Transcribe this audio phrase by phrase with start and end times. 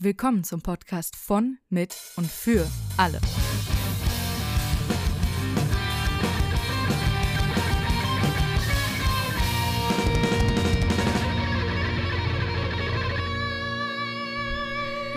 [0.00, 2.64] Willkommen zum Podcast von, mit und für
[2.96, 3.18] alle.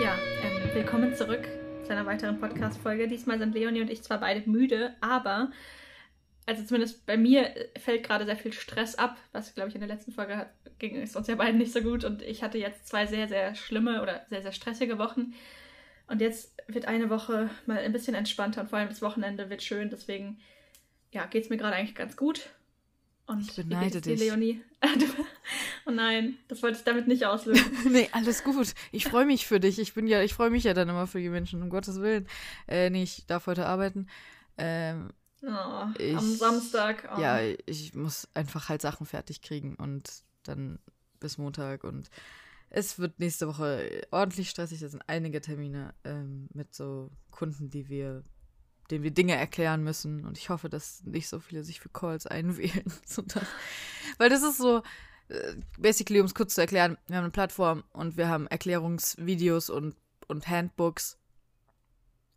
[0.02, 1.46] Ja, ähm, willkommen zurück
[1.84, 3.06] zu einer weiteren Podcast-Folge.
[3.06, 5.52] Diesmal sind Leonie und ich zwar beide müde, aber,
[6.46, 9.80] also zumindest bei mir äh, fällt gerade sehr viel Stress ab, was, glaube ich, in
[9.80, 10.46] der letzten Folge
[10.78, 13.54] ging es uns ja beiden nicht so gut und ich hatte jetzt zwei sehr, sehr
[13.54, 15.34] schlimme oder sehr, sehr stressige Wochen.
[16.08, 19.62] Und jetzt wird eine Woche mal ein bisschen entspannter und vor allem das Wochenende wird
[19.62, 20.40] schön, deswegen,
[21.12, 22.50] ja, geht es mir gerade eigentlich ganz gut.
[23.26, 24.18] Und Ich beneide dich.
[24.18, 24.60] Leonie?
[25.84, 27.64] Oh nein, das wollte ich damit nicht auslösen.
[27.90, 28.72] nee, alles gut.
[28.92, 29.80] Ich freue mich für dich.
[29.80, 32.28] Ich bin ja, ich freue mich ja dann immer für die Menschen, um Gottes Willen.
[32.68, 34.06] Äh, nee, ich darf heute arbeiten.
[34.58, 35.10] Ähm,
[35.42, 37.08] Oh, Ich- am Samstag.
[37.16, 37.20] Oh.
[37.20, 40.78] Ja, ich muss einfach halt Sachen fertig kriegen und dann
[41.20, 42.10] bis Montag und
[42.70, 44.80] es wird nächste Woche ordentlich stressig.
[44.80, 48.22] Da sind einige Termine ähm, mit so Kunden, die wir,
[48.90, 52.26] denen wir Dinge erklären müssen und ich hoffe, dass nicht so viele sich für Calls
[52.26, 52.84] einwählen.
[54.18, 54.82] weil das ist so,
[55.28, 59.68] äh, basically, um es kurz zu erklären, wir haben eine Plattform und wir haben Erklärungsvideos
[59.70, 59.96] und,
[60.28, 61.18] und Handbooks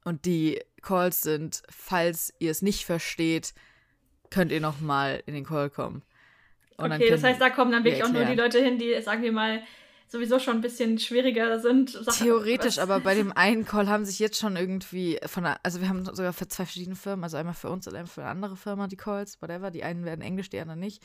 [0.06, 3.54] und die Calls sind, falls ihr es nicht versteht,
[4.30, 6.04] könnt ihr noch mal in den Call kommen.
[6.78, 8.36] Und okay, das heißt, da kommen dann wir wirklich auch nur die.
[8.36, 9.62] Leute hin, die, sagen wir mal,
[10.08, 11.98] sowieso schon ein bisschen schwieriger sind.
[12.18, 15.82] Theoretisch, was- aber bei dem einen Call haben sich jetzt schon irgendwie von der, also
[15.82, 18.30] wir haben sogar für zwei verschiedene Firmen, also einmal für uns und einmal für eine
[18.32, 19.72] andere Firma die Calls, whatever.
[19.72, 21.02] Die einen werden Englisch, die anderen nicht.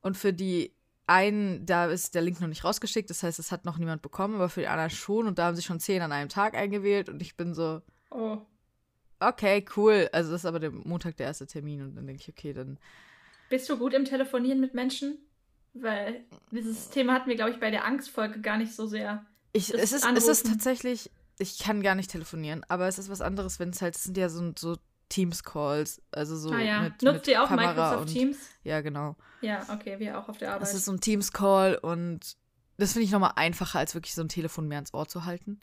[0.00, 0.74] Und für die
[1.06, 4.34] einen, da ist der Link noch nicht rausgeschickt, das heißt, es hat noch niemand bekommen,
[4.34, 7.08] aber für die anderen schon und da haben sich schon zehn an einem Tag eingewählt
[7.08, 8.38] und ich bin so, Oh,
[9.20, 10.08] okay, cool.
[10.12, 12.78] Also das ist aber der Montag der erste Termin und dann denke ich, okay, dann
[13.48, 15.18] bist du gut im Telefonieren mit Menschen?
[15.74, 19.24] Weil dieses Thema hatten wir, glaube ich, bei der Angstfolge gar nicht so sehr.
[19.52, 23.20] Ich, es, ist, es ist tatsächlich, ich kann gar nicht telefonieren, aber es ist was
[23.20, 24.76] anderes, wenn es halt, es sind ja so, so
[25.10, 28.38] Teams-Calls, also so ah ja, mit, nutzt mit ihr auch Kamera Microsoft und, Teams?
[28.64, 29.16] Ja, genau.
[29.40, 30.68] Ja, okay, wir auch auf der Arbeit.
[30.68, 32.36] Es ist so ein Teams-Call und
[32.78, 35.60] das finde ich nochmal einfacher, als wirklich so ein Telefon mehr ins Ohr zu halten.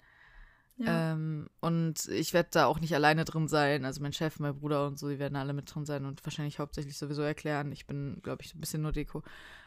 [0.78, 1.14] Ja.
[1.14, 4.88] Ähm, und ich werde da auch nicht alleine drin sein, also mein Chef, mein Bruder
[4.88, 7.72] und so, die werden alle mit drin sein und wahrscheinlich hauptsächlich sowieso erklären.
[7.72, 9.24] Ich bin, glaube ich, so ein bisschen nur Deko.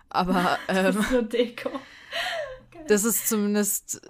[0.09, 1.71] Aber das ähm, ist nur Deko.
[2.89, 4.01] das ist zumindest,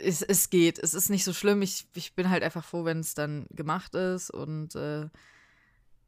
[0.00, 0.78] es, es geht.
[0.78, 1.60] Es ist nicht so schlimm.
[1.62, 4.30] Ich, ich bin halt einfach froh, wenn es dann gemacht ist.
[4.30, 5.08] Und äh,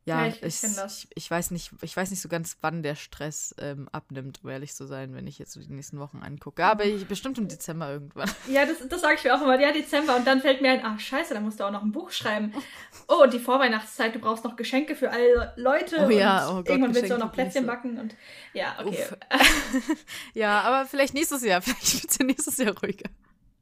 [0.06, 2.94] ja, Ja, ich- ich ich, ich, weiß nicht, ich weiß nicht so ganz, wann der
[2.94, 6.64] Stress ähm, abnimmt, um ehrlich zu sein, wenn ich jetzt so die nächsten Wochen angucke.
[6.64, 8.30] Aber ich, bestimmt im Dezember irgendwann.
[8.48, 9.60] Ja, das, das sage ich mir auch immer.
[9.60, 10.16] Ja, Dezember.
[10.16, 12.54] Und dann fällt mir ein, ach scheiße, da musst du auch noch ein Buch schreiben.
[13.08, 16.06] Oh, und die Vorweihnachtszeit, du brauchst noch Geschenke für alle Leute.
[16.06, 17.98] Oh ja, und oh Gott, irgendwann willst du auch noch Plätzchen ich backen.
[17.98, 18.14] Und
[18.54, 19.04] ja, okay.
[20.34, 21.60] Ja, aber vielleicht nächstes Jahr.
[21.66, 23.10] Vielleicht wird es ja nächstes Jahr ruhiger.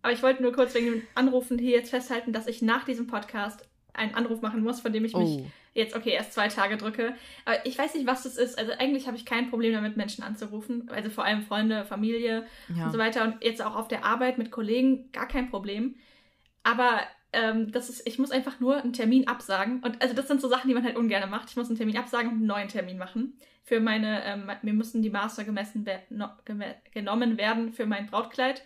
[0.02, 3.06] Aber ich wollte nur kurz wegen dem Anrufen hier jetzt festhalten, dass ich nach diesem
[3.06, 5.46] Podcast einen Anruf machen muss, von dem ich mich Oh.
[5.74, 7.14] jetzt, okay, erst zwei Tage drücke.
[7.44, 8.58] Aber ich weiß nicht, was das ist.
[8.58, 10.88] Also eigentlich habe ich kein Problem damit, Menschen anzurufen.
[10.90, 12.86] Also vor allem Freunde, Familie Ja.
[12.86, 13.24] und so weiter.
[13.24, 15.96] Und jetzt auch auf der Arbeit mit Kollegen gar kein Problem.
[16.62, 17.00] Aber
[17.32, 19.80] ähm, das ist, ich muss einfach nur einen Termin absagen.
[19.82, 21.50] Und also das sind so Sachen, die man halt ungern macht.
[21.50, 23.38] Ich muss einen Termin absagen und einen neuen Termin machen.
[23.64, 26.28] Für meine, ähm, mir müssen die Master gemessen wer no,
[26.92, 28.62] genommen werden für mein Brautkleid.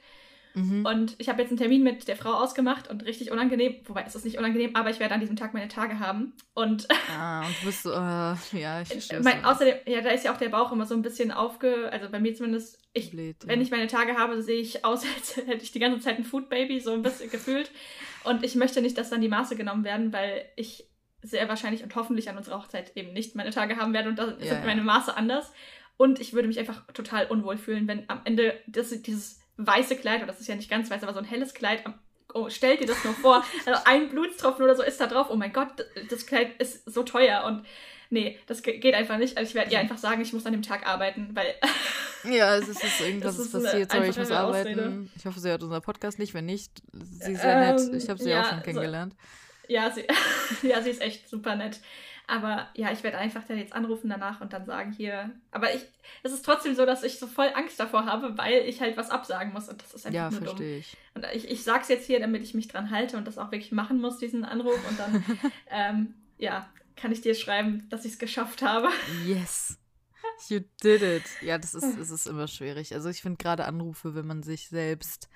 [0.54, 0.84] Mhm.
[0.84, 4.14] Und ich habe jetzt einen Termin mit der Frau ausgemacht und richtig unangenehm, wobei es
[4.14, 6.34] ist nicht unangenehm, aber ich werde an diesem Tag meine Tage haben.
[6.54, 9.20] Und Ah, und du bist so, äh, ja, ich verstehe.
[9.20, 12.08] mein, außerdem, ja, da ist ja auch der Bauch immer so ein bisschen aufge, also
[12.10, 13.64] bei mir zumindest, ich, Blöd, wenn ja.
[13.64, 16.48] ich meine Tage habe, sehe ich aus, als hätte ich die ganze Zeit ein Food
[16.48, 17.70] Baby, so ein bisschen gefühlt.
[18.24, 20.88] Und ich möchte nicht, dass dann die Maße genommen werden, weil ich
[21.22, 24.36] sehr wahrscheinlich und hoffentlich an unserer Hochzeit eben nicht meine Tage haben werde und da
[24.38, 25.52] Ja, sind meine Maße anders.
[25.96, 30.18] Und ich würde mich einfach total unwohl fühlen, wenn am Ende das, dieses weiße Kleid,
[30.22, 31.94] oder das ist ja nicht ganz weiß, aber so ein helles Kleid, am,
[32.34, 35.36] oh, stell dir das nur vor, also ein Blutstropfen oder so ist da drauf, oh
[35.36, 35.68] mein Gott,
[36.10, 37.66] das Kleid ist so teuer und
[38.10, 39.36] nee, das ge- geht einfach nicht.
[39.36, 41.54] Also ich werde ihr einfach sagen, ich muss an dem Tag arbeiten, weil
[42.24, 43.92] Ja, es ist, es irgendwas Das ist passiert.
[43.92, 44.70] Sorry, ich muss arbeiten.
[44.80, 45.06] Ausrede.
[45.16, 46.34] Ich hoffe, sie hört unseren Podcast nicht.
[46.34, 47.80] Wenn nicht, sie ist sehr nett.
[47.80, 49.14] Ähm, Ich habe sie ja, auch schon so- kennengelernt.
[49.68, 50.04] Ja, sie,
[50.66, 51.78] ja, sie ist echt super nett.
[52.30, 55.30] Aber ja, ich werde einfach dann jetzt anrufen danach und dann sagen hier.
[55.50, 55.80] Aber ich,
[56.22, 59.08] es ist trotzdem so, dass ich so voll Angst davor habe, weil ich halt was
[59.08, 60.48] absagen muss und das ist einfach Ja, nur dumm.
[60.48, 60.94] verstehe ich.
[61.14, 63.72] Und ich, ich sag's jetzt hier, damit ich mich dran halte und das auch wirklich
[63.72, 64.78] machen muss, diesen Anruf.
[64.90, 65.24] Und dann,
[65.70, 68.88] ähm, ja, kann ich dir schreiben, dass ich es geschafft habe.
[69.26, 69.78] Yes.
[70.48, 71.22] You did it.
[71.40, 72.94] Ja, das ist, es ist immer schwierig.
[72.94, 75.28] Also ich finde gerade Anrufe, wenn man sich selbst,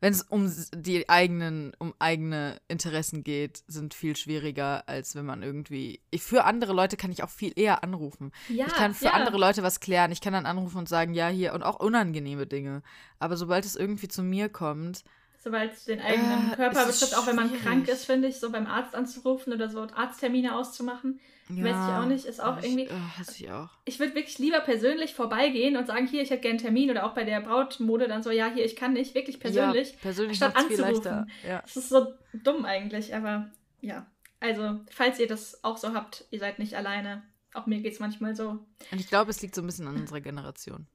[0.00, 5.42] wenn es um die eigenen, um eigene Interessen geht, sind viel schwieriger, als wenn man
[5.42, 6.00] irgendwie.
[6.10, 8.32] Ich, für andere Leute kann ich auch viel eher anrufen.
[8.48, 9.12] Ja, ich kann für ja.
[9.12, 10.10] andere Leute was klären.
[10.10, 12.82] Ich kann dann anrufen und sagen, ja, hier und auch unangenehme Dinge.
[13.18, 15.04] Aber sobald es irgendwie zu mir kommt,
[15.42, 18.50] Sobald es den eigenen Äh, Körper betrifft, auch wenn man krank ist, finde ich, so
[18.52, 21.18] beim Arzt anzurufen oder so Arzttermine auszumachen.
[21.48, 23.70] Weiß ich auch nicht, ist auch hab irgendwie- Ich, äh, hasse ich auch.
[23.84, 27.04] Ich würde wirklich lieber persönlich vorbeigehen und sagen, hier, ich hätte gerne einen Termin oder
[27.06, 29.92] auch bei der Brautmode dann so, ja, hier, ich kann nicht, wirklich persönlich.
[29.92, 31.28] Ja, persönlich statt anzurufen.
[31.44, 31.62] Ja.
[31.64, 33.50] Es ist so dumm eigentlich, aber
[33.80, 34.06] ja.
[34.38, 37.22] Also, falls ihr das auch so habt, ihr seid nicht alleine.
[37.52, 38.50] Auch mir geht es manchmal so.
[38.92, 40.86] Und ich glaube, es liegt so ein bisschen an unserer Generation.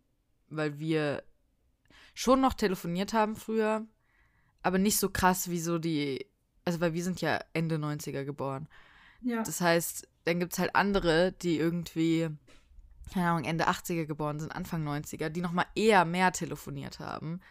[0.50, 1.22] Weil wir
[2.14, 3.86] schon noch telefoniert haben früher,
[4.66, 6.26] aber nicht so krass wie so die.
[6.66, 8.68] Also, weil wir sind ja Ende 90er geboren.
[9.22, 9.44] Ja.
[9.44, 12.30] Das heißt, dann gibt es halt andere, die irgendwie,
[13.14, 17.42] keine Ahnung, Ende 80er geboren sind, Anfang 90er, die nochmal eher mehr telefoniert haben.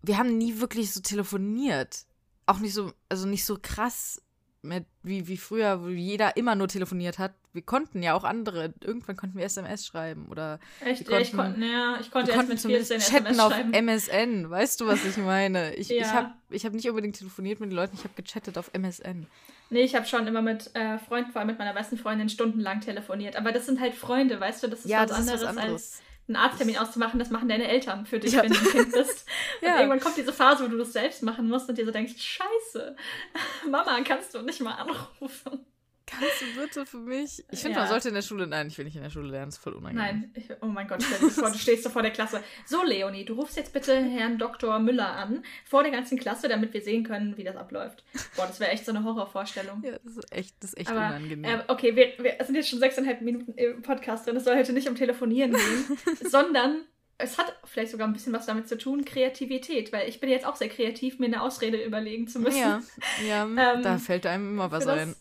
[0.00, 2.06] Wir haben nie wirklich so telefoniert.
[2.46, 4.22] Auch nicht so, also nicht so krass
[4.62, 7.32] mit, wie, wie früher, wo jeder immer nur telefoniert hat.
[7.52, 11.32] Wir konnten ja auch andere, irgendwann konnten wir SMS schreiben oder Echt, wir ja, ich,
[11.32, 13.72] konnten- kon ja, ich konnte erst konnten mit zumindest 14 chatten auf schreiben.
[13.74, 14.48] MSN.
[14.50, 15.74] Weißt du, was ich meine?
[15.74, 16.12] Ich, ich Ja.
[16.12, 19.26] habe ich hab nicht unbedingt telefoniert mit den Leuten, ich habe gechattet auf MSN.
[19.70, 22.80] Nee, ich habe schon immer mit äh, Freunden, vor allem mit meiner besten Freundin, stundenlang
[22.80, 23.36] telefoniert.
[23.36, 24.68] Aber das sind halt Freunde, weißt du?
[24.68, 26.02] Das ist ja, was, das anderes ist was als anderes.
[26.28, 27.18] Einen Arzttermin auszumachen.
[27.18, 28.42] Das machen deine Eltern für dich, Ja.
[28.42, 29.26] wenn du ein Kind bist.
[29.60, 29.76] Und Ja.
[29.78, 32.96] irgendwann kommt diese Phase, wo du das selbst machen musst und dir so denkst, scheiße,
[33.70, 35.66] Mama, kannst du nicht mal anrufen?
[36.06, 37.44] Kannst du bitte für mich?
[37.50, 37.80] Ich finde, Ja.
[37.82, 39.62] man sollte in der Schule, nein, ich will nicht in der Schule lernen, das ist
[39.62, 40.04] voll unangenehm.
[40.04, 42.42] Nein, ich, oh mein Gott, stell dir vor, du stehst so vor der Klasse.
[42.66, 44.78] So, Leonie, du rufst jetzt bitte Herrn Dr.
[44.78, 48.04] Müller an, vor der ganzen Klasse, damit wir sehen können, wie das abläuft.
[48.36, 49.82] Boah, das wäre echt so eine Horrorvorstellung.
[49.84, 51.44] Ja, das ist echt, das ist echt Aber, unangenehm.
[51.44, 54.36] äh, okay, wir, wir sind jetzt schon sechseinhalb Minuten im Podcast drin.
[54.36, 55.98] Es soll heute nicht um Telefonieren gehen,
[56.30, 56.84] sondern
[57.18, 60.44] es hat vielleicht sogar ein bisschen was damit zu tun, Kreativität, weil ich bin jetzt
[60.44, 62.58] auch sehr kreativ, mir eine Ausrede überlegen zu müssen.
[62.58, 62.82] ja,
[63.28, 63.44] ja
[63.74, 65.16] Ähm, da fällt einem immer was für das- ein.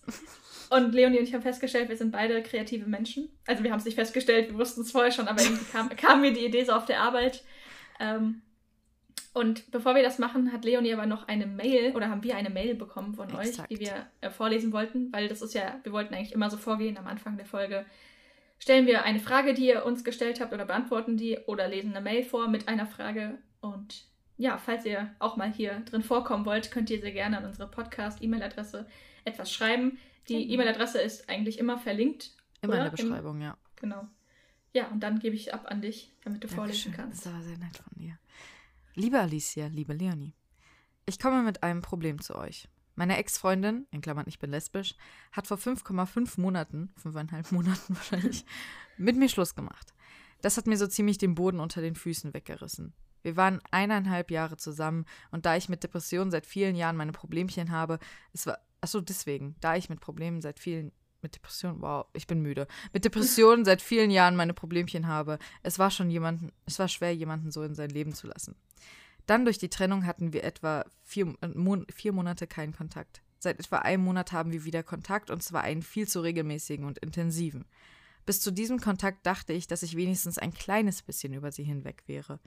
[0.72, 3.28] Und Leonie und ich haben festgestellt, wir sind beide kreative Menschen.
[3.46, 6.22] Also wir haben es nicht festgestellt, wir wussten es vorher schon, aber irgendwie kam, kam
[6.22, 7.44] mir die Idee so auf der Arbeit.
[8.00, 8.42] Ähm,
[9.34, 12.50] und bevor wir das machen, hat Leonie aber noch eine Mail oder haben wir eine
[12.50, 13.70] Mail bekommen von euch, Exakt.
[13.70, 16.98] die wir äh, vorlesen wollten, weil das ist ja, wir wollten eigentlich immer so vorgehen
[16.98, 17.86] am Anfang der Folge.
[18.58, 22.02] Stellen wir eine Frage, die ihr uns gestellt habt oder beantworten die oder lesen eine
[22.02, 23.40] Mail vor mit einer Frage.
[23.60, 24.06] Und
[24.38, 27.70] ja, falls ihr auch mal hier drin vorkommen wollt, könnt ihr sehr gerne an unsere
[27.70, 28.88] Podcast-E-Mail-Adresse
[29.26, 30.00] etwas schreiben.
[30.28, 30.54] Die Genau.
[30.54, 32.32] E-Mail-Adresse ist eigentlich immer verlinkt.
[32.62, 32.90] Immer in oder?
[32.90, 33.58] der Beschreibung, ja.
[33.76, 34.08] Genau.
[34.74, 37.26] Ja, und dann gebe ich ab an dich, damit du vorlesen Dankeschön, kannst.
[37.26, 38.18] Das aber sehr nett von dir.
[38.94, 40.34] Liebe Alicia, liebe Leonie,
[41.06, 42.70] ich komme mit einem Problem zu euch.
[42.96, 44.96] Meine Ex-Freundin, in Klammern ich bin lesbisch,
[45.32, 48.46] hat vor 5,5 Monaten, fünfeinhalb Monaten wahrscheinlich,
[48.98, 49.94] mit mir Schluss gemacht.
[50.42, 52.94] Das hat mir so ziemlich den Boden unter den Füßen weggerissen.
[53.24, 57.72] Wir waren eineinhalb Jahre zusammen und da ich mit Depressionen seit vielen Jahren meine Problemchen
[57.72, 58.00] habe,
[58.34, 60.92] es war, achso, deswegen, da ich mit Problemen seit vielen,
[61.22, 65.80] mit Depressionen, wow, ich bin müde, mit Depressionen seit vielen Jahren meine Problemchen habe, es
[65.80, 68.56] war schon jemanden, es war schwer, jemanden so in sein Leben zu lassen.
[69.28, 73.22] Dann durch die Trennung hatten wir etwa vier, äh, vier Monate keinen Kontakt.
[73.38, 76.98] Seit etwa einem Monat haben wir wieder Kontakt und zwar einen viel zu regelmäßigen und
[77.00, 77.66] intensiven.
[78.26, 82.04] Bis zu diesem Kontakt dachte ich, dass ich wenigstens ein kleines bisschen über sie hinweg
[82.06, 82.40] wäre.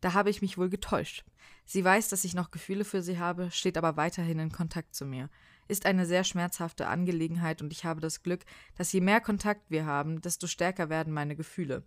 [0.00, 1.24] Da habe ich mich wohl getäuscht.
[1.64, 5.06] Sie weiß, dass ich noch Gefühle für sie habe, steht aber weiterhin in Kontakt zu
[5.06, 5.30] mir.
[5.72, 8.44] Ist eine sehr schmerzhafte Angelegenheit und ich habe das Glück,
[8.76, 11.82] dass je mehr Kontakt wir haben, desto stärker werden meine Gefühle.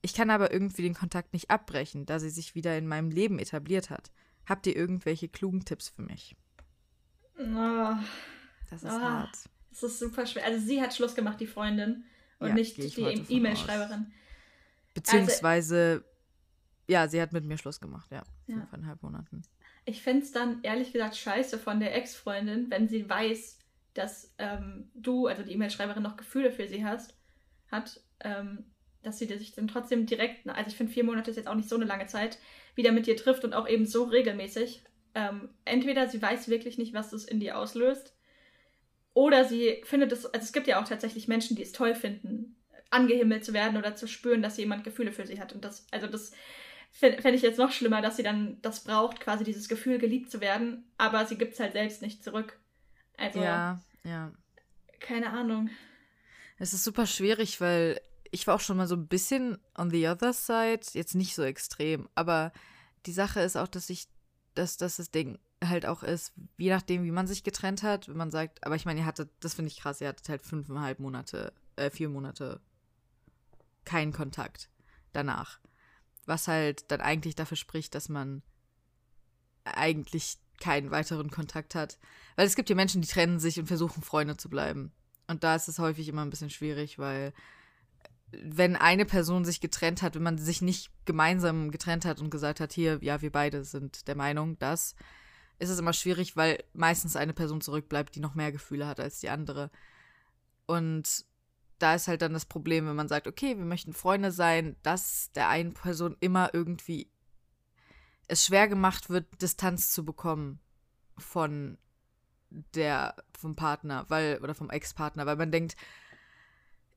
[0.00, 3.40] Ich kann aber irgendwie den Kontakt nicht abbrechen, da sie sich wieder in meinem Leben
[3.40, 4.12] etabliert hat.
[4.48, 6.36] Habt ihr irgendwelche klugen Tipps für mich?
[7.36, 7.96] Oh,
[8.70, 9.00] Das ist Ah.
[9.22, 9.36] hart.
[9.70, 10.44] das ist super schwer.
[10.44, 12.04] Also sie hat Schluss gemacht, die Freundin,
[12.38, 12.84] und Ja, nicht die
[13.28, 14.12] E-Mail-Schreiberin.
[14.94, 16.04] Beziehungsweise,
[16.86, 18.22] ja, sie hat mit mir Schluss gemacht, ja.
[18.46, 18.56] Ja.
[18.60, 19.42] Fünfeinhalb Monaten.
[19.86, 23.58] Ich fände es dann ehrlich gesagt scheiße von der Ex-Freundin, wenn sie weiß,
[23.94, 27.16] dass ähm, du, also die E-Mail-Schreiberin, noch Gefühle für sie hast,
[27.70, 28.64] hat, ähm,
[29.02, 31.68] dass sie sich dann trotzdem direkt, also ich finde vier Monate ist jetzt auch nicht
[31.68, 32.38] so eine lange Zeit,
[32.74, 34.82] wieder mit dir trifft und auch eben so regelmäßig.
[35.14, 38.16] Ähm, entweder sie weiß wirklich nicht, was das in dir auslöst,
[39.16, 42.54] oder sie findet es, also es gibt ja auch tatsächlich Menschen, die es toll finden,
[42.90, 45.54] angehimmelt zu werden oder zu spüren, dass jemand Gefühle für sie hat.
[45.54, 46.32] Und das, also das
[46.96, 50.40] fände ich jetzt noch schlimmer, dass sie dann das braucht, quasi dieses Gefühl, geliebt zu
[50.40, 52.58] werden, aber sie gibt es halt selbst nicht zurück.
[53.16, 54.32] Also, Ja, ja.
[54.98, 55.70] keine Ahnung.
[56.58, 58.00] Es ist super schwierig, weil
[58.30, 61.42] ich war auch schon mal so ein bisschen on the other side, jetzt nicht so
[61.42, 62.52] extrem, aber
[63.04, 64.08] die Sache ist auch, dass ich,
[64.54, 68.16] dass, dass das Ding halt auch ist, je nachdem, wie man sich getrennt hat, wenn
[68.16, 70.98] man sagt, aber ich meine, ihr hattet, das finde ich krass, ihr hattet halt fünfeinhalb
[70.98, 72.60] Monate, äh, vier Monate
[73.84, 74.68] keinen Kontakt
[75.12, 75.60] danach.
[76.26, 78.42] Was halt dann eigentlich dafür spricht, dass man
[79.64, 81.98] eigentlich keinen weiteren Kontakt hat.
[82.36, 84.92] Weil es gibt ja Menschen, die trennen sich und versuchen, Freunde zu bleiben.
[85.28, 87.32] Und da ist es häufig immer ein bisschen schwierig, weil
[88.30, 92.60] wenn eine Person sich getrennt hat, wenn man sich nicht gemeinsam getrennt hat und gesagt
[92.60, 94.94] hat, hier, ja, wir beide sind der Meinung, dass,
[95.58, 99.20] ist es immer schwierig, weil meistens eine Person zurückbleibt, die noch mehr Gefühle hat als
[99.20, 99.70] die andere.
[100.66, 101.24] Und
[101.78, 105.30] da ist halt dann das Problem, wenn man sagt, okay, wir möchten Freunde sein, dass
[105.32, 107.10] der einen Person immer irgendwie
[108.28, 110.60] es schwer gemacht wird, Distanz zu bekommen
[111.18, 111.78] von
[112.50, 115.76] der, vom Partner, weil, oder vom Ex-Partner, weil man denkt,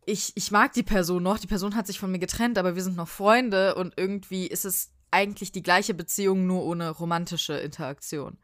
[0.06, 2.84] ich, ich mag die Person noch, die Person hat sich von mir getrennt, aber wir
[2.84, 8.38] sind noch Freunde und irgendwie ist es eigentlich die gleiche Beziehung, nur ohne romantische Interaktion.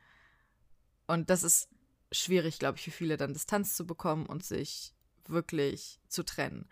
[1.08, 1.70] Und das ist
[2.12, 4.95] schwierig, glaube ich, für viele dann Distanz zu bekommen und sich
[5.30, 6.68] wirklich zu trennen.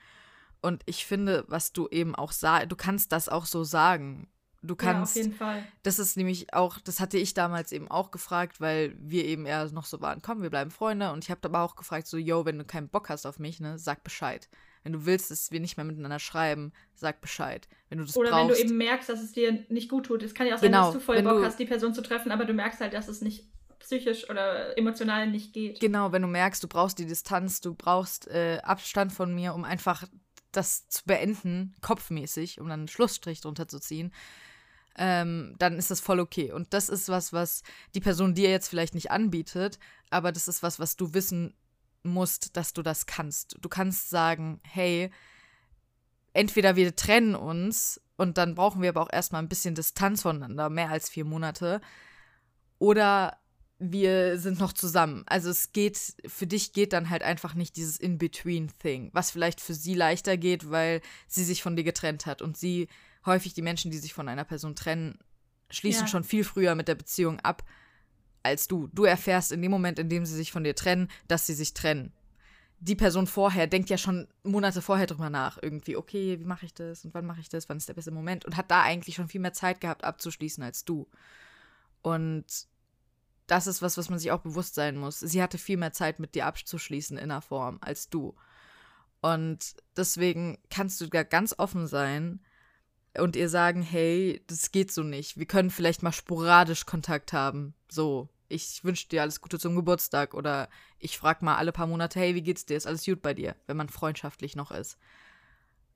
[0.62, 4.30] Und ich finde, was du eben auch sagst, du kannst das auch so sagen.
[4.62, 5.18] Du kannst.
[5.18, 5.64] Ja, auf jeden Fall.
[5.84, 9.70] Das ist nämlich auch, das hatte ich damals eben auch gefragt, weil wir eben eher
[9.72, 11.12] noch so waren, komm, wir bleiben Freunde.
[11.12, 13.60] Und ich habe aber auch gefragt, so, yo, wenn du keinen Bock hast auf mich,
[13.60, 14.48] ne, sag Bescheid.
[14.84, 17.68] Wenn du willst, dass wir nicht mehr miteinander schreiben, sag Bescheid.
[17.90, 18.50] Wenn du das Oder brauchst.
[18.60, 20.24] wenn du eben merkst, dass es dir nicht gut tut.
[20.24, 22.02] Es kann ja auch sein, Genau, dass du voll Bock du- hast, die Person zu
[22.02, 23.50] treffen, aber du merkst halt, dass es nicht
[23.84, 25.80] psychisch oder emotional nicht geht.
[25.80, 29.64] Genau, wenn du merkst, du brauchst die Distanz, du brauchst äh, Abstand von mir, um
[29.64, 30.06] einfach
[30.52, 34.14] das zu beenden, kopfmäßig, um dann einen Schlussstrich drunter zu ziehen,
[34.98, 36.52] ähm, dann ist das voll okay.
[36.52, 37.64] Und das ist was, was
[37.94, 41.56] die Person dir jetzt vielleicht nicht anbietet, aber das ist was, was du wissen
[42.04, 43.58] musst, dass du das kannst.
[43.60, 45.10] Du kannst sagen, hey,
[46.34, 50.70] entweder wir trennen uns und dann brauchen wir aber auch erstmal ein bisschen Distanz voneinander,
[50.70, 51.82] mehr als vier Monate,
[52.80, 53.38] oder
[53.92, 55.24] wir sind noch zusammen.
[55.26, 59.74] Also es geht, für dich geht dann halt einfach nicht dieses In-Between-Thing, was vielleicht für
[59.74, 62.42] sie leichter geht, weil sie sich von dir getrennt hat.
[62.42, 62.88] Und sie,
[63.26, 65.20] häufig die Menschen, die sich von einer Person trennen,
[65.70, 66.08] schließen Ja.
[66.08, 67.64] schon viel früher mit der Beziehung ab
[68.44, 68.88] als du.
[68.94, 71.74] Du erfährst in dem Moment, in dem sie sich von dir trennen, dass sie sich
[71.74, 72.14] trennen.
[72.80, 75.58] Die Person vorher denkt ja schon Monate vorher drüber nach.
[75.62, 78.12] Irgendwie, okay, wie mache ich das und wann mache ich das, wann ist der beste
[78.12, 81.08] Moment und hat da eigentlich schon viel mehr Zeit gehabt abzuschließen als du.
[82.02, 82.46] Und
[83.48, 85.20] das ist was, was man sich auch bewusst sein muss.
[85.20, 88.36] Sie hatte viel mehr Zeit, mit dir abzuschließen in der Form als du.
[89.22, 92.42] Und deswegen kannst du da ganz offen sein
[93.18, 95.38] und ihr sagen, hey, das geht so nicht.
[95.38, 97.74] Wir können vielleicht mal sporadisch Kontakt haben.
[97.90, 100.70] So, ich wünsche dir alles Gute zum Geburtstag oder
[101.00, 102.78] ich frage mal alle paar Monate, hey, wie geht's dir?
[102.78, 103.56] Ist alles gut bei dir?
[103.66, 104.98] Wenn man freundschaftlich noch ist.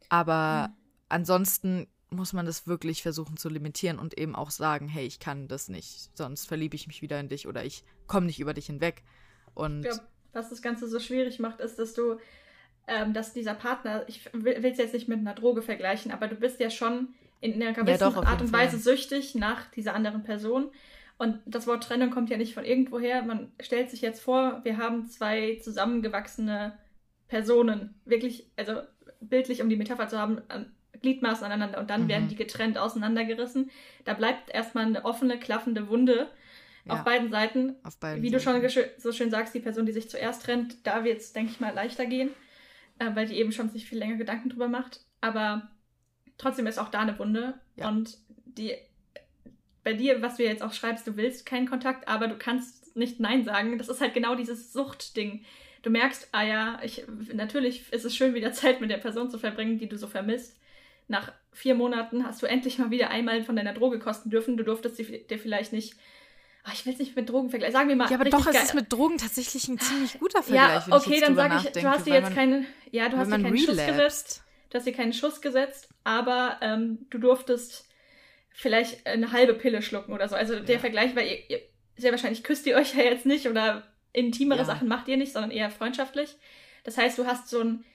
[0.10, 0.74] Aber
[1.10, 5.48] ansonsten muss man das wirklich versuchen zu limitieren und eben auch sagen, hey, ich kann
[5.48, 8.68] das nicht, sonst verliebe ich mich wieder in dich oder ich komme nicht über dich
[8.68, 9.04] hinweg.
[9.54, 10.00] Und Ich
[10.38, 12.18] was das Ganze so schwierig macht, ist, dass du,
[12.88, 16.36] ähm, dass dieser Partner, ich will es jetzt nicht mit einer Droge vergleichen, aber du
[16.36, 17.10] bist ja schon
[17.42, 18.96] in einer gewissen doch, auf Art und Weise Fall.
[18.96, 20.72] süchtig nach dieser anderen Person.
[21.18, 23.24] Und das Wort Trennung kommt ja nicht von irgendwoher.
[23.24, 26.78] Man stellt sich jetzt vor, wir haben zwei zusammengewachsene
[27.28, 28.82] Personen, wirklich, also
[29.20, 30.42] bildlich, um die Metapher zu haben,
[31.02, 32.08] Gliedmaßen aneinander und dann Mhm.
[32.10, 33.70] werden die getrennt auseinandergerissen.
[34.06, 36.30] Da bleibt erstmal eine offene, klaffende Wunde
[36.86, 37.76] ja, auf beiden Seiten.
[37.84, 38.90] auf beiden Wie du schon Seiten.
[38.98, 41.74] so schön sagst, die Person, die sich zuerst trennt, da wird es, denke ich mal,
[41.74, 42.30] leichter gehen,
[43.00, 45.02] äh, weil die eben schon sich viel länger Gedanken drüber macht.
[45.22, 45.70] Aber
[46.38, 47.56] trotzdem ist auch da eine Wunde.
[47.76, 47.90] Ja.
[47.90, 48.74] Und die
[49.84, 53.22] bei dir, was du jetzt auch schreibst, du willst keinen Kontakt, aber du kannst nicht
[53.22, 53.78] Nein sagen.
[53.78, 55.46] Das ist halt genau dieses Suchtding.
[55.82, 59.38] Du merkst, ah ja, ich, natürlich ist es schön, wieder Zeit mit der Person zu
[59.40, 60.58] verbringen, die du so vermisst.
[61.08, 64.58] Nach vier Monaten hast du endlich mal wieder einmal von deiner Droge kosten dürfen.
[64.58, 65.96] Du durftest sie- dir vielleicht nicht.
[66.64, 67.74] Ah, ich will es nicht mit Drogen vergleichen.
[67.74, 68.10] Sagen wir mal.
[68.10, 71.36] Ja, aber doch, es ist mit Drogen tatsächlich ein ziemlich guter Vergleich, ja, okay, dann
[71.36, 73.88] sage ich, du hast dir jetzt man- keinen, ja, du hast dir keinen Schuss relapst.
[73.98, 77.86] gesetzt, du hast dir keinen Schuss gesetzt, aber ähm, du durftest
[78.50, 80.36] vielleicht eine halbe Pille schlucken oder so.
[80.36, 80.80] Also der Ja.
[80.82, 81.62] Vergleich, weil ihr, ihr
[81.96, 84.66] sehr wahrscheinlich küsst ihr euch ja jetzt nicht oder intimere Ja.
[84.66, 86.36] Sachen macht ihr nicht, sondern eher freundschaftlich.
[86.84, 87.86] Das heißt, du hast so einen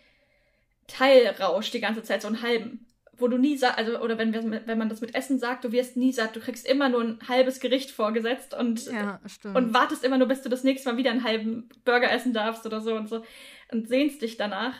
[0.89, 2.87] Teilrausch die ganze Zeit, so einen halben,
[3.23, 5.73] wo du nie sagst, also oder wenn, wir, wenn man das mit Essen sagt, du
[5.73, 9.21] wirst nie satt, du kriegst immer nur ein halbes Gericht vorgesetzt und Ja,
[9.55, 12.67] und wartest immer nur, bis du das nächste Mal wieder einen halben Burger essen darfst
[12.67, 13.25] oder so und so
[13.71, 14.75] und sehnst dich danach.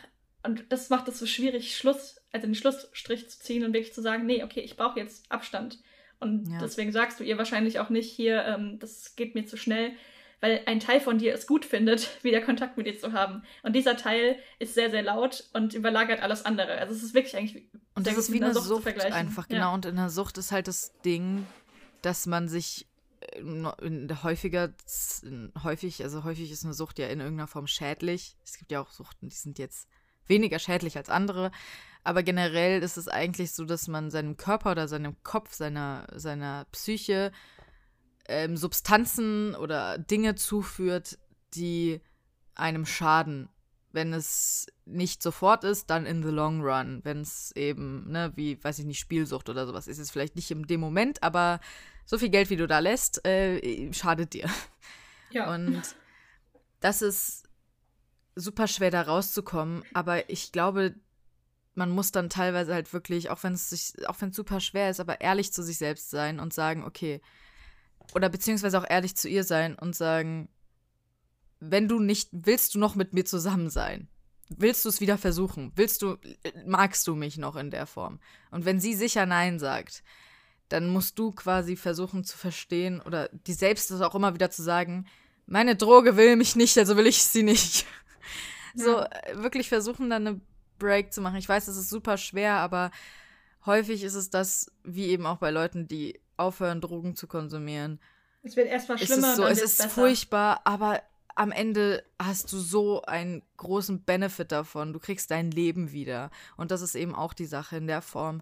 [0.45, 4.01] Und das macht es so schwierig, Schluss, also den Schlussstrich zu ziehen und wirklich zu
[4.01, 5.79] sagen, nee, okay, ich brauche jetzt Abstand.
[6.19, 6.59] Und Ja.
[6.59, 9.93] deswegen sagst du ihr wahrscheinlich auch nicht hier, ähm, das geht mir zu schnell,
[10.43, 13.43] weil ein Teil von dir es gut findet, wieder Kontakt mit dir zu haben.
[13.61, 16.79] Und dieser Teil ist sehr, sehr laut und überlagert alles andere.
[16.79, 19.13] Also es ist wirklich eigentlich Und das ist wie eine Sucht Sucht vergleichen.
[19.13, 19.55] einfach, Ja.
[19.55, 19.73] genau.
[19.73, 21.47] Und in der Sucht ist halt das Ding,
[22.01, 22.87] dass man sich
[23.21, 23.41] äh,
[24.21, 24.73] häufiger,
[25.63, 28.35] häufig, also häufig ist eine Sucht ja in irgendeiner Form schädlich.
[28.43, 29.87] Es gibt ja auch Suchten, die sind jetzt
[30.27, 31.51] weniger schädlich als andere.
[32.03, 36.65] Aber generell ist es eigentlich so, dass man seinem Körper oder seinem Kopf, seiner, seiner
[36.73, 37.31] Psyche
[38.27, 41.17] ähm, Substanzen oder Dinge zuführt,
[41.53, 42.01] die
[42.55, 43.49] einem schaden,
[43.91, 47.01] wenn es nicht sofort ist, dann in the long run.
[47.03, 50.35] Wenn es eben, ne, wie, weiß ich nicht, Spielsucht oder sowas ist, ist es vielleicht
[50.35, 51.59] nicht in dem Moment, aber
[52.05, 54.49] so viel Geld, wie du da lässt, äh, schadet dir.
[55.29, 55.53] Ja.
[55.53, 55.81] Und
[56.79, 57.43] das ist
[58.35, 60.95] super schwer, da rauszukommen, aber ich glaube,
[61.75, 64.89] man muss dann teilweise halt wirklich, auch wenn es sich, auch wenn es super schwer
[64.89, 67.21] ist, aber ehrlich zu sich selbst sein und sagen, okay,
[68.13, 70.49] oder beziehungsweise auch ehrlich zu ihr sein und sagen,
[71.59, 74.07] wenn du nicht, willst du noch mit mir zusammen sein?
[74.49, 75.71] Willst du es wieder versuchen?
[75.75, 76.17] Willst du,
[76.65, 78.19] magst du mich noch in der Form?
[78.51, 80.03] Und wenn sie sicher Nein sagt,
[80.69, 84.61] dann musst du quasi versuchen zu verstehen oder die selbst das auch immer wieder zu
[84.61, 85.05] sagen,
[85.45, 87.85] meine Droge will mich nicht, also will ich sie nicht.
[88.75, 88.85] Ja.
[88.85, 90.41] So äh, wirklich versuchen, dann eine
[90.79, 91.35] Break zu machen.
[91.35, 92.89] Ich weiß, es ist super schwer, aber
[93.67, 97.99] häufig ist es das, wie eben auch bei Leuten, die aufhören, Drogen zu konsumieren.
[98.41, 99.27] Es wird erstmal schlimmer.
[99.27, 101.01] Es ist, so, es ist furchtbar, aber
[101.35, 104.93] am Ende hast du so einen großen Benefit davon.
[104.93, 106.29] Du kriegst dein Leben wieder.
[106.57, 108.41] Und das ist eben auch die Sache in der Form.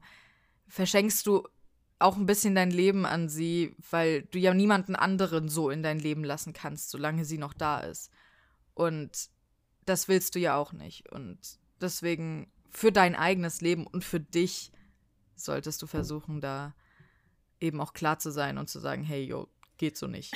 [0.68, 1.48] Verschenkst du
[2.00, 6.00] auch ein bisschen dein Leben an sie, weil du ja niemanden anderen so in dein
[6.00, 8.12] Leben lassen kannst, solange sie noch da ist.
[8.74, 9.30] Und
[9.86, 11.12] das willst du ja auch nicht.
[11.12, 11.38] Und
[11.80, 14.72] deswegen für dein eigenes Leben und für dich
[15.36, 16.74] solltest du versuchen, da
[17.62, 20.34] eben auch klar zu sein und zu sagen, hey, yo, geht so nicht.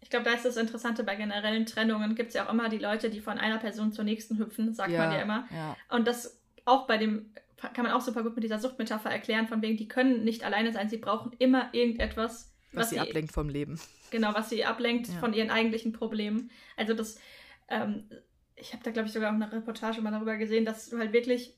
[0.00, 2.14] Ich glaube, da ist das Interessante bei generellen Trennungen.
[2.14, 4.90] Gibt es ja auch immer die Leute, die von einer Person zur nächsten hüpfen, sagt
[4.90, 5.48] ja, man ja immer.
[5.50, 5.76] Ja.
[5.88, 9.62] Und das auch bei dem, kann man auch super gut mit dieser Suchtmetapher erklären, von
[9.62, 13.48] wegen, die können nicht alleine sein, sie brauchen immer irgendetwas, was, was sie ablenkt vom
[13.48, 13.80] Leben.
[14.10, 15.14] Genau, was sie ablenkt ja.
[15.14, 16.50] von ihren eigentlichen Problemen.
[16.76, 17.18] Also das,
[17.68, 18.10] ähm,
[18.56, 21.12] ich habe da, glaube ich, sogar auch eine Reportage mal darüber gesehen, dass du halt
[21.12, 21.54] wirklich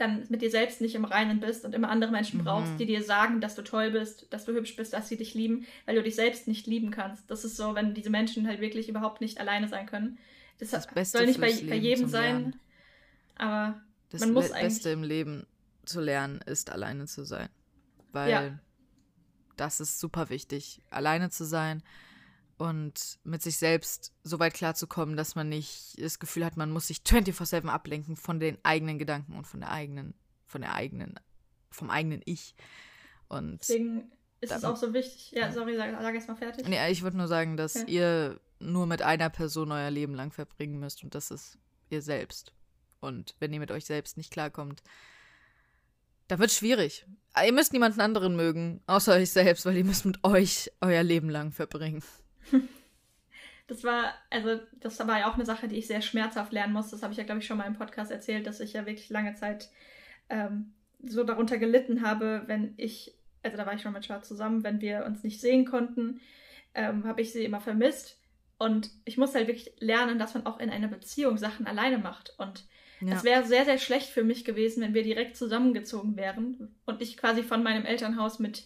[0.00, 2.44] dann mit dir selbst nicht im Reinen bist und immer andere Menschen mhm.
[2.44, 5.34] brauchst, die dir sagen, dass du toll bist, dass du hübsch bist, dass sie dich
[5.34, 7.30] lieben, weil du dich selbst nicht lieben kannst.
[7.30, 10.18] Das ist so, wenn diese Menschen halt wirklich überhaupt nicht alleine sein können.
[10.58, 12.56] Das, das Beste soll nicht bei, bei jedem sein,
[13.36, 13.80] aber
[14.10, 14.74] das man muss Le eigentlich...
[14.74, 15.46] Beste im Leben
[15.84, 17.48] zu lernen ist, alleine zu sein.
[18.12, 18.58] Weil ja.
[19.56, 21.82] das ist super wichtig, alleine zu sein
[22.60, 26.88] und mit sich selbst so weit klarzukommen, dass man nicht das Gefühl hat, man muss
[26.88, 30.12] sich 24-7 ablenken von den eigenen Gedanken und von der eigenen,
[30.44, 31.18] von der eigenen,
[31.70, 32.54] vom eigenen Ich.
[33.28, 35.32] Und Deswegen ist es auch so wichtig.
[35.32, 36.68] Ja, sorry, sag, sag erst mal fertig.
[36.68, 37.84] Nee, ich würde nur sagen, dass ja.
[37.86, 41.56] ihr nur mit einer Person euer Leben lang verbringen müsst und das ist
[41.88, 42.52] ihr selbst.
[43.00, 44.82] Und wenn ihr mit euch selbst nicht klarkommt,
[46.28, 47.06] dann wird es schwierig.
[47.42, 51.30] Ihr müsst niemanden anderen mögen, außer euch selbst, weil ihr müsst mit euch euer Leben
[51.30, 52.02] lang verbringen.
[53.70, 56.96] Das war, also, das war ja auch eine Sache, die ich sehr schmerzhaft lernen musste.
[56.96, 59.10] Das habe ich ja, glaube ich, schon mal im Podcast erzählt, dass ich ja wirklich
[59.10, 59.68] lange Zeit
[60.28, 60.72] ähm,
[61.04, 64.80] so darunter gelitten habe, wenn ich, also da war ich schon mit Charles zusammen, wenn
[64.80, 66.20] wir uns nicht sehen konnten,
[66.74, 68.18] ähm, habe ich sie immer vermisst.
[68.58, 72.34] Und ich musste halt wirklich lernen, dass man auch in einer Beziehung Sachen alleine macht.
[72.38, 72.64] Und
[73.00, 73.14] ja.
[73.14, 77.16] es wäre sehr, sehr schlecht für mich gewesen, wenn wir direkt zusammengezogen wären und ich
[77.16, 78.64] quasi von meinem Elternhaus mit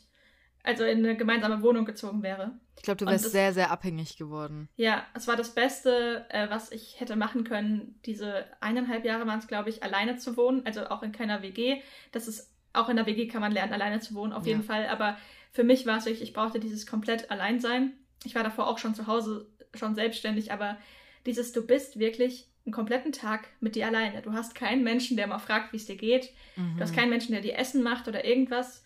[0.65, 2.53] also in eine gemeinsame Wohnung gezogen wäre.
[2.77, 4.69] Ich glaube, du wärst das, sehr, sehr abhängig geworden.
[4.77, 9.39] Ja, es war das Beste, äh, was ich hätte machen können, diese eineinhalb Jahre waren
[9.39, 11.81] es, glaube ich, alleine zu wohnen, also auch in keiner WG.
[12.13, 14.89] Das ist, auch in der WG kann man lernen, alleine zu wohnen, auf jeden Fall.
[14.89, 15.17] Aber
[15.53, 17.93] für mich war es wirklich, ich brauchte dieses komplett Alleinsein.
[18.25, 20.79] Ich war davor auch schon zu Hause, schon selbstständig, aber
[21.27, 24.23] dieses, du bist wirklich einen kompletten Tag mit dir alleine.
[24.23, 26.31] Du hast keinen Menschen, der mal fragt, wie es dir geht.
[26.57, 26.77] Mhm.
[26.77, 26.97] Du hast mhm.
[26.97, 28.83] keinen Menschen, der dir Essen macht oder irgendwas.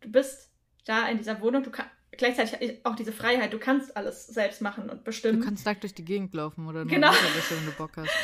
[0.00, 0.49] Du bist
[0.84, 4.90] da in dieser Wohnung, du kannst gleichzeitig auch diese Freiheit, du kannst alles selbst machen
[4.90, 5.40] und bestimmen.
[5.40, 7.10] Du kannst nackt durch die Gegend laufen oder nur genau.
[7.10, 8.10] wenn du Bock hast.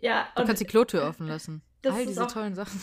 [0.00, 1.60] Ja, du kannst die Klotür offen lassen.
[1.84, 2.80] All diese auch, tollen Sachen.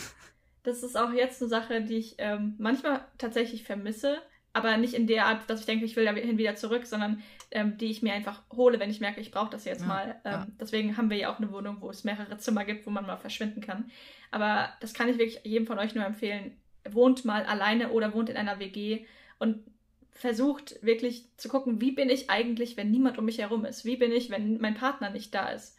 [0.64, 4.18] Das ist auch jetzt eine Sache, die ich ähm, manchmal tatsächlich vermisse,
[4.52, 7.78] aber nicht in der Art, dass ich denke, ich will dahin wieder zurück, sondern ähm,
[7.78, 10.20] die ich mir einfach hole, wenn ich merke, ich brauche das jetzt ja, mal.
[10.24, 10.46] Ähm, ja.
[10.60, 13.16] Deswegen haben wir ja auch eine Wohnung, wo es mehrere Zimmer gibt, wo man mal
[13.16, 13.90] verschwinden kann.
[14.30, 16.58] Aber das kann ich wirklich jedem von euch nur empfehlen
[16.94, 19.04] wohnt mal alleine oder wohnt in einer WG
[19.38, 19.64] und
[20.10, 23.84] versucht wirklich zu gucken, wie bin ich eigentlich, wenn niemand um mich herum ist?
[23.84, 25.76] Wie bin ich, wenn mein Partner nicht da ist?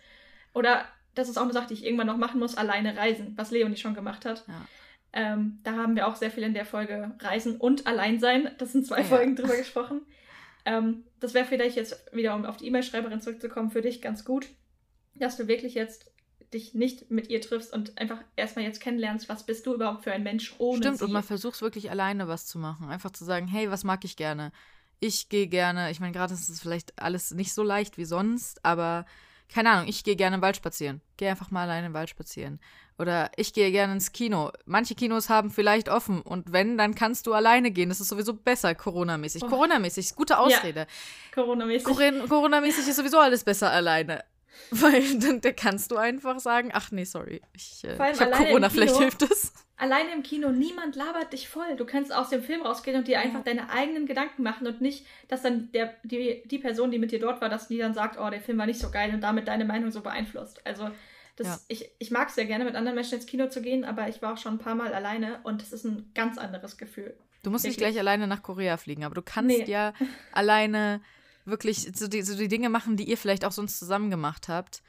[0.54, 3.52] Oder das ist auch eine Sache, die ich irgendwann noch machen muss, alleine reisen, was
[3.52, 4.46] Leonie schon gemacht hat.
[4.48, 4.66] Ja.
[5.14, 8.52] Ähm, da haben wir auch sehr viel in der Folge Reisen und Alleinsein.
[8.60, 9.06] Das sind zwei ja.
[9.06, 10.02] Folgen drüber gesprochen.
[10.66, 14.48] Ähm, das wäre vielleicht jetzt wieder, um auf die E-Mail-Schreiberin zurückzukommen, für dich ganz gut,
[15.16, 16.12] dass du wirklich jetzt
[16.54, 20.12] dich nicht mit ihr triffst und einfach erstmal jetzt kennenlernst, was bist du überhaupt für
[20.12, 21.06] ein Mensch ohne Stimmt, sie.
[21.06, 22.90] und man versucht wirklich alleine was zu machen.
[22.90, 24.52] Einfach zu sagen, hey, was mag ich gerne?
[25.00, 28.64] Ich gehe gerne, ich meine, gerade ist es vielleicht alles nicht so leicht wie sonst,
[28.64, 29.06] aber
[29.54, 31.02] keine Ahnung, ich gehe gerne im Wald spazieren.
[31.16, 32.60] Geh einfach mal alleine im Wald spazieren.
[33.00, 34.52] Oder ich gehe gerne ins Kino.
[34.66, 37.90] Manche Kinos haben vielleicht offen und wenn, dann kannst du alleine gehen.
[37.90, 39.44] Das ist sowieso besser, Corona-mäßig.
[39.44, 39.48] Oh.
[39.48, 40.82] Corona-mäßig, gute Ausrede.
[40.82, 40.86] Ja,
[41.34, 42.28] Corona-mäßig.
[42.28, 44.24] Corona-mäßig ist sowieso alles besser alleine.
[44.72, 48.70] Weil dann da kannst du einfach sagen, ach nee, sorry, ich, äh, ich habe Corona,
[48.70, 49.54] vielleicht hilft es.
[49.80, 51.76] Alleine im Kino, niemand labert dich voll.
[51.78, 55.06] Du kannst aus dem Film rausgehen und dir einfach deine eigenen Gedanken machen und nicht,
[55.28, 58.20] dass dann der, die, die Person, die mit dir dort war, dass die dann sagt,
[58.20, 60.66] oh, der Film war nicht so geil und damit deine Meinung so beeinflusst.
[60.66, 60.90] Also
[61.36, 61.60] das, ja.
[61.68, 64.24] ich, ich mag es sehr gerne, mit anderen Menschen ins Kino zu gehen, aber ich
[64.24, 67.16] war auch schon ein paar Mal alleine und das ist ein ganz anderes Gefühl.
[67.44, 67.78] Du musst Wirklich.
[67.78, 69.64] nicht gleich alleine nach Korea fliegen, aber du kannst nee.
[69.66, 69.94] ja
[70.32, 71.02] alleine
[71.48, 74.84] wirklich so die, so die Dinge machen, die ihr vielleicht auch sonst zusammen gemacht habt.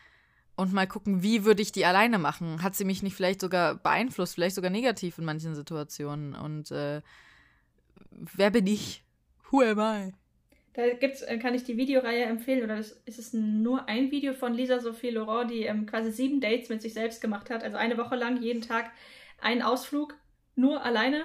[0.57, 2.65] Und mal gucken, wie würde ich die alleine machen?
[2.65, 6.35] Hat sie mich nicht vielleicht sogar beeinflusst, vielleicht sogar negativ in manchen Situationen?
[6.35, 7.01] Und äh,
[8.11, 9.05] wer bin ich?
[9.51, 10.13] Who am I?
[10.75, 14.33] Da gibt's, äh, kann ich die Videoreihe empfehlen, oder das, ist es nur ein Video
[14.33, 17.63] von Lisa Sophie Laurent, die ähm, quasi sieben Dates mit sich selbst gemacht hat.
[17.63, 18.91] Also eine Woche lang, jeden Tag
[19.41, 20.17] einen Ausflug,
[20.57, 21.25] nur alleine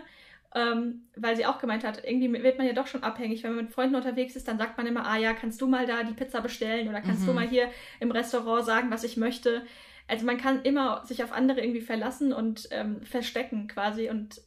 [0.56, 3.44] ähm, weil sie auch gemeint hat, irgendwie wird man ja doch schon abhängig.
[3.44, 5.86] Wenn man mit Freunden unterwegs ist, dann sagt man immer, ah ja, kannst du mal
[5.86, 7.28] da die Pizza bestellen oder kannst mhm.
[7.28, 9.66] du mal hier im Restaurant sagen, was ich möchte.
[10.08, 14.42] Also man kann immer sich auf andere irgendwie verlassen und ähm, verstecken quasi und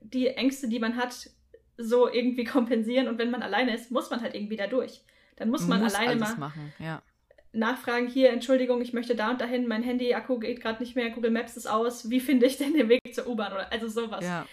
[0.00, 1.30] die Ängste, die man hat,
[1.76, 3.08] so irgendwie kompensieren.
[3.08, 5.02] Und wenn man alleine ist, muss man halt irgendwie da durch.
[5.36, 7.02] Dann muss man muss alleine mal machen, ja.
[7.52, 11.30] nachfragen, hier, Entschuldigung, ich möchte da und dahin, mein Handy-Akku geht gerade nicht mehr, Google
[11.30, 14.24] Maps ist aus, wie finde ich denn den Weg zur U-Bahn oder also sowas.
[14.24, 14.46] Ja.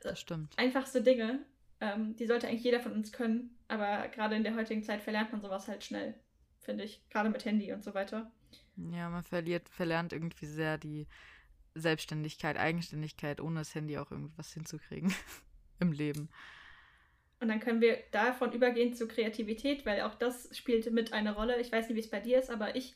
[0.00, 0.52] Das stimmt.
[0.58, 1.40] Einfachste Dinge,
[1.80, 5.32] ähm, die sollte eigentlich jeder von uns können, aber gerade in der heutigen Zeit verlernt
[5.32, 6.14] man sowas halt schnell,
[6.58, 7.02] finde ich.
[7.10, 8.30] Gerade mit Handy und so weiter.
[8.76, 11.06] Ja, man verliert, verlernt irgendwie sehr die
[11.74, 15.12] Selbstständigkeit, Eigenständigkeit, ohne das Handy auch irgendwas hinzukriegen
[15.80, 16.28] im Leben.
[17.40, 21.58] Und dann können wir davon übergehen zu Kreativität, weil auch das spielt mit eine Rolle.
[21.58, 22.94] Ich weiß nicht, wie es bei dir ist, aber ich,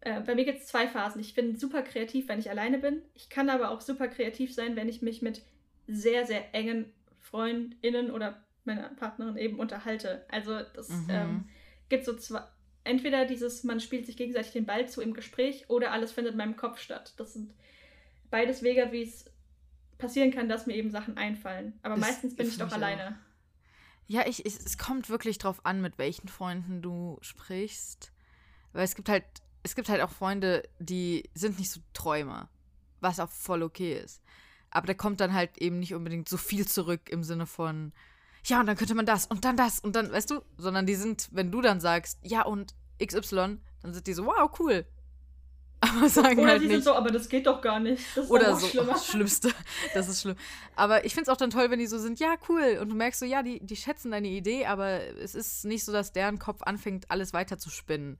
[0.00, 1.22] äh, bei mir gibt es zwei Phasen.
[1.22, 3.02] Ich bin super kreativ, wenn ich alleine bin.
[3.14, 5.42] Ich kann aber auch super kreativ sein, wenn ich mich mit
[5.86, 10.24] sehr, sehr engen FreundInnen oder meiner Partnerin eben unterhalte.
[10.28, 11.06] Also das mhm.
[11.08, 11.44] ähm,
[11.88, 12.42] gibt so zwei,
[12.84, 16.38] entweder dieses, man spielt sich gegenseitig den Ball zu im Gespräch oder alles findet in
[16.38, 17.14] meinem Kopf statt.
[17.16, 17.52] Das sind
[18.30, 19.30] beides Wege, wie es
[19.98, 21.78] passieren kann, dass mir eben Sachen einfallen.
[21.82, 23.08] Aber das meistens bin ich doch alleine.
[23.08, 23.26] Auch.
[24.08, 28.12] Ja, ich, ich, es kommt wirklich drauf an, mit welchen Freunden du sprichst.
[28.72, 29.24] Weil es gibt halt,
[29.62, 32.48] es gibt halt auch Freunde, die sind nicht so Träumer.
[33.00, 34.22] Was auch voll okay ist.
[34.70, 37.92] Aber da kommt dann halt eben nicht unbedingt so viel zurück im Sinne von,
[38.44, 40.94] ja, und dann könnte man das und dann das und dann, weißt du, sondern die
[40.94, 42.74] sind, wenn du dann sagst, ja, und
[43.04, 44.84] XY, dann sind die so, wow, cool.
[45.80, 46.76] Aber sagen Oder halt die nicht.
[46.76, 48.02] sind so, aber das geht doch gar nicht.
[48.16, 48.92] Das ist Oder so, schlimmer.
[48.94, 49.52] das Schlimmste.
[49.92, 50.36] Das ist schlimm.
[50.74, 52.78] Aber ich finde es auch dann toll, wenn die so sind, ja, cool.
[52.80, 55.92] Und du merkst so, ja, die, die schätzen deine Idee, aber es ist nicht so,
[55.92, 58.18] dass deren Kopf anfängt, alles weiter zu spinnen.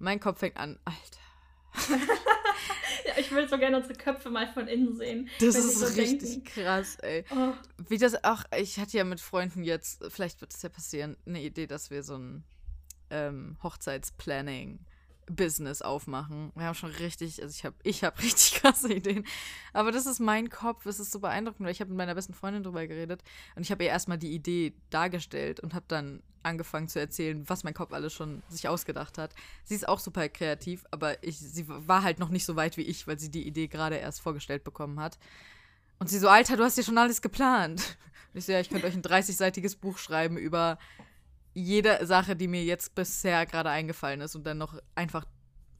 [0.00, 1.20] Mein Kopf fängt an, Alter.
[3.18, 5.28] Ich will so gerne unsere Köpfe mal von innen sehen.
[5.40, 6.44] Das ist so richtig denken.
[6.44, 7.24] krass, ey.
[7.30, 7.52] Oh.
[7.88, 11.42] Wie das auch, ich hatte ja mit Freunden jetzt, vielleicht wird es ja passieren, eine
[11.42, 12.44] Idee, dass wir so ein
[13.10, 14.80] ähm, Hochzeitsplanning
[15.26, 16.52] Business aufmachen.
[16.54, 19.24] Wir haben schon richtig, also ich habe ich hab richtig krasse Ideen.
[19.72, 22.34] Aber das ist mein Kopf, es ist so beeindruckend, weil ich habe mit meiner besten
[22.34, 23.22] Freundin drüber geredet
[23.54, 27.64] und ich habe ihr erstmal die Idee dargestellt und habe dann angefangen zu erzählen, was
[27.64, 29.34] mein Kopf alles schon sich ausgedacht hat.
[29.64, 32.82] Sie ist auch super kreativ, aber ich, sie war halt noch nicht so weit wie
[32.82, 35.18] ich, weil sie die Idee gerade erst vorgestellt bekommen hat.
[35.98, 37.96] Und sie so, Alter, du hast ja schon alles geplant.
[38.32, 40.78] Und ich so, ja, ich könnte euch ein 30-seitiges Buch schreiben über
[41.56, 45.24] jede Sache, die mir jetzt bisher gerade eingefallen ist und dann noch einfach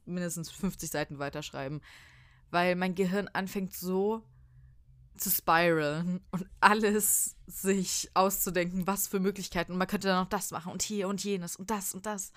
[0.05, 1.81] mindestens 50 Seiten weiterschreiben.
[2.49, 4.23] Weil mein Gehirn anfängt so
[5.17, 9.73] zu spiralen und alles sich auszudenken, was für Möglichkeiten.
[9.73, 12.31] Und man könnte dann noch das machen und hier und jenes und das und das.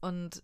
[0.00, 0.42] Und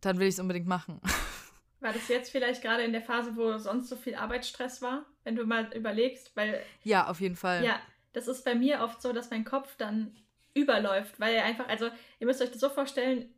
[0.00, 1.00] dann will ich es unbedingt machen.
[1.80, 5.36] War das jetzt vielleicht gerade in der Phase, wo sonst so viel Arbeitsstress war, wenn
[5.36, 6.34] du mal überlegst?
[6.34, 6.62] Weil.
[6.82, 7.64] Ja, auf jeden Fall.
[7.64, 7.80] Ja,
[8.12, 10.16] das ist bei mir oft so, dass mein Kopf dann
[10.54, 13.32] überläuft, weil er einfach, also ihr müsst euch das so vorstellen,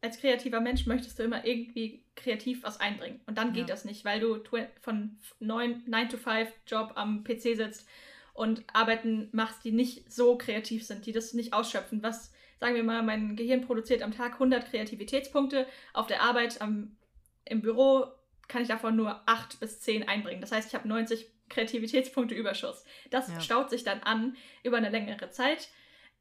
[0.00, 3.20] als kreativer Mensch möchtest du immer irgendwie kreativ was einbringen.
[3.26, 3.74] Und dann geht ja.
[3.74, 4.38] das nicht, weil du
[4.80, 7.86] von 9, 9 to 5 Job am PC sitzt
[8.34, 12.02] und Arbeiten machst, die nicht so kreativ sind, die das nicht ausschöpfen.
[12.02, 15.66] Was, sagen wir mal, mein Gehirn produziert am Tag 100 Kreativitätspunkte.
[15.94, 16.96] Auf der Arbeit am,
[17.44, 18.06] im Büro
[18.48, 20.40] kann ich davon nur 8 bis 10 einbringen.
[20.40, 22.84] Das heißt, ich habe 90 Kreativitätspunkte Überschuss.
[23.10, 23.40] Das ja.
[23.40, 25.68] staut sich dann an über eine längere Zeit.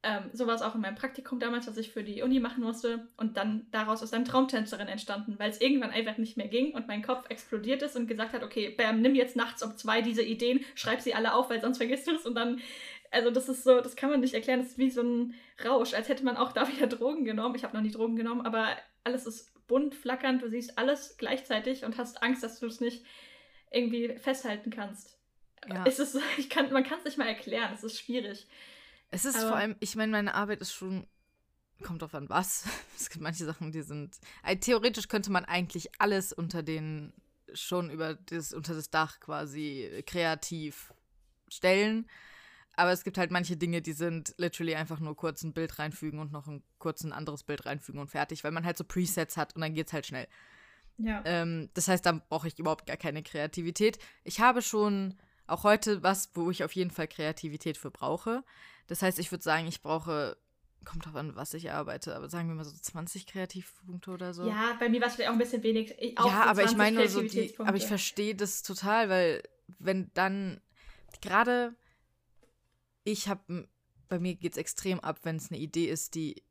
[0.06, 2.62] Ähm, so war es auch in meinem Praktikum damals, was ich für die Uni machen
[2.62, 3.08] musste.
[3.16, 6.88] Und dann daraus ist dann Traumtänzerin entstanden, weil es irgendwann einfach nicht mehr ging und
[6.88, 10.22] mein Kopf explodiert ist und gesagt hat, okay, bam, nimm jetzt nachts um zwei diese
[10.22, 12.26] Ideen, schreib sie alle auf, weil sonst vergisst du es.
[12.26, 12.60] Und dann,
[13.12, 15.94] also das ist so, das kann man nicht erklären, das ist wie so ein Rausch,
[15.94, 17.56] als hätte man auch da wieder Drogen genommen.
[17.56, 21.86] Ich habe noch nie Drogen genommen, aber alles ist bunt, flackernd, du siehst alles gleichzeitig
[21.86, 23.06] und hast Angst, dass du es nicht
[23.72, 25.18] irgendwie festhalten kannst.
[25.68, 25.86] Ja.
[25.88, 28.48] Es ist, ich kann, man kann es nicht mal erklären, es ist schwierig.
[29.14, 31.06] Es ist Aber vor allem, ich meine, meine Arbeit ist schon
[31.84, 32.66] kommt drauf an was.
[32.98, 34.18] Es gibt manche Sachen, die sind.
[34.44, 37.14] Äh, theoretisch könnte man eigentlich alles unter den
[37.54, 40.94] schon über das, unter das Dach quasi kreativ
[41.50, 42.08] stellen.
[42.76, 46.20] Aber es gibt halt manche Dinge, die sind literally einfach nur kurz ein Bild reinfügen
[46.20, 49.38] und noch ein kurz ein anderes Bild reinfügen und fertig, weil man halt so Presets
[49.38, 50.28] hat und dann geht's halt schnell.
[50.98, 51.22] Ja.
[51.26, 54.00] Ähm, das heißt, da brauche ich überhaupt gar keine Kreativität.
[54.24, 55.16] Ich habe schon
[55.48, 58.44] auch heute was, wo ich auf jeden Fall Kreativität für brauche.
[58.88, 60.38] Das heißt, ich würde sagen, ich brauche,
[60.86, 64.48] kommt drauf an, was ich arbeite, aber sagen wir mal so 20 Kreativpunkte oder so.
[64.48, 65.96] Ja, bei mir war es vielleicht auch ein bisschen wenig.
[66.00, 69.44] Ich, ja, aber ich 20 meine nur so die, aber ich verstehe das total, weil
[69.80, 70.62] wenn dann
[71.22, 71.76] gerade
[73.04, 73.68] ich habe,
[74.08, 76.42] bei mir geht es extrem ab, wenn es eine Idee ist, die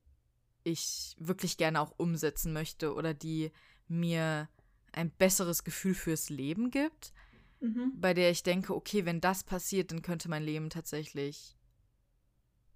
[0.65, 3.53] ich wirklich gerne auch umsetzen möchte oder die
[3.89, 4.49] mir
[4.93, 7.13] ein besseres Gefühl fürs Leben gibt,
[7.63, 7.93] Mhm.
[7.95, 11.57] bei der ich denke, okay, wenn das passiert, dann könnte mein Leben tatsächlich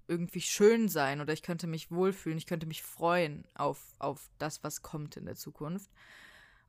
[0.06, 4.62] irgendwie schön sein oder ich könnte mich wohlfühlen, ich könnte mich freuen auf, auf das,
[4.62, 5.90] was kommt in der Zukunft.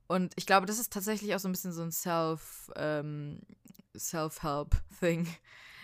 [0.08, 3.40] Und ich glaube, das ist tatsächlich auch so ein bisschen so ein Self, ähm,
[3.96, 5.28] Self-Help-Thing,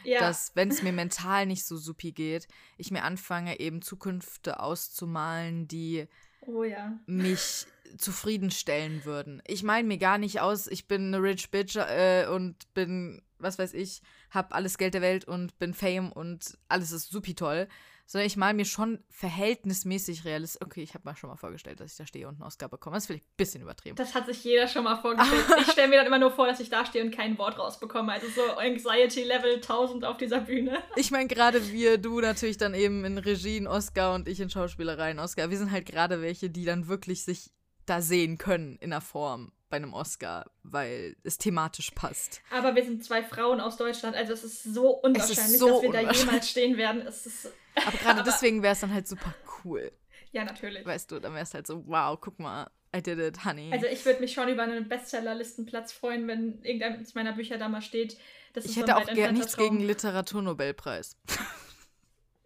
[0.02, 0.18] Ja.
[0.18, 5.68] dass wenn es mir mental nicht so supi geht, ich mir anfange, eben Zukünfte auszumalen,
[5.68, 6.08] die
[6.40, 6.98] oh ja.
[7.06, 7.66] mich
[7.98, 9.42] zufriedenstellen würden.
[9.46, 13.58] Ich meine mir gar nicht aus, ich bin eine rich bitch äh, und bin, was
[13.58, 17.68] weiß ich, hab alles Geld der Welt und bin Fame und alles ist supi toll,
[18.06, 20.60] sondern ich mal mir schon verhältnismäßig realistisch.
[20.62, 22.96] Okay, ich habe mir schon mal vorgestellt, dass ich da stehe und einen Oscar bekomme.
[22.96, 23.96] Das ist vielleicht ein bisschen übertrieben.
[23.96, 25.44] Das hat sich jeder schon mal vorgestellt.
[25.60, 28.12] ich stelle mir dann immer nur vor, dass ich da stehe und kein Wort rausbekomme.
[28.12, 30.78] Also so Anxiety Level 1000 auf dieser Bühne.
[30.96, 34.48] Ich meine, gerade wir, du natürlich dann eben in Regie einen Oscar und ich in
[34.48, 35.50] Schauspielerei einen Oscar.
[35.50, 37.50] Wir sind halt gerade welche, die dann wirklich sich
[37.86, 42.40] da sehen können in der Form bei einem Oscar, weil es thematisch passt.
[42.50, 44.16] Aber wir sind zwei Frauen aus Deutschland.
[44.16, 47.02] Also es ist so unwahrscheinlich, so dass wir da jemals stehen werden.
[47.06, 49.90] Es ist, Aber gerade deswegen wäre es dann halt super cool.
[50.32, 50.86] ja, natürlich.
[50.86, 53.72] Weißt du, dann wäre es halt so, wow, guck mal, I did it, honey.
[53.72, 57.82] Also ich würde mich schon über einen Bestsellerlistenplatz freuen, wenn irgendeines meiner Bücher da mal
[57.82, 58.16] steht.
[58.54, 61.16] Ich ist so hätte auch entfernter nichts gegen Literaturnobelpreis.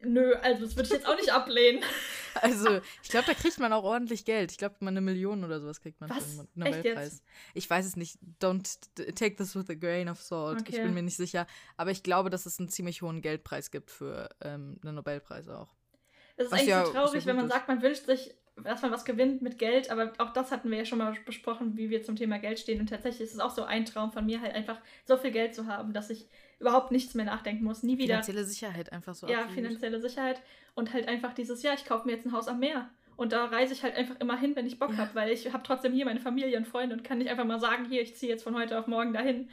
[0.01, 1.83] Nö, also das würde ich jetzt auch nicht ablehnen.
[2.43, 4.51] Also, ich glaube, da kriegt man auch ordentlich Geld.
[4.53, 6.17] Ich glaube, mal eine Million oder sowas kriegt man Was?
[6.35, 7.13] für einen Echt Nobelpreis.
[7.13, 7.25] jetzt?
[7.55, 8.19] Ich weiß es nicht.
[8.41, 8.79] Don't
[9.15, 10.63] take this with a grain of salt.
[10.69, 10.83] Ich Okay.
[10.85, 11.47] bin mir nicht sicher.
[11.77, 15.75] Aber ich glaube, dass es einen ziemlich hohen Geldpreis gibt für ähm, einen Nobelpreis auch.
[16.37, 17.53] Das ist Was eigentlich ja- so traurig, wenn man ist.
[17.53, 20.79] sagt, man wünscht sich, dass man was gewinnt mit Geld, aber auch das hatten wir
[20.79, 22.81] ja schon mal besprochen, wie wir zum Thema Geld stehen.
[22.81, 25.55] Und tatsächlich ist es auch so ein Traum von mir, halt einfach so viel Geld
[25.55, 26.29] zu haben, dass ich
[26.61, 27.83] überhaupt nichts mehr nachdenken muss.
[27.83, 28.15] Nie wieder.
[28.23, 29.27] Finanzielle Sicherheit einfach so.
[29.29, 29.55] ja, absolut.
[29.55, 30.43] finanzielle Sicherheit
[30.75, 32.91] und halt einfach dieses, ja, ich kaufe mir jetzt ein Haus am Meer.
[33.17, 34.99] Und da reise ich halt einfach immer hin, wenn ich Bock Ja.
[34.99, 37.59] habe, weil ich habe trotzdem hier meine Familie und Freunde und kann nicht einfach mal
[37.61, 39.49] sagen, hier, ich ziehe jetzt von heute auf morgen dahin.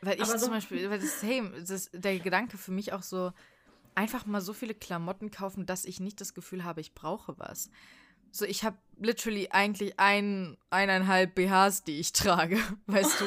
[0.00, 3.02] Weil ich so- zum Beispiel, weil das same, das ist der Gedanke für mich auch
[3.02, 3.32] so,
[3.94, 7.70] einfach mal so viele Klamotten kaufen, dass ich nicht das Gefühl habe, ich brauche was.
[8.32, 13.24] So, ich habe literally eigentlich ein, eineinhalb BHs, die ich trage, weißt du?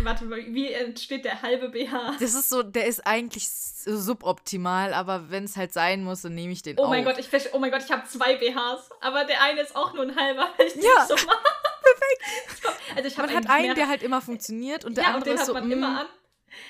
[0.04, 2.16] Warte, wie entsteht der halbe BH?
[2.20, 6.52] Das ist so, der ist eigentlich suboptimal, aber wenn es halt sein muss, dann nehme
[6.52, 6.90] ich den Oh auf.
[6.90, 9.94] mein Gott, ich oh mein Gott, ich habe zwei BHs, aber der eine ist auch
[9.94, 11.06] nur ein halber, weil ich Ja.
[11.06, 11.38] so mache.
[11.82, 12.80] Perfekt.
[12.96, 15.34] Also ich Man hat einen, der halt immer funktioniert und der ja, und andere den
[15.36, 16.06] ist hat so, man mm, immer an.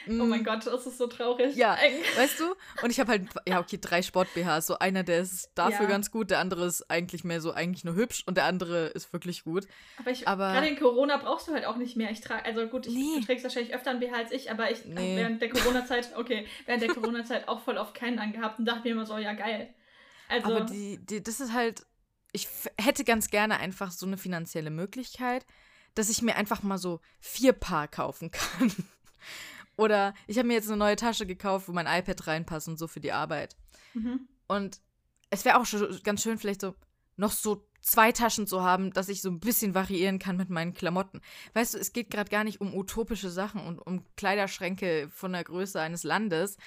[0.07, 0.21] Mm.
[0.21, 1.57] Oh mein Gott, das ist so traurig.
[1.57, 1.77] Ja.
[2.17, 2.55] Weißt du?
[2.83, 4.67] Und ich habe halt, ja, okay, drei Sport-BHs.
[4.67, 5.89] So einer, der ist dafür Ja.
[5.91, 9.13] ganz gut, der andere ist eigentlich mehr so, eigentlich nur hübsch und der andere ist
[9.13, 9.67] wirklich gut.
[9.99, 12.11] Aber, ich, Aber- gerade in Corona brauchst du halt auch nicht mehr.
[12.11, 13.21] Ich trage, also gut, ich, Nee.
[13.21, 15.17] du trägst wahrscheinlich öfter ein BH als ich, aber ich Nee.
[15.17, 18.91] während der Corona-Zeit, okay, während der Corona-Zeit auch voll auf keinen angehabt und dachte mir
[18.93, 19.73] immer so, ja geil.
[20.29, 21.87] Also, Aber die, die, das ist halt,
[22.33, 22.49] ich
[22.81, 25.47] hätte ganz gerne einfach so eine finanzielle Möglichkeit,
[25.95, 28.73] dass ich mir einfach mal so vier Paar kaufen kann.
[29.77, 32.87] Oder ich habe mir jetzt eine neue Tasche gekauft, wo mein iPad reinpasst und so
[32.87, 33.57] für die Arbeit.
[33.95, 34.29] mhm.
[34.49, 34.81] Und
[35.29, 36.75] es wäre auch schon ganz schön, vielleicht so
[37.17, 40.75] noch so zwei Taschen zu haben, dass ich so ein bisschen variieren kann mit meinen
[40.75, 41.21] Klamotten.
[41.55, 45.45] Weißt du, es geht gerade gar nicht um utopische Sachen und um Kleiderschränke von der
[45.45, 46.59] Größe eines Landes,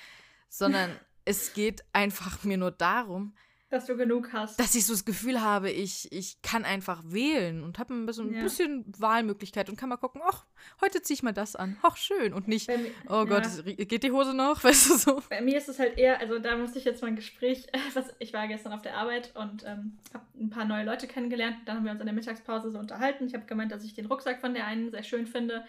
[0.50, 0.89] sondern
[1.26, 3.36] es geht einfach mir nur darum,
[3.69, 4.60] dass du genug hast.
[4.60, 8.34] dass ich so das Gefühl habe, ich, ich kann einfach wählen und habe ein bisschen,
[8.34, 8.41] Ja.
[8.43, 10.45] bisschen Wahlmöglichkeit und kann mal gucken, ach,
[10.82, 11.77] heute ziehe ich mal das an.
[11.84, 12.34] Ach, schön.
[12.34, 13.86] Und nicht, Bei mi- oh Gott, ja.
[13.86, 14.63] geht die Hose noch?
[14.63, 15.23] Weißt du so?
[15.29, 18.05] Bei mir ist es halt eher, also da musste ich jetzt mal ein Gespräch, was,
[18.19, 21.58] ich war gestern auf der Arbeit und ähm, habe ein paar neue Leute kennengelernt.
[21.65, 23.27] Dann haben wir uns in der Mittagspause so unterhalten.
[23.27, 25.63] Ich habe gemeint, dass ich den Rucksack von der einen sehr schön finde.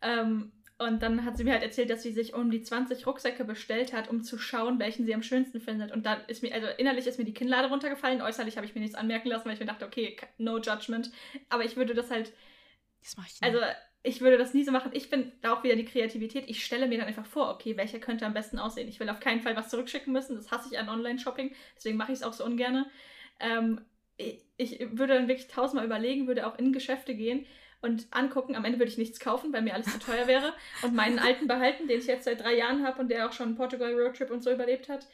[0.00, 0.52] Ähm,
[0.82, 3.92] und dann hat sie mir halt erzählt, dass sie sich um die 20 Rucksäcke bestellt
[3.92, 5.92] hat, um zu schauen, welchen sie am schönsten findet.
[5.92, 8.80] Und dann ist mir, also innerlich ist mir die Kinnlade runtergefallen, äußerlich habe ich mir
[8.80, 11.10] nichts anmerken lassen, weil ich mir dachte, okay, no judgment.
[11.48, 12.32] Aber ich würde das halt,
[13.02, 13.42] Das mache ich nicht.
[13.42, 13.60] also
[14.04, 14.90] ich würde das nie so machen.
[14.94, 16.44] Ich bin da auch wieder die Kreativität.
[16.48, 18.88] Ich stelle mir dann einfach vor, okay, welcher könnte am besten aussehen.
[18.88, 20.34] Ich will auf keinen Fall was zurückschicken müssen.
[20.36, 21.54] Das hasse ich an Online-Shopping.
[21.76, 22.86] Deswegen mache ich es auch so ungern.
[23.38, 23.80] Ähm,
[24.16, 27.46] ich, ich würde dann wirklich tausendmal überlegen, würde auch in Geschäfte gehen
[27.82, 28.56] und angucken.
[28.56, 30.54] Am Ende würde ich nichts kaufen, weil mir alles zu teuer wäre.
[30.82, 33.56] Und meinen alten behalten, den ich jetzt seit drei Jahren habe und der auch schon
[33.56, 35.06] Portugal Roadtrip und so überlebt hat.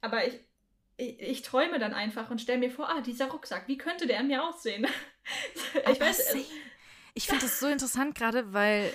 [0.00, 0.38] Aber ich,
[0.96, 4.20] ich, ich träume dann einfach und stelle mir vor, ah, dieser Rucksack, wie könnte der
[4.20, 4.86] an mir aussehen?
[5.90, 6.36] ich weiß.
[7.14, 8.92] Ich finde das so interessant gerade, weil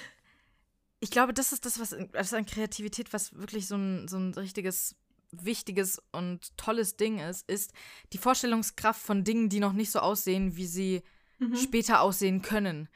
[0.99, 4.33] ich glaube, das ist das, was das an Kreativität, was wirklich so ein, so ein
[4.33, 4.95] richtiges
[5.31, 7.73] wichtiges und tolles Ding ist, ist
[8.13, 11.03] die Vorstellungskraft von Dingen, die noch nicht so aussehen, wie sie
[11.39, 11.55] mhm.
[11.55, 12.87] später aussehen können.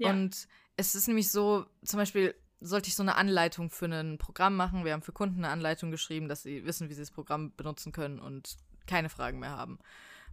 [0.00, 0.10] Ja.
[0.10, 4.56] Und es ist nämlich so, zum Beispiel sollte ich so eine Anleitung für ein Programm
[4.56, 4.84] machen.
[4.84, 7.92] Wir haben für Kunden eine Anleitung geschrieben, dass sie wissen, wie sie das Programm benutzen
[7.92, 9.78] können und keine Fragen mehr haben.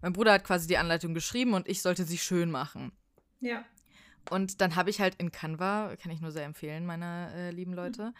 [0.01, 2.91] Mein Bruder hat quasi die Anleitung geschrieben und ich sollte sie schön machen.
[3.39, 3.63] Ja.
[4.29, 7.73] Und dann habe ich halt in Canva, kann ich nur sehr empfehlen, meine äh, lieben
[7.73, 8.13] Leute.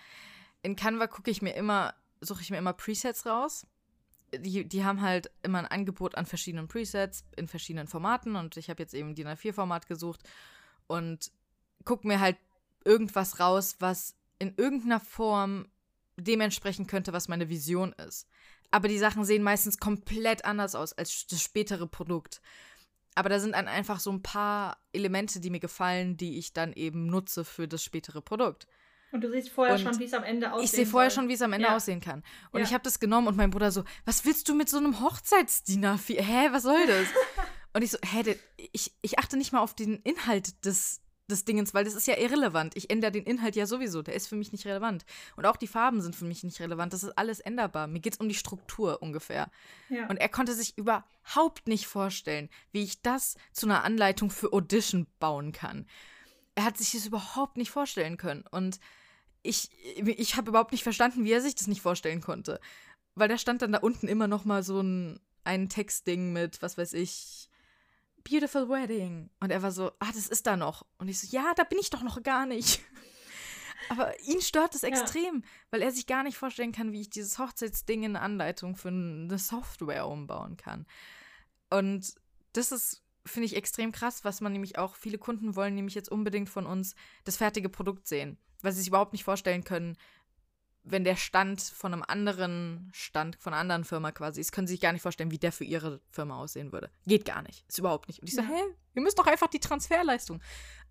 [0.61, 3.67] In Canva gucke ich mir immer suche ich mir immer Presets raus.
[4.33, 8.69] Die, die haben halt immer ein Angebot an verschiedenen Presets in verschiedenen Formaten und ich
[8.69, 10.21] habe jetzt eben DIN A4-Format gesucht
[10.87, 11.31] und
[11.87, 12.37] gucke mir halt
[12.83, 15.67] irgendwas raus, was in irgendeiner Form
[16.17, 18.27] dementsprechend könnte, was meine Vision ist.
[18.71, 22.41] Aber die Sachen sehen meistens komplett anders aus als das spätere Produkt.
[23.15, 26.73] Aber da sind dann einfach so ein paar Elemente, die mir gefallen, die ich dann
[26.73, 28.67] eben nutze für das spätere Produkt.
[29.11, 31.23] Und du siehst vorher und schon, wie es am Ende aussehen Ich sehe vorher soll.
[31.23, 31.75] schon, wie es am Ende ja.
[31.75, 32.23] aussehen kann.
[32.51, 32.65] Und ja.
[32.65, 35.97] ich habe das genommen und mein Bruder so, was willst du mit so einem Hochzeitsdiener?
[36.07, 37.07] Hä, was soll das?
[37.73, 38.35] und ich so, hä,
[38.73, 42.17] ich, ich achte nicht mal auf den Inhalt des, des Dingens, weil das ist ja
[42.17, 42.75] irrelevant.
[42.75, 44.01] Ich ändere den Inhalt ja sowieso.
[44.01, 45.05] Der ist für mich nicht relevant.
[45.35, 46.93] Und auch die Farben sind für mich nicht relevant.
[46.93, 47.87] Das ist alles änderbar.
[47.87, 49.49] Mir geht es um die Struktur ungefähr.
[49.89, 50.07] Ja.
[50.07, 55.07] Und er konnte sich überhaupt nicht vorstellen, wie ich das zu einer Anleitung für Audition
[55.19, 55.85] bauen kann.
[56.55, 58.43] Er hat sich das überhaupt nicht vorstellen können.
[58.49, 58.79] Und
[59.43, 62.59] ich, ich habe überhaupt nicht verstanden, wie er sich das nicht vorstellen konnte.
[63.15, 66.77] Weil da stand dann da unten immer noch mal so ein, ein Textding mit, was
[66.77, 67.49] weiß ich,
[68.29, 69.29] Beautiful Wedding.
[69.39, 70.85] Und er war so, ah, das ist da noch.
[70.97, 72.81] Und ich so, ja, da bin ich doch noch gar nicht.
[73.89, 75.47] Aber ihn stört das extrem, ja.
[75.71, 79.37] weil er sich gar nicht vorstellen kann, wie ich dieses Hochzeitsding in Anleitung für eine
[79.37, 80.85] Software umbauen kann.
[81.69, 82.15] Und
[82.53, 86.11] das ist, finde ich, extrem krass, was man nämlich auch, viele Kunden wollen nämlich jetzt
[86.11, 89.97] unbedingt von uns das fertige Produkt sehen weil sie sich überhaupt nicht vorstellen können,
[90.89, 94.73] wenn der Stand von einem anderen Stand, von einer anderen Firma quasi ist, können sie
[94.73, 96.89] sich gar nicht vorstellen, wie der für ihre Firma aussehen würde.
[97.05, 97.65] Geht gar nicht.
[97.67, 98.21] Ist überhaupt nicht.
[98.21, 98.61] Und ich so, hä,
[98.93, 100.41] wir müssen doch einfach die Transferleistung.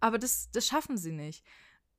[0.01, 1.45] Aber das, das schaffen sie nicht.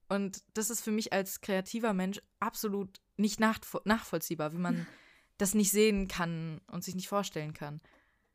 [0.09, 4.87] Und das ist für mich als kreativer Mensch absolut nicht nach, nachvollziehbar, wie man
[5.37, 7.81] das nicht sehen kann und sich nicht vorstellen kann.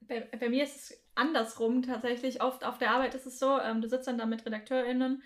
[0.01, 2.43] Bei, bei, mir ist es andersrum tatsächlich.
[2.43, 5.23] Oft auf der Arbeit ist es so, ähm, du sitzt dann da mit RedakteurInnen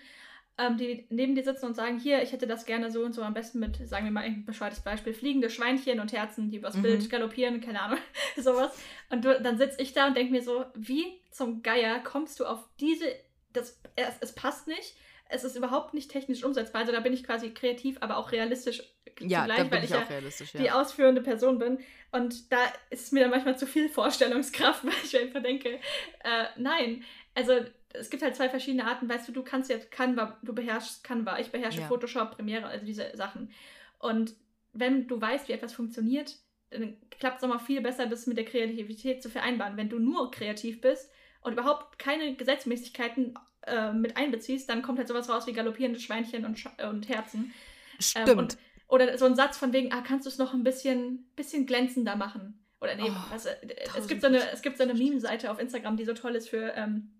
[0.57, 3.21] ähm, die neben dir sitzen und sagen, hier, ich hätte das gerne so und so,
[3.21, 6.75] am besten mit, sagen wir mal ein bescheuertes Beispiel, fliegende Schweinchen und Herzen, die übers
[6.75, 6.83] mhm.
[6.83, 7.99] Bild galoppieren, keine Ahnung,
[8.37, 8.75] sowas.
[9.09, 12.45] Und du, dann sitze ich da und denke mir so, wie zum Geier kommst du
[12.45, 13.05] auf diese,
[13.53, 14.95] das, es, es passt nicht,
[15.29, 16.81] es ist überhaupt nicht technisch umsetzbar.
[16.81, 18.81] Also da bin ich quasi kreativ, aber auch realistisch
[19.19, 20.07] ja, zugleich, weil ich, ja
[20.53, 20.79] die ja.
[20.79, 21.79] ausführende Person bin.
[22.11, 22.57] Und da
[22.89, 25.79] ist es mir dann manchmal zu viel Vorstellungskraft, weil ich einfach denke,
[26.23, 27.03] äh, nein,
[27.35, 27.53] also
[27.93, 31.39] es gibt halt zwei verschiedene Arten, weißt du, du kannst jetzt Canva, du beherrschst Canva,
[31.39, 31.87] ich beherrsche ja.
[31.87, 33.51] Photoshop, Premiere, also diese Sachen.
[33.99, 34.35] Und
[34.73, 36.35] wenn du weißt, wie etwas funktioniert,
[36.69, 39.77] dann klappt es auch mal viel besser, das mit der Kreativität zu vereinbaren.
[39.77, 41.09] Wenn du nur kreativ bist
[41.41, 46.45] und überhaupt keine Gesetzmäßigkeiten äh, mit einbeziehst, dann kommt halt sowas raus wie galoppierende Schweinchen
[46.45, 47.53] und, Sch und Herzen.
[47.99, 48.29] Stimmt.
[48.29, 48.57] Ähm, und,
[48.89, 52.15] oder so ein Satz von wegen, ah, kannst du es noch ein bisschen, bisschen glänzender
[52.15, 52.65] machen?
[52.79, 53.55] Oder nee, oh, was, äh,
[53.97, 56.49] es, gibt so eine, es gibt so eine Meme-Seite auf Instagram, die so toll ist
[56.49, 57.16] für ähm,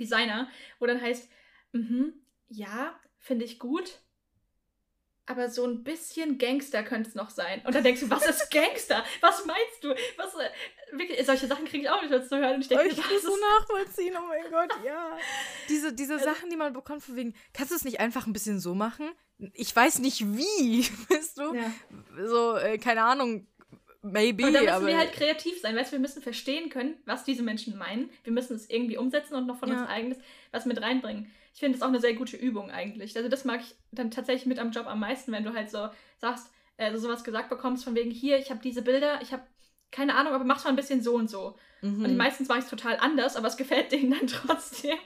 [0.00, 1.30] Designer, wo dann heißt,
[1.72, 2.14] mhm,
[2.48, 4.00] ja, finde ich gut,
[5.30, 7.62] aber so ein bisschen Gangster könnte es noch sein.
[7.64, 9.04] Und dann denkst du, was ist Gangster?
[9.20, 9.94] Was meinst du?
[10.16, 10.50] Was, äh,
[10.90, 12.56] wirklich, solche Sachen kriege ich auch nicht mehr zu hören.
[12.56, 15.16] Und ich denke, ich das so nachvollziehen, oh mein Gott, ja.
[15.68, 18.32] Diese, diese also, Sachen, die man bekommt, von wegen, kannst du es nicht einfach ein
[18.32, 19.08] bisschen so machen?
[19.54, 21.54] Ich weiß nicht wie, weißt du?
[21.54, 21.72] Ja.
[22.26, 23.46] So, äh, keine Ahnung,
[24.02, 24.46] Maybe.
[24.46, 25.76] Und da müssen wir halt kreativ sein.
[25.76, 28.10] Weißt du, wir müssen verstehen können, was diese Menschen meinen.
[28.24, 29.80] Wir müssen es irgendwie umsetzen und noch von ja.
[29.80, 30.18] uns eigenes
[30.52, 31.30] was mit reinbringen.
[31.52, 33.16] Ich finde das auch eine sehr gute Übung eigentlich.
[33.16, 35.88] Also das mag ich dann tatsächlich mit am Job am meisten, wenn du halt so
[36.18, 39.42] sagst, also sowas gesagt bekommst von wegen hier, ich habe diese Bilder, ich habe
[39.90, 41.56] keine Ahnung, aber mach's mal ein bisschen so und so.
[41.82, 42.04] Mhm.
[42.04, 44.96] Und meistens mache ich es total anders, aber es gefällt denen dann trotzdem.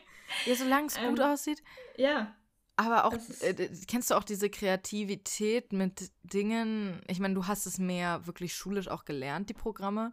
[0.47, 1.63] Ja, solange es ähm, gut aussieht.
[1.97, 2.35] Ja.
[2.77, 7.01] Aber auch, äh, kennst du auch diese Kreativität mit Dingen?
[7.07, 10.13] Ich meine, du hast es mehr wirklich schulisch auch gelernt, die Programme.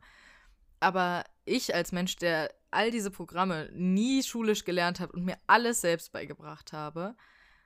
[0.80, 5.82] Aber ich als Mensch, der all diese Programme nie schulisch gelernt hat und mir alles
[5.82, 7.16] selbst beigebracht habe,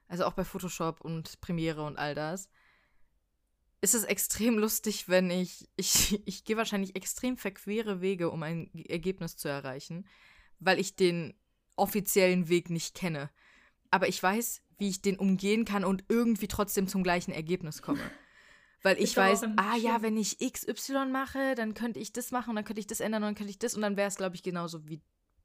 [0.08, 2.50] also auch bei Photoshop und Premiere und all das,
[3.82, 8.70] ist es extrem lustig, wenn ich, ich, ich gehe wahrscheinlich extrem verquere Wege, um ein
[8.88, 10.08] Ergebnis zu erreichen,
[10.60, 11.34] weil ich den
[11.76, 13.30] offiziellen Weg nicht kenne.
[13.92, 18.00] Aber ich weiß, wie ich den umgehen kann und irgendwie trotzdem zum gleichen Ergebnis komme.
[18.84, 22.56] Weil ich weiß, ah ja, wenn ich XY mache, dann könnte ich das machen und
[22.56, 24.36] dann könnte ich das ändern und dann könnte ich das und dann wäre es, glaube
[24.36, 25.02] ich, genauso wie,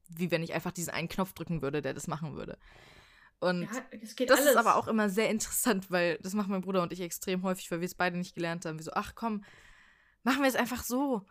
[0.09, 2.59] wie wenn ich einfach diesen einen Knopf drücken würde, der das machen würde.
[3.39, 4.51] Und ja, das alles.
[4.51, 7.71] ist aber auch immer sehr interessant, weil das machen mein Bruder und ich extrem häufig,
[7.71, 8.77] weil wir es beide nicht gelernt haben.
[8.77, 9.43] Wie so, ach komm,
[10.21, 11.25] machen wir es einfach so.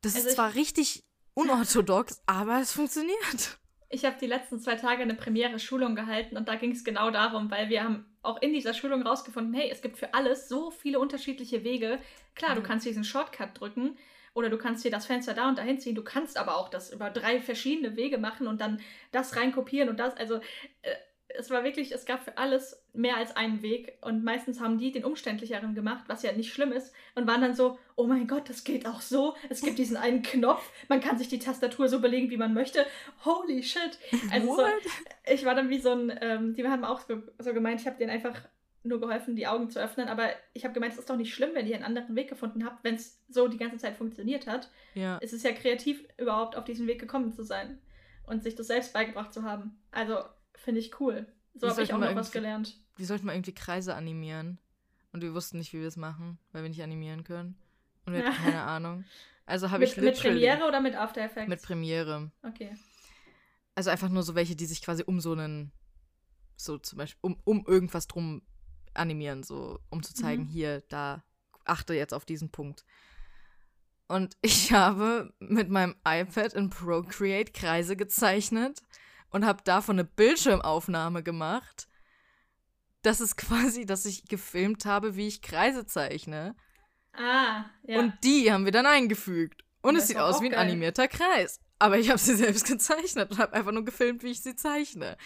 [0.00, 1.04] Das also ist zwar richtig
[1.34, 3.58] unorthodox, aber es funktioniert.
[3.94, 7.48] Ich habe die letzten zwei Tage eine Premiere-Schulung gehalten und da ging es genau darum,
[7.52, 10.98] weil wir haben auch in dieser Schulung rausgefunden, hey, es gibt für alles so viele
[10.98, 12.00] unterschiedliche Wege.
[12.34, 12.56] Klar, mhm.
[12.56, 13.96] du kannst diesen Shortcut drücken
[14.34, 15.94] oder du kannst dir das Fenster da und dahin ziehen.
[15.94, 18.80] Du kannst aber auch das über drei verschiedene Wege machen und dann
[19.12, 20.16] das reinkopieren und das.
[20.16, 20.40] Also
[20.82, 20.96] äh,
[21.28, 24.92] es war wirklich, es gab für alles mehr als einen Weg und meistens haben die
[24.92, 28.48] den umständlicheren gemacht, was ja nicht schlimm ist und waren dann so, oh mein Gott,
[28.48, 29.34] das geht auch so.
[29.48, 32.86] Es gibt diesen einen Knopf, man kann sich die Tastatur so belegen, wie man möchte.
[33.24, 33.98] Holy shit.
[34.30, 34.62] Also so,
[35.32, 37.98] ich war dann wie so ein, ähm, die haben auch so, so gemeint, ich habe
[37.98, 38.40] denen einfach
[38.84, 41.50] nur geholfen, die Augen zu öffnen, aber ich habe gemeint, es ist doch nicht schlimm,
[41.54, 44.70] wenn ihr einen anderen Weg gefunden habt, wenn es so die ganze Zeit funktioniert hat.
[44.94, 45.18] Ja.
[45.22, 47.78] Es ist ja kreativ, überhaupt auf diesen Weg gekommen zu sein
[48.26, 49.78] und sich das selbst beigebracht zu haben.
[49.90, 50.18] Also
[50.54, 51.26] Finde ich cool.
[51.54, 52.78] So habe ich auch noch was gelernt.
[52.96, 54.58] Wir sollten mal irgendwie Kreise animieren.
[55.12, 57.56] Und wir wussten nicht, wie wir es machen, weil wir nicht animieren können.
[58.04, 59.04] Und wir hatten keine Ahnung.
[59.46, 61.48] Also habe ich Mit Premiere oder mit After Effects?
[61.48, 62.32] Mit Premiere.
[62.42, 62.74] Okay.
[63.76, 65.70] Also einfach nur so welche, die sich quasi um so einen,
[66.56, 68.42] so zum Beispiel, um, um irgendwas drum
[68.94, 70.48] animieren, so, um zu zeigen, mhm.
[70.48, 71.22] hier, da,
[71.64, 72.84] achte jetzt auf diesen Punkt.
[74.08, 78.82] Und ich habe mit meinem iPad in Procreate Kreise gezeichnet
[79.34, 81.88] und habe davon eine Bildschirmaufnahme gemacht.
[83.02, 86.54] Das ist quasi, dass ich gefilmt habe, wie ich Kreise zeichne.
[87.12, 87.98] Ah, ja.
[87.98, 89.64] Und die haben wir dann eingefügt.
[89.82, 90.60] Und das es sieht aus wie ein geil.
[90.60, 91.58] animierter Kreis.
[91.80, 95.16] Aber ich habe sie selbst gezeichnet und habe einfach nur gefilmt, wie ich sie zeichne.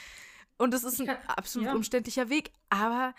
[0.56, 1.74] Und das ist ein kann, absolut ja.
[1.74, 2.50] umständlicher Weg.
[2.70, 3.14] Aber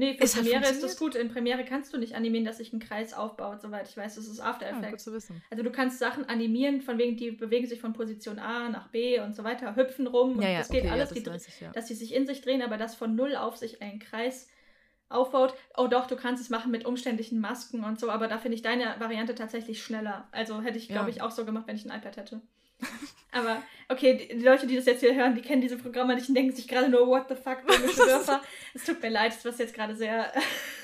[0.00, 1.14] Nee, für es Premiere ist das gut.
[1.14, 4.14] In Premiere kannst du nicht animieren, dass sich ein Kreis aufbaut, soweit ich weiß.
[4.14, 4.82] Das ist After Effects.
[4.82, 5.42] Ja, gut zu wissen.
[5.50, 9.20] Also du kannst Sachen animieren, von wegen, die bewegen sich von Position A nach B
[9.20, 10.38] und so weiter, hüpfen rum.
[10.38, 12.40] Und ja, ja, das geht okay, alles, das die, ich, dass sie sich in sich
[12.40, 14.48] drehen, aber dass von null auf sich ein Kreis
[15.10, 15.52] aufbaut.
[15.76, 18.62] Oh doch, du kannst es machen mit umständlichen Masken und so, aber da finde ich
[18.62, 20.28] deine Variante tatsächlich schneller.
[20.32, 22.40] Also hätte ich, glaube ich, auch so gemacht, wenn ich ein iPad hätte.
[23.32, 26.34] Aber okay, die, Leute, die das jetzt hier hören, die kennen diese Programme nicht und
[26.34, 28.42] denken sich gerade nur, what the fuck, komische Wörter.
[28.74, 30.32] es tut mir leid, das ist jetzt gerade sehr.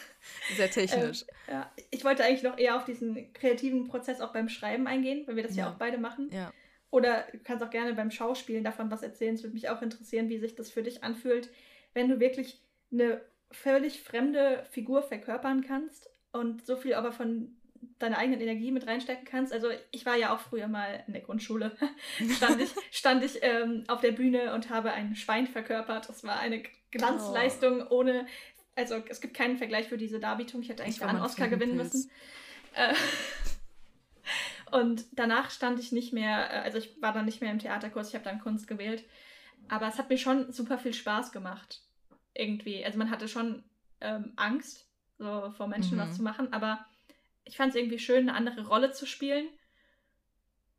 [0.57, 1.25] sehr technisch.
[1.49, 1.73] Ähm, ja.
[1.91, 5.43] Ich wollte eigentlich noch eher auf diesen kreativen Prozess auch beim Schreiben eingehen, weil wir
[5.43, 6.31] das ja, ja auch beide machen.
[6.33, 6.53] Ja.
[6.91, 9.35] Oder du kannst auch gerne beim Schauspielen davon was erzählen.
[9.35, 11.51] Es würde mich auch interessieren, wie sich das für dich anfühlt,
[11.95, 12.61] wenn du wirklich
[12.93, 13.21] eine
[13.51, 17.57] völlig fremde Figur verkörpern kannst und so viel aber von
[17.99, 19.53] deine eigene Energie mit reinstecken kannst.
[19.53, 21.77] Also ich war ja auch früher mal in der Grundschule,
[22.37, 26.09] stand ich, stand ich ähm, auf der Bühne und habe ein Schwein verkörpert.
[26.09, 27.99] Das war eine Glanzleistung oh.
[27.99, 28.27] ohne,
[28.75, 30.63] also es gibt keinen Vergleich für diese Darbietung.
[30.63, 32.11] Ich hätte eigentlich einen Oscar gewinnen müssen.
[32.75, 32.95] Äh,
[34.71, 38.09] und danach stand ich nicht mehr, äh, also ich war dann nicht mehr im Theaterkurs,
[38.09, 39.05] ich habe dann Kunst gewählt.
[39.69, 41.83] Aber es hat mir schon super viel Spaß gemacht.
[42.35, 42.85] Irgendwie.
[42.85, 43.65] Also man hatte schon
[44.01, 44.87] ähm, Angst,
[45.19, 46.03] so vor Menschen mhm.
[46.03, 46.85] was zu machen, aber
[47.47, 49.49] ich fand es irgendwie schön, eine andere Rolle zu spielen,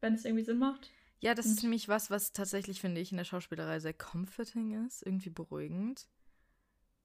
[0.02, 0.92] wenn es irgendwie Sinn macht.
[1.20, 4.86] Ja, das Und ist nämlich was, was tatsächlich, finde ich, in der Schauspielerei sehr comforting
[4.86, 6.08] ist, irgendwie beruhigend.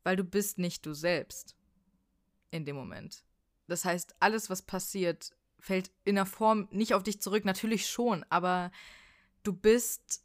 [0.03, 1.57] Weil du bist nicht du selbst
[2.51, 3.25] in dem Moment.
[3.69, 7.45] Das heißt, alles, was passiert, fällt in der Form nicht auf dich zurück.
[7.45, 8.71] Natürlich schon, aber
[9.45, 10.25] du bist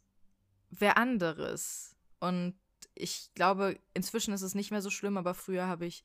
[0.70, 1.96] wer anderes.
[2.20, 2.58] Und
[2.94, 6.04] ich glaube, inzwischen ist es nicht mehr so schlimm, aber früher habe ich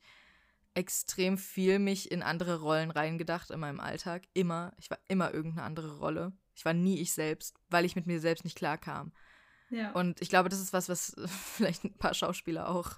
[0.74, 4.24] extrem viel mich in andere Rollen reingedacht in meinem Alltag.
[4.34, 4.72] Immer.
[4.78, 6.32] Ich war immer irgendeine andere Rolle.
[6.54, 9.12] Ich war nie ich selbst, weil ich mit mir selbst nicht klarkam.
[9.70, 9.92] Ja.
[9.92, 12.92] Und ich glaube, das ist was, was vielleicht ein paar Schauspieler auch,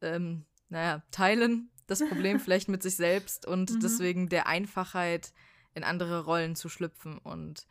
[0.00, 1.70] ähm, naja, teilen.
[1.86, 3.80] Das Problem vielleicht mit sich selbst und mhm.
[3.80, 5.32] deswegen der Einfachheit,
[5.74, 7.66] in andere Rollen zu schlüpfen und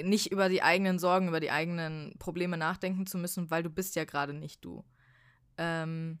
[0.00, 3.96] nicht über die eigenen Sorgen, über die eigenen Probleme nachdenken zu müssen, weil du bist
[3.96, 4.84] ja gerade nicht du.
[5.58, 6.18] Ähm,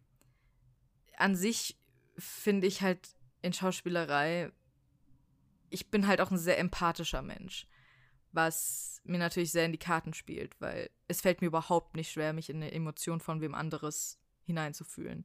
[1.16, 1.78] an sich
[2.18, 4.52] finde ich halt in Schauspielerei,
[5.70, 7.66] ich bin halt auch ein sehr empathischer Mensch,
[8.32, 12.32] was mir natürlich sehr in die Karten spielt, weil es fällt mir überhaupt nicht schwer,
[12.32, 15.24] mich in eine Emotion von wem anderes hineinzufühlen.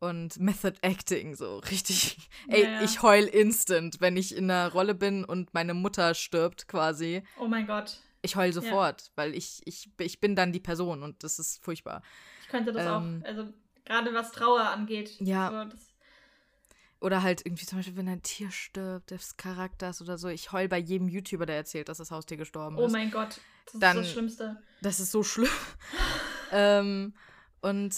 [0.00, 2.30] Und Method Acting, so richtig.
[2.48, 2.82] Ey, ja, ja.
[2.82, 7.22] ich heul instant, wenn ich in einer Rolle bin und meine Mutter stirbt quasi.
[7.40, 7.98] Oh mein Gott.
[8.22, 9.08] Ich heul sofort, ja.
[9.16, 12.02] weil ich, ich, ich bin dann die Person und das ist furchtbar.
[12.42, 13.52] Ich könnte das ähm, auch, also
[13.84, 15.16] gerade was Trauer angeht.
[15.20, 15.68] Ja.
[15.70, 15.76] So,
[17.00, 20.28] Oder halt irgendwie zum Beispiel, wenn ein Tier stirbt, des Charakters oder so.
[20.28, 22.92] Ich heul bei jedem YouTuber, der erzählt, dass das Haustier gestorben Oh ist.
[22.92, 23.40] mein Gott,
[23.72, 24.62] das Dann- ist das Schlimmste.
[24.82, 25.48] Das ist so schlimm.
[26.52, 27.14] ähm,
[27.60, 27.94] und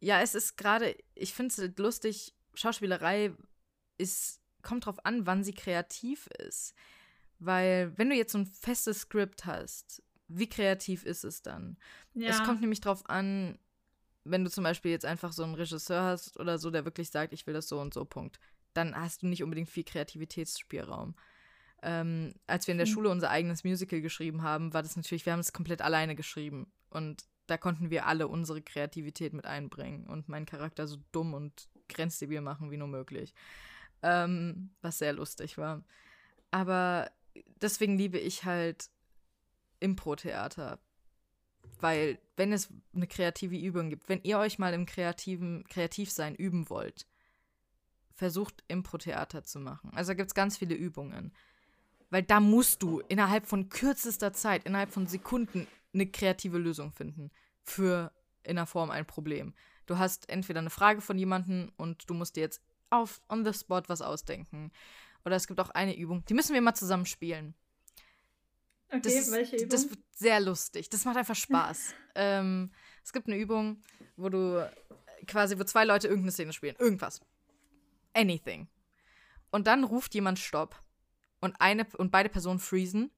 [0.00, 3.32] ja, es ist gerade, ich finde es lustig, Schauspielerei
[3.98, 6.74] ist, kommt drauf an, wann sie kreativ ist.
[7.38, 11.76] Weil, wenn du jetzt so ein festes Skript hast, wie kreativ ist es dann?
[12.14, 12.30] Ja.
[12.30, 13.58] Es kommt nämlich drauf an,
[14.24, 17.32] wenn du zum Beispiel jetzt einfach so einen Regisseur hast oder so, der wirklich sagt,
[17.32, 18.40] ich will das so und so, Punkt.
[18.72, 21.14] Dann hast du nicht unbedingt viel Kreativitätsspielraum.
[21.82, 22.94] Ähm, als wir in der Hm.
[22.94, 26.72] Schule unser eigenes Musical geschrieben haben, war das natürlich, wir haben es komplett alleine geschrieben.
[26.88, 31.68] Und da konnten wir alle unsere Kreativität mit einbringen und meinen Charakter so dumm und
[31.88, 33.34] grenzdebil machen wie nur möglich.
[34.02, 35.84] Ähm, was sehr lustig war.
[36.50, 37.10] Aber
[37.60, 38.88] deswegen liebe ich halt
[39.80, 40.78] Impro-Theater.
[41.84, 46.70] Weil, wenn es eine kreative Übung gibt, wenn ihr euch mal im kreativen Kreativsein üben
[46.70, 47.06] wollt,
[48.14, 49.90] versucht Impro-Theater zu machen.
[49.94, 51.34] Also da gibt es ganz viele Übungen.
[52.08, 57.30] Weil da musst du innerhalb von kürzester Zeit, innerhalb von Sekunden eine kreative Lösung finden
[57.62, 58.12] für
[58.44, 59.52] in der Form ein Problem.
[59.84, 63.52] Du hast entweder eine Frage von jemandem und du musst dir jetzt auf on the
[63.52, 64.72] spot was ausdenken.
[65.26, 67.54] Oder es gibt auch eine Übung, die müssen wir mal zusammen spielen.
[68.98, 69.68] Okay, Das, ist, welche Übung?
[69.68, 70.90] das wird sehr lustig.
[70.90, 71.94] Das macht einfach Spaß.
[72.14, 72.70] ähm,
[73.02, 73.82] es gibt eine Übung,
[74.16, 74.70] wo du
[75.26, 76.76] quasi, wo zwei Leute irgendeine Szene spielen.
[76.78, 77.20] Irgendwas.
[78.14, 78.68] Anything.
[79.50, 80.80] Und dann ruft jemand Stopp.
[81.40, 83.10] Und eine und beide Personen freezen.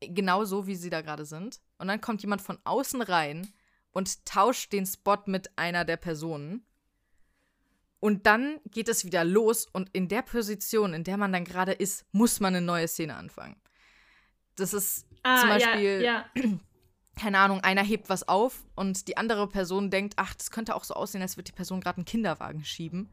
[0.00, 1.60] Genau so, wie sie da gerade sind.
[1.78, 3.52] Und dann kommt jemand von außen rein
[3.92, 6.66] und tauscht den Spot mit einer der Personen.
[8.00, 11.72] Und dann geht es wieder los und in der Position, in der man dann gerade
[11.72, 13.60] ist, muss man eine neue Szene anfangen.
[14.60, 16.42] Das ist ah, zum Beispiel, ja, ja.
[17.18, 20.84] keine Ahnung, einer hebt was auf und die andere Person denkt, ach, das könnte auch
[20.84, 23.10] so aussehen, als würde die Person gerade einen Kinderwagen schieben.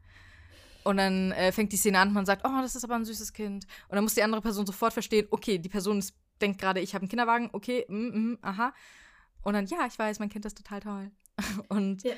[0.83, 3.03] Und dann äh, fängt die Szene an und man sagt, oh, das ist aber ein
[3.03, 3.65] süßes Kind.
[3.89, 6.93] Und dann muss die andere Person sofort verstehen, okay, die Person ist, denkt gerade, ich
[6.93, 8.73] habe einen Kinderwagen, okay, mm, mm, aha.
[9.41, 11.11] Und dann, ja, ich weiß, mein Kind ist total toll.
[11.67, 12.13] Und Ja.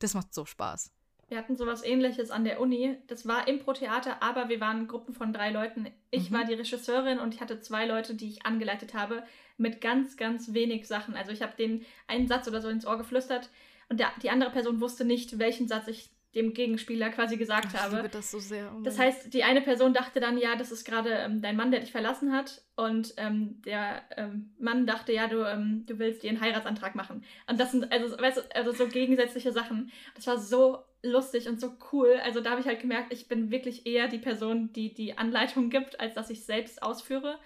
[0.00, 0.92] das macht so Spaß.
[1.30, 2.96] Wir hatten sowas ähnliches an der Uni.
[3.06, 5.86] Das war Impro-Theater, aber wir waren Gruppen von drei Leuten.
[6.10, 6.34] Ich Mhm.
[6.34, 9.22] war die Regisseurin und ich hatte zwei Leute, die ich angeleitet habe,
[9.56, 11.14] mit ganz, ganz wenig Sachen.
[11.14, 13.48] Also ich habe denen einen Satz oder so ins Ohr geflüstert
[13.88, 17.74] und der, die andere Person wusste nicht, welchen Satz ich dem Gegenspieler quasi gesagt Ach,
[17.74, 17.96] ich habe.
[17.96, 18.72] liebe das so sehr.
[18.76, 21.70] Oh Das heißt, die eine Person dachte dann, ja, das ist gerade ähm, dein Mann,
[21.72, 22.62] der dich verlassen hat.
[22.76, 27.24] Und ähm, der ähm, Mann dachte, ja, du, ähm, du willst dir einen Heiratsantrag machen.
[27.48, 29.90] Und das sind also, weißt du, also so gegensätzliche Sachen.
[30.14, 32.20] Das war so lustig und so cool.
[32.22, 35.70] Also da habe ich halt gemerkt, ich bin wirklich eher die Person, die die Anleitung
[35.70, 37.38] gibt, als dass ich selbst ausführe.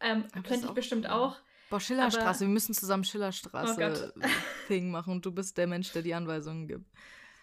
[0.00, 1.12] Ähm, könnte ich auch bestimmt cool.
[1.12, 1.36] auch.
[1.70, 6.14] Boah, Schillerstraße, wir müssen zusammen Oh Schillerstraße-Thing machen und du bist der Mensch, der die
[6.14, 6.86] Anweisungen gibt.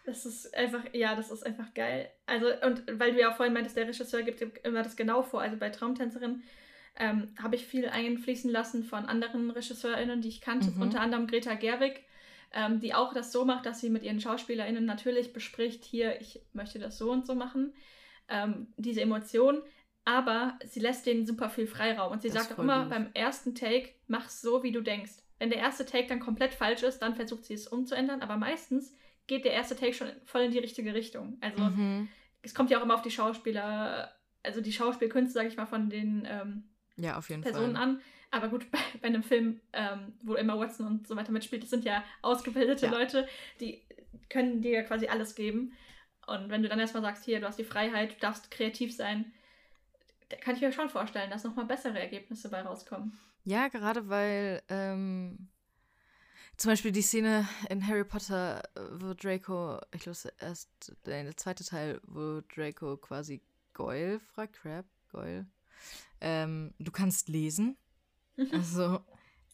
[0.05, 2.09] Das ist einfach, ja, das ist einfach geil.
[2.25, 5.41] Also, und weil du ja auch vorhin meintest, der Regisseur gibt immer das genau vor.
[5.41, 6.43] Also bei Traumtänzerin
[6.97, 10.81] ähm, habe ich viel einfließen lassen von anderen RegisseurInnen, die ich kannte, Mhm.
[10.81, 12.03] unter anderem Greta Gerwig,
[12.53, 16.41] ähm, die auch das so macht, dass sie mit ihren SchauspielerInnen natürlich bespricht, hier, ich
[16.53, 17.73] möchte das so und so machen,
[18.27, 19.61] ähm, diese Emotionen,
[20.05, 22.89] aber sie lässt denen super viel Freiraum und sie Das sagt auch immer gut.
[22.89, 25.11] beim ersten Take, mach's so, wie du denkst.
[25.39, 28.95] Wenn der erste Take dann komplett falsch ist, dann versucht sie es umzuändern, aber meistens
[29.27, 31.37] geht der erste Take schon voll in die richtige Richtung.
[31.41, 32.09] Also Mhm.
[32.41, 34.11] es kommt ja auch immer auf die Schauspieler,
[34.43, 36.63] also die Schauspielkünste, sag ich mal, von den ähm,
[36.97, 37.83] Ja, auf jeden Personen Fall.
[37.83, 38.01] an.
[38.31, 41.69] Aber gut, bei, bei einem Film, ähm, wo Emma Watson und so weiter mitspielt, das
[41.69, 42.91] sind ja ausgebildete Ja.
[42.91, 43.27] Leute,
[43.59, 43.81] die
[44.29, 45.73] können dir ja quasi alles geben.
[46.27, 49.33] Und wenn du dann erstmal sagst, hier, du hast die Freiheit, du darfst kreativ sein,
[50.29, 53.17] da kann ich mir schon vorstellen, dass nochmal bessere Ergebnisse bei rauskommen.
[53.43, 55.49] Ja, gerade weil ähm,
[56.57, 60.69] zum Beispiel die Szene in Harry Potter, äh, wo Draco, ich glaube, erst
[61.05, 63.41] der, der zweite Teil, wo Draco quasi
[63.73, 65.47] Goyle fragt, Crab, Goyle,
[66.21, 67.77] ähm, du kannst lesen.
[68.51, 68.99] Also,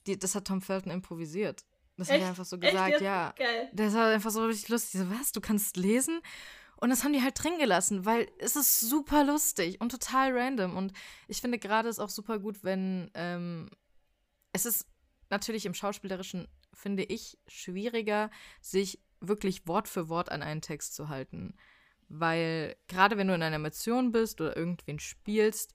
[0.06, 1.66] die, das hat Tom Felton improvisiert.
[1.98, 2.24] Das hat Echt?
[2.24, 3.02] er einfach so Echt gesagt, jetzt?
[3.02, 3.34] ja.
[3.38, 3.70] Geil.
[3.74, 5.02] Das war einfach so richtig lustig.
[5.02, 5.32] So, was?
[5.32, 6.22] Du kannst lesen?
[6.80, 10.78] Und das haben die halt drin gelassen, weil es ist super lustig und total random.
[10.78, 10.94] Und
[11.28, 13.70] ich finde gerade ist auch super gut, wenn ähm,
[14.54, 14.88] es ist
[15.32, 18.30] natürlich im Schauspielerischen, finde ich, schwieriger,
[18.62, 21.56] sich wirklich Wort für Wort an einen Text zu halten.
[22.10, 25.74] Weil gerade wenn du in einer Emotion bist oder irgendwen spielst,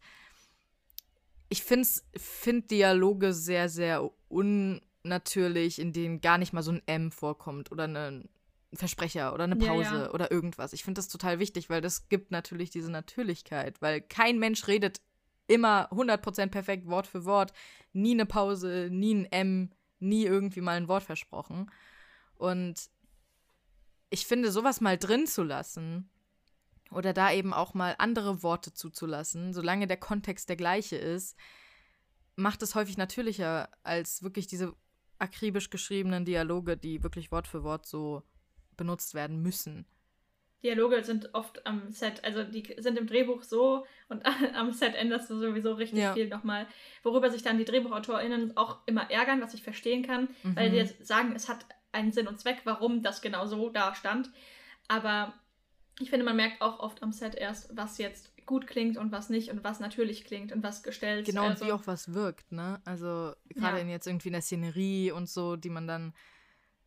[1.52, 1.86] ich finde
[2.16, 7.84] find Dialoge sehr, sehr unnatürlich, in denen gar nicht mal so ein M vorkommt oder
[7.84, 8.30] ein
[8.72, 10.10] Versprecher oder eine Ja, Pause ja.
[10.12, 10.72] oder irgendwas.
[10.72, 15.02] Ich finde das total wichtig, weil das gibt natürlich diese Natürlichkeit, weil kein Mensch redet
[15.46, 17.52] immer 100% perfekt Wort für Wort,
[17.92, 21.70] nie eine Pause, nie ein M, nie irgendwie mal ein Wort versprochen.
[22.36, 22.88] Und
[24.08, 26.08] ich finde, sowas mal drin zu lassen
[26.94, 31.36] oder da eben auch mal andere Worte zuzulassen, solange der Kontext der gleiche ist,
[32.36, 34.74] macht es häufig natürlicher als wirklich diese
[35.18, 38.22] akribisch geschriebenen Dialoge, die wirklich Wort für Wort so
[38.76, 39.86] benutzt werden müssen.
[40.62, 44.22] Dialoge sind oft am Set, also die sind im Drehbuch so und
[44.54, 46.14] am Set änderst du sowieso richtig ja.
[46.14, 46.66] viel nochmal,
[47.02, 50.56] worüber sich dann die DrehbuchautorInnen auch immer ärgern, was ich verstehen kann, mhm.
[50.56, 53.94] weil die jetzt sagen, es hat einen Sinn und Zweck, warum das genau so da
[53.94, 54.30] stand.
[54.88, 55.34] Aber
[56.00, 59.28] ich finde, man merkt auch oft am Set erst, was jetzt gut klingt und was
[59.28, 61.26] nicht und was natürlich klingt und was gestellt.
[61.26, 62.80] Genau, also, und wie auch was wirkt, ne?
[62.84, 63.82] Also gerade ja.
[63.82, 66.14] in jetzt irgendwie in der Szenerie und so, die man dann,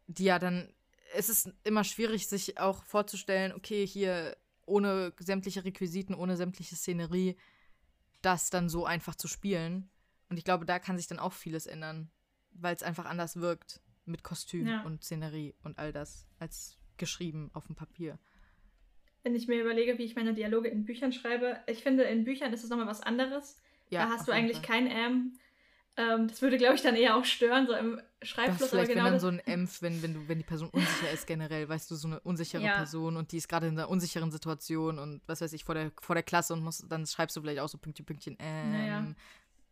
[0.07, 0.73] die ja dann,
[1.13, 4.35] es ist immer schwierig, sich auch vorzustellen, okay, hier
[4.65, 7.37] ohne sämtliche Requisiten, ohne sämtliche Szenerie,
[8.21, 9.89] das dann so einfach zu spielen.
[10.29, 12.09] Und ich glaube, da kann sich dann auch vieles ändern,
[12.51, 14.81] weil es einfach anders wirkt mit Kostüm ja.
[14.81, 18.17] und Szenerie und all das als geschrieben auf dem Papier
[19.25, 21.59] wenn ich mir überlege, wie ich meine Dialoge in Büchern schreibe.
[21.65, 23.59] Ich finde, in Büchern ist es nochmal was anderes.
[23.89, 24.67] Ja, da hast du eigentlich Fall.
[24.67, 25.39] kein M.
[25.97, 28.59] Ähm, das würde, glaube ich, dann eher auch stören, so im Schreibfluss.
[28.59, 31.09] Das vielleicht, genau wenn dann so ein Empf, wenn, wenn, du, wenn die Person unsicher
[31.11, 32.75] ist generell, weißt du, so eine unsichere ja.
[32.75, 35.91] Person und die ist gerade in einer unsicheren Situation und was weiß ich, vor der,
[36.01, 39.07] vor der Klasse und muss, dann schreibst du vielleicht auch so Pünktchen, Pünktchen, ähm, naja.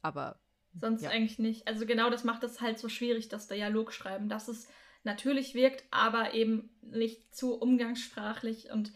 [0.02, 0.40] aber.
[0.74, 1.12] Sonst ja.
[1.12, 1.68] eigentlich nicht.
[1.68, 4.68] Also genau das macht es halt so schwierig, das Dialog schreiben, dass es
[5.04, 8.92] natürlich wirkt, aber eben nicht zu umgangssprachlich und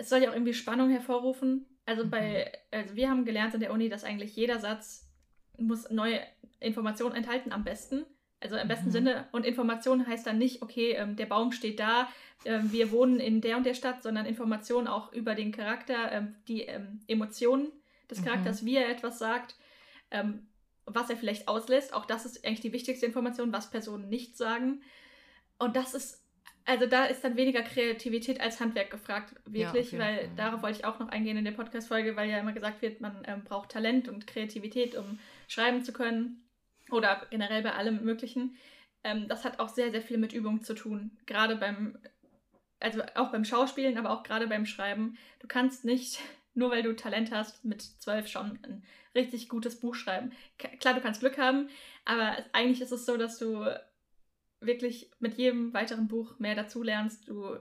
[0.00, 1.66] es soll ja auch irgendwie Spannung hervorrufen.
[1.84, 2.78] Also bei, mhm.
[2.78, 5.06] also wir haben gelernt in der Uni, dass eigentlich jeder Satz
[5.58, 6.20] muss neue
[6.58, 8.06] Informationen enthalten, am besten.
[8.40, 8.92] Also im besten mhm.
[8.92, 9.28] Sinne.
[9.32, 12.08] Und Information heißt dann nicht, okay, ähm, der Baum steht da,
[12.46, 16.34] ähm, wir wohnen in der und der Stadt, sondern Information auch über den Charakter, ähm,
[16.48, 17.70] die ähm, Emotionen
[18.10, 18.24] des mhm.
[18.24, 18.66] Charakters, mhm.
[18.66, 19.56] wie er etwas sagt,
[20.10, 20.46] ähm,
[20.86, 21.92] was er vielleicht auslässt.
[21.92, 24.80] Auch das ist eigentlich die wichtigste Information, was Personen nicht sagen.
[25.58, 26.19] Und das ist
[26.70, 30.30] also da ist dann weniger Kreativität als Handwerk gefragt, wirklich, ja, weil Fall.
[30.36, 33.24] darauf wollte ich auch noch eingehen in der Podcast-Folge, weil ja immer gesagt wird, man
[33.26, 35.18] ähm, braucht Talent und Kreativität, um
[35.48, 36.48] schreiben zu können
[36.92, 38.56] oder generell bei allem Möglichen.
[39.02, 41.98] Ähm, das hat auch sehr, sehr viel mit Übung zu tun, gerade beim,
[42.78, 45.18] also auch beim Schauspielen, aber auch gerade beim Schreiben.
[45.40, 46.20] Du kannst nicht,
[46.54, 50.30] nur weil du Talent hast, mit zwölf schon ein richtig gutes Buch schreiben.
[50.56, 51.68] K klar, du kannst Glück haben,
[52.04, 53.66] aber eigentlich ist es so, dass du
[54.60, 57.28] wirklich mit jedem weiteren Buch mehr dazu lernst.
[57.28, 57.56] Du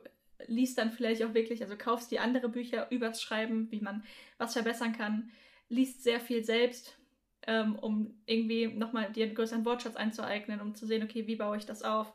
[0.47, 4.04] liest dann vielleicht auch wirklich, also kaufst die andere Bücher übers Schreiben, wie man
[4.38, 5.32] was verbessern kann,
[5.70, 6.97] liest sehr viel selbst,
[7.47, 11.58] ähm, um irgendwie nochmal dir einen größeren Wortschatz einzueignen, um zu sehen, okay, wie baue
[11.58, 12.14] ich das auf?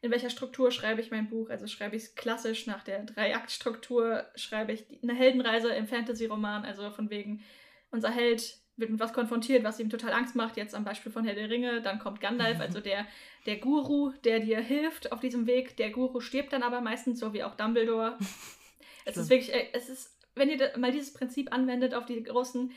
[0.00, 1.48] In welcher Struktur schreibe ich mein Buch?
[1.48, 6.90] Also schreibe ich es klassisch nach der Drei-Akt-Struktur, schreibe ich eine Heldenreise im Fantasy-Roman, also
[6.90, 7.44] von wegen,
[7.90, 10.56] unser Held wird mit was konfrontiert, was ihm total Angst macht.
[10.56, 13.06] Jetzt am Beispiel von Herr der Ringe, dann kommt Gandalf, also der,
[13.46, 15.76] der Guru, der dir hilft auf diesem Weg.
[15.76, 18.16] Der Guru stirbt dann aber meistens, so wie auch Dumbledore.
[19.04, 22.72] es ist wirklich, äh, es ist, wenn ihr mal dieses Prinzip anwendet auf die großen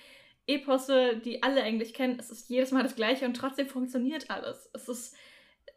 [0.48, 4.70] Eposse, die alle eigentlich kennen, es ist jedes Mal das Gleiche und trotzdem funktioniert alles.
[4.74, 5.16] Es ist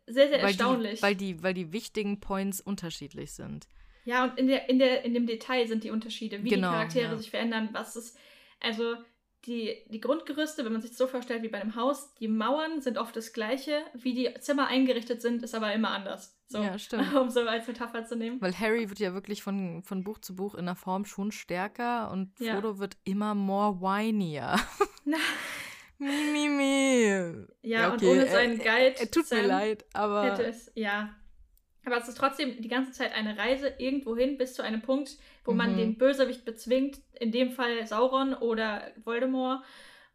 [0.07, 0.97] sehr, sehr weil erstaunlich.
[0.97, 3.66] Die, weil, die, weil die wichtigen Points unterschiedlich sind.
[4.05, 6.75] Ja, und in, der, in, der, in dem Detail sind die Unterschiede, wie genau, die
[6.75, 7.19] Charaktere ja.
[7.19, 8.19] sich verändern, was ist.
[8.61, 8.97] Also,
[9.47, 12.80] die, die Grundgerüste, wenn man sich das so vorstellt wie bei einem Haus, die Mauern
[12.80, 16.36] sind oft das gleiche, wie die Zimmer eingerichtet sind, ist aber immer anders.
[16.49, 17.14] So, ja, stimmt.
[17.14, 18.41] Um so als Metapher zu nehmen.
[18.41, 22.11] Weil Harry wird ja wirklich von, von Buch zu Buch in der Form schon stärker
[22.11, 22.78] und Frodo ja.
[22.78, 24.57] wird immer more whinier.
[25.99, 27.05] mi, mi, mi.
[27.62, 28.07] Ja, ja okay.
[28.07, 28.97] und ohne seinen Guide.
[28.97, 30.24] Er, er tut Sam mir leid, aber.
[30.24, 31.14] Hätte es, ja,
[31.89, 35.16] aber es ist trotzdem die ganze Zeit eine Reise irgendwo hin bis zu einem Punkt,
[35.45, 35.57] wo mhm.
[35.57, 39.64] man den Bösewicht bezwingt, in dem Fall Sauron oder Voldemort.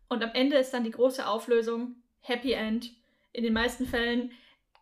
[0.10, 2.92] Und am Ende ist dann die große Auflösung, Happy End.
[3.32, 4.32] In den meisten Fällen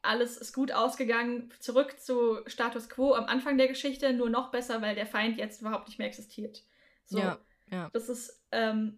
[0.02, 4.82] alles ist gut ausgegangen, zurück zu Status quo am Anfang der Geschichte, nur noch besser,
[4.82, 6.64] weil der Feind jetzt überhaupt nicht mehr existiert.
[7.06, 7.38] So, ja,
[7.70, 7.90] ja.
[7.94, 8.98] Das ist, ähm,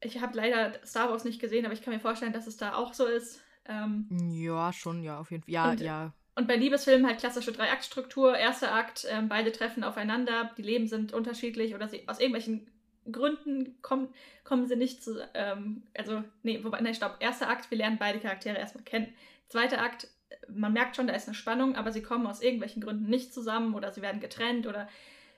[0.00, 2.74] ich habe leider Star Wars nicht gesehen, aber ich kann mir vorstellen, dass es da
[2.74, 3.40] auch so ist.
[3.64, 5.52] Ähm, ja, schon, ja, auf jeden Fall.
[5.52, 6.12] Ja, ja.
[6.36, 8.36] Und bei Liebesfilmen halt klassische Drei-Akt-Struktur.
[8.36, 12.66] Erster Akt, ähm, beide treffen aufeinander, die Leben sind unterschiedlich oder sie aus irgendwelchen
[13.10, 14.12] Gründen kommen,
[14.44, 15.26] kommen sie nicht zu.
[15.32, 17.16] Ähm, also, nee, wobei, nein, stopp.
[17.20, 19.14] Erster Akt, wir lernen beide Charaktere erstmal kennen.
[19.48, 20.08] Zweiter Akt,
[20.48, 23.74] man merkt schon, da ist eine Spannung, aber sie kommen aus irgendwelchen Gründen nicht zusammen
[23.74, 24.88] oder sie werden getrennt oder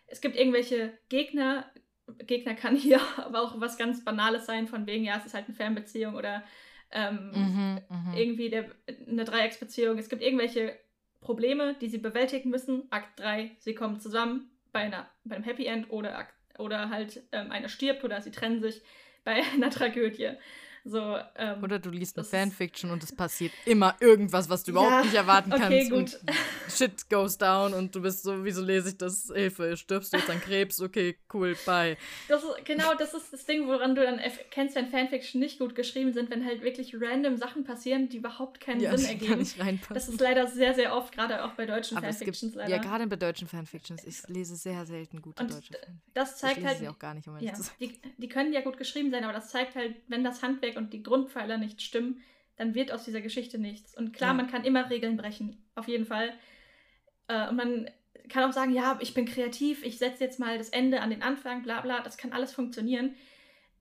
[0.09, 1.71] es gibt irgendwelche Gegner.
[2.27, 5.47] Gegner kann hier aber auch was ganz Banales sein, von wegen, ja, es ist halt
[5.47, 6.43] eine Fernbeziehung oder
[6.91, 8.15] ähm, mhm, mhm.
[8.17, 8.65] irgendwie der,
[9.07, 9.99] eine Dreiecksbeziehung.
[9.99, 10.77] Es gibt irgendwelche
[11.21, 12.91] Probleme, die sie bewältigen müssen.
[12.91, 16.27] Akt 3, sie kommen zusammen bei, einer, bei einem Happy End oder,
[16.59, 18.83] oder halt ähm, einer stirbt oder sie trennen sich
[19.25, 20.33] bei einer Tragödie.
[20.89, 24.91] So, ähm, Oder du liest eine Fanfiction und es passiert immer irgendwas, was du überhaupt
[24.91, 26.21] ja, nicht erwarten okay, kannst.
[26.21, 26.35] Gut.
[26.75, 29.31] Shit goes down und du bist so, wieso lese ich das?
[29.35, 30.81] Hilfe, stirbst du jetzt an Krebs?
[30.81, 31.99] Okay, cool, bye.
[32.29, 34.19] Das ist, genau, das ist das Ding, woran du dann
[34.51, 38.59] kennst, wenn Fanfiction nicht gut geschrieben sind, wenn halt wirklich random Sachen passieren, die überhaupt
[38.59, 39.39] keinen ja, Sinn ergeben.
[39.41, 39.95] Nicht reinpassen.
[39.95, 42.71] Das ist leider sehr, sehr oft, gerade auch bei deutschen Aber Fanfictions gibt, leider.
[42.71, 44.05] Ja, gerade bei deutschen Fanfictions.
[44.05, 46.01] Ich lese sehr selten gute und deutsche Fanfictions.
[46.15, 46.79] Das zeigt ich halt.
[46.79, 49.51] Sie auch gar nicht, um ja, die, die können ja gut geschrieben sein, aber das
[49.51, 52.23] zeigt halt, wenn das Handwerk und die Grundpfeiler nicht stimmen,
[52.57, 53.97] dann wird aus dieser Geschichte nichts.
[53.97, 54.35] Und klar, ja.
[54.35, 56.33] man kann immer Regeln brechen, auf jeden Fall.
[57.29, 57.91] Äh, und man
[58.29, 61.23] kann auch sagen, ja, ich bin kreativ, ich setze jetzt mal das Ende an den
[61.23, 63.15] Anfang, bla bla, das kann alles funktionieren.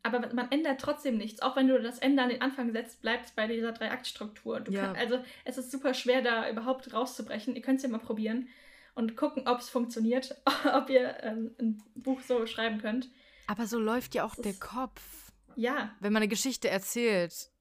[0.04, 1.42] Aber man ändert trotzdem nichts.
[1.42, 4.64] Auch wenn du das Ende an den Anfang setzt, bleibt es bei dieser Drei-Akt-Struktur.
[4.70, 4.94] Ja.
[4.94, 7.56] also es ist super schwer, da überhaupt rauszubrechen.
[7.56, 8.48] Ihr könnt es ja mal probieren
[8.96, 10.36] und gucken, ob es funktioniert,
[10.74, 13.10] ob ihr ähm, ein Buch so schreiben könnt.
[13.48, 15.27] Aber so läuft ja auch das der Kopf.
[15.58, 15.92] Ja.
[16.00, 17.52] Wenn man eine Geschichte erzählt,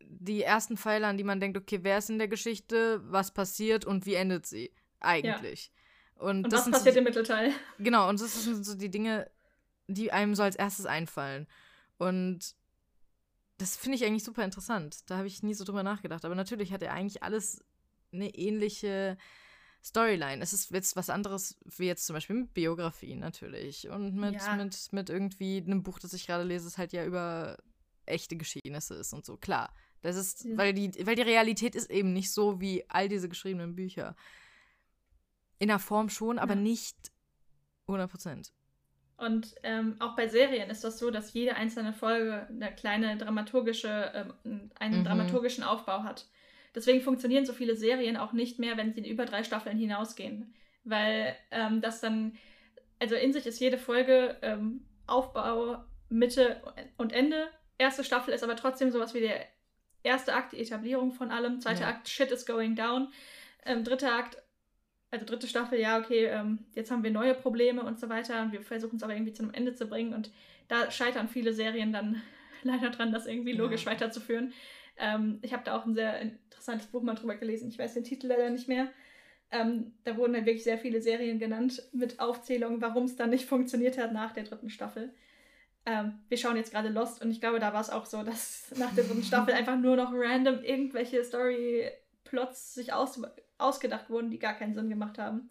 [0.00, 3.84] die ersten Pfeiler, an die man denkt, okay, wer ist in der Geschichte, was passiert
[3.84, 5.70] und wie endet sie eigentlich.
[6.16, 6.22] Ja.
[6.22, 7.52] Und, und was passiert so, im Mittelteil?
[7.78, 9.30] Genau, und das sind so die Dinge,
[9.86, 11.46] die einem so als erstes einfallen.
[11.96, 12.56] Und
[13.58, 15.08] das finde ich eigentlich super interessant.
[15.08, 16.24] Da habe ich nie so drüber nachgedacht.
[16.24, 17.64] Aber natürlich hat er eigentlich alles
[18.12, 19.16] eine ähnliche
[19.84, 20.42] Storyline.
[20.42, 23.88] Es ist jetzt was anderes, wie jetzt zum Beispiel mit Biografie natürlich.
[23.88, 24.56] Und mit, ja.
[24.56, 27.56] mit, mit irgendwie einem Buch, das ich gerade lese, ist halt ja über
[28.06, 29.36] echte Geschehnisse ist und so.
[29.36, 29.72] Klar.
[30.02, 30.56] Das ist, ja.
[30.56, 34.16] weil, die, weil die Realität ist eben nicht so wie all diese geschriebenen Bücher.
[35.58, 36.60] In der Form schon, aber ja.
[36.60, 36.96] nicht
[37.88, 38.52] 100 Prozent.
[39.16, 44.12] Und ähm, auch bei Serien ist das so, dass jede einzelne Folge eine kleine dramaturgische,
[44.44, 45.04] ähm, einen mhm.
[45.04, 46.28] dramaturgischen Aufbau hat.
[46.78, 50.54] Deswegen funktionieren so viele Serien auch nicht mehr, wenn sie über drei Staffeln hinausgehen.
[50.84, 52.38] Weil ähm, das dann,
[53.00, 56.62] also in sich ist jede Folge ähm, Aufbau, Mitte
[56.96, 57.48] und Ende.
[57.78, 59.44] Erste Staffel ist aber trotzdem sowas wie der
[60.04, 61.60] erste Akt, die Etablierung von allem.
[61.60, 61.88] Zweiter ja.
[61.88, 63.08] Akt, Shit is going down.
[63.66, 64.40] Ähm, dritter Akt,
[65.10, 68.52] also dritte Staffel, ja, okay, ähm, jetzt haben wir neue Probleme und so weiter und
[68.52, 70.30] wir versuchen es aber irgendwie zu einem Ende zu bringen und
[70.68, 72.22] da scheitern viele Serien dann
[72.62, 73.90] leider dran, das irgendwie logisch ja.
[73.90, 74.52] weiterzuführen.
[74.98, 78.04] Ähm, ich habe da auch ein sehr interessantes Buch mal drüber gelesen, ich weiß den
[78.04, 78.88] Titel leider nicht mehr.
[79.50, 83.46] Ähm, da wurden dann wirklich sehr viele Serien genannt mit Aufzählungen, warum es dann nicht
[83.46, 85.14] funktioniert hat nach der dritten Staffel.
[85.86, 88.74] Ähm, wir schauen jetzt gerade Lost und ich glaube, da war es auch so, dass
[88.76, 93.22] nach der dritten Staffel einfach nur noch random irgendwelche Story-Plots sich aus
[93.56, 95.50] ausgedacht wurden, die gar keinen Sinn gemacht haben.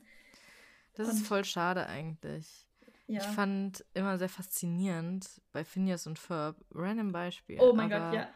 [0.94, 2.68] Das und ist voll schade eigentlich.
[3.08, 3.22] Ja.
[3.22, 7.58] Ich fand immer sehr faszinierend bei Phineas und Ferb, random Beispiel.
[7.60, 8.30] Oh mein Gott, ja.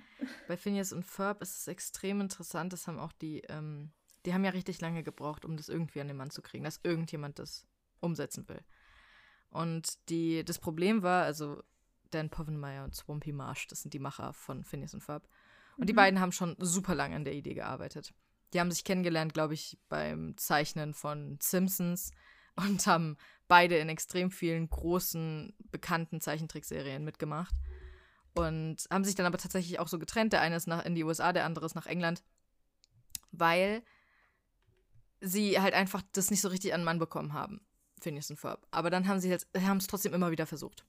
[0.47, 3.91] Bei Phineas und Ferb ist es extrem interessant, das haben auch die, ähm,
[4.25, 6.79] die haben ja richtig lange gebraucht, um das irgendwie an den Mann zu kriegen, dass
[6.83, 7.65] irgendjemand das
[7.99, 8.61] umsetzen will.
[9.49, 11.61] Und die, das Problem war, also
[12.11, 15.27] Dan Povenmire und Swampy Marsh, das sind die Macher von Phineas und Ferb.
[15.77, 15.87] Und mhm.
[15.87, 18.13] die beiden haben schon super lange an der Idee gearbeitet.
[18.53, 22.11] Die haben sich kennengelernt, glaube ich, beim Zeichnen von Simpsons
[22.55, 23.17] und haben
[23.47, 27.55] beide in extrem vielen großen, bekannten Zeichentrickserien mitgemacht.
[28.33, 30.33] Und haben sich dann aber tatsächlich auch so getrennt.
[30.33, 32.23] Der eine ist nach, in die USA, der andere ist nach England.
[33.31, 33.83] Weil
[35.19, 37.61] sie halt einfach das nicht so richtig an Mann bekommen haben.
[38.01, 38.65] Phineas und Ferb.
[38.71, 40.85] Aber dann haben sie halt, es trotzdem immer wieder versucht.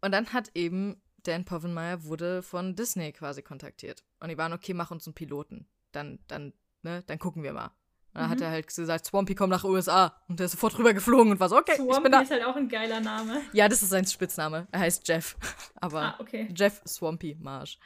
[0.00, 4.04] Und dann hat eben Dan Povenmire wurde von Disney quasi kontaktiert.
[4.18, 7.72] Und die waren, okay, mach uns einen Piloten dann, dann, ne, dann gucken wir mal.
[8.12, 8.30] Dann mhm.
[8.30, 10.16] hat er halt gesagt, Swampy kommt nach USA.
[10.28, 12.20] Und der ist sofort rüber geflogen und war so, okay, Swampy ich bin da.
[12.20, 13.40] ist halt auch ein geiler Name.
[13.52, 14.66] Ja, das ist sein Spitzname.
[14.72, 15.36] Er heißt Jeff.
[15.76, 16.48] Aber ah, okay.
[16.54, 17.78] Jeff Swampy Marsh.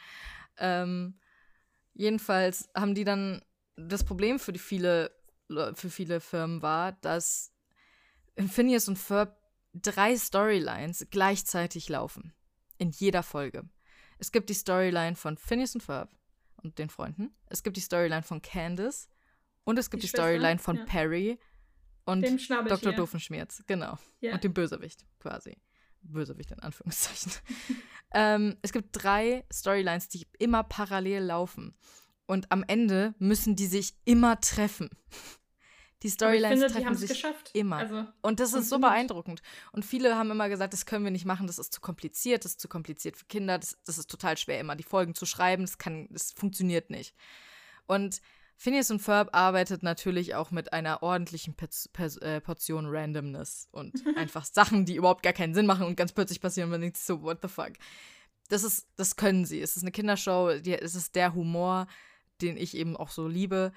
[0.56, 1.18] Ähm,
[1.92, 3.42] jedenfalls haben die dann
[3.76, 5.10] das Problem für die viele,
[5.74, 7.52] für viele Firmen war, dass
[8.48, 9.36] Phineas und Ferb
[9.74, 12.32] drei Storylines gleichzeitig laufen.
[12.78, 13.64] In jeder Folge.
[14.18, 16.08] Es gibt die Storyline von Phineas und Ferb,
[16.64, 17.34] und den Freunden.
[17.46, 19.08] Es gibt die Storyline von Candace
[19.64, 20.84] und es gibt die, die Storyline von ja.
[20.84, 21.38] Perry
[22.04, 22.22] und
[22.68, 22.92] Dr.
[22.92, 23.98] Doofenschmerz, genau.
[24.20, 24.34] Ja.
[24.34, 25.56] Und dem Bösewicht quasi.
[26.02, 27.32] Bösewicht in Anführungszeichen.
[28.14, 31.74] ähm, es gibt drei Storylines, die immer parallel laufen.
[32.26, 34.90] Und am Ende müssen die sich immer treffen.
[36.02, 37.50] Die Storylines finde, treffen sich geschafft.
[37.54, 37.78] immer.
[37.78, 39.40] Also, und das ist so beeindruckend.
[39.72, 42.52] Und viele haben immer gesagt, das können wir nicht machen, das ist zu kompliziert, das
[42.52, 45.62] ist zu kompliziert für Kinder, das, das ist total schwer, immer die Folgen zu schreiben,
[45.62, 47.14] das, kann, das funktioniert nicht.
[47.86, 48.20] Und
[48.56, 53.92] Phineas und Ferb arbeitet natürlich auch mit einer ordentlichen Pers Pers äh, Portion Randomness und
[54.16, 56.96] einfach Sachen, die überhaupt gar keinen Sinn machen und ganz plötzlich passieren und man denkt
[56.96, 57.72] so, what the fuck.
[58.48, 59.60] Das ist, das können sie.
[59.60, 61.86] Es ist eine Kindershow, die, es ist der Humor,
[62.42, 63.72] den ich eben auch so liebe.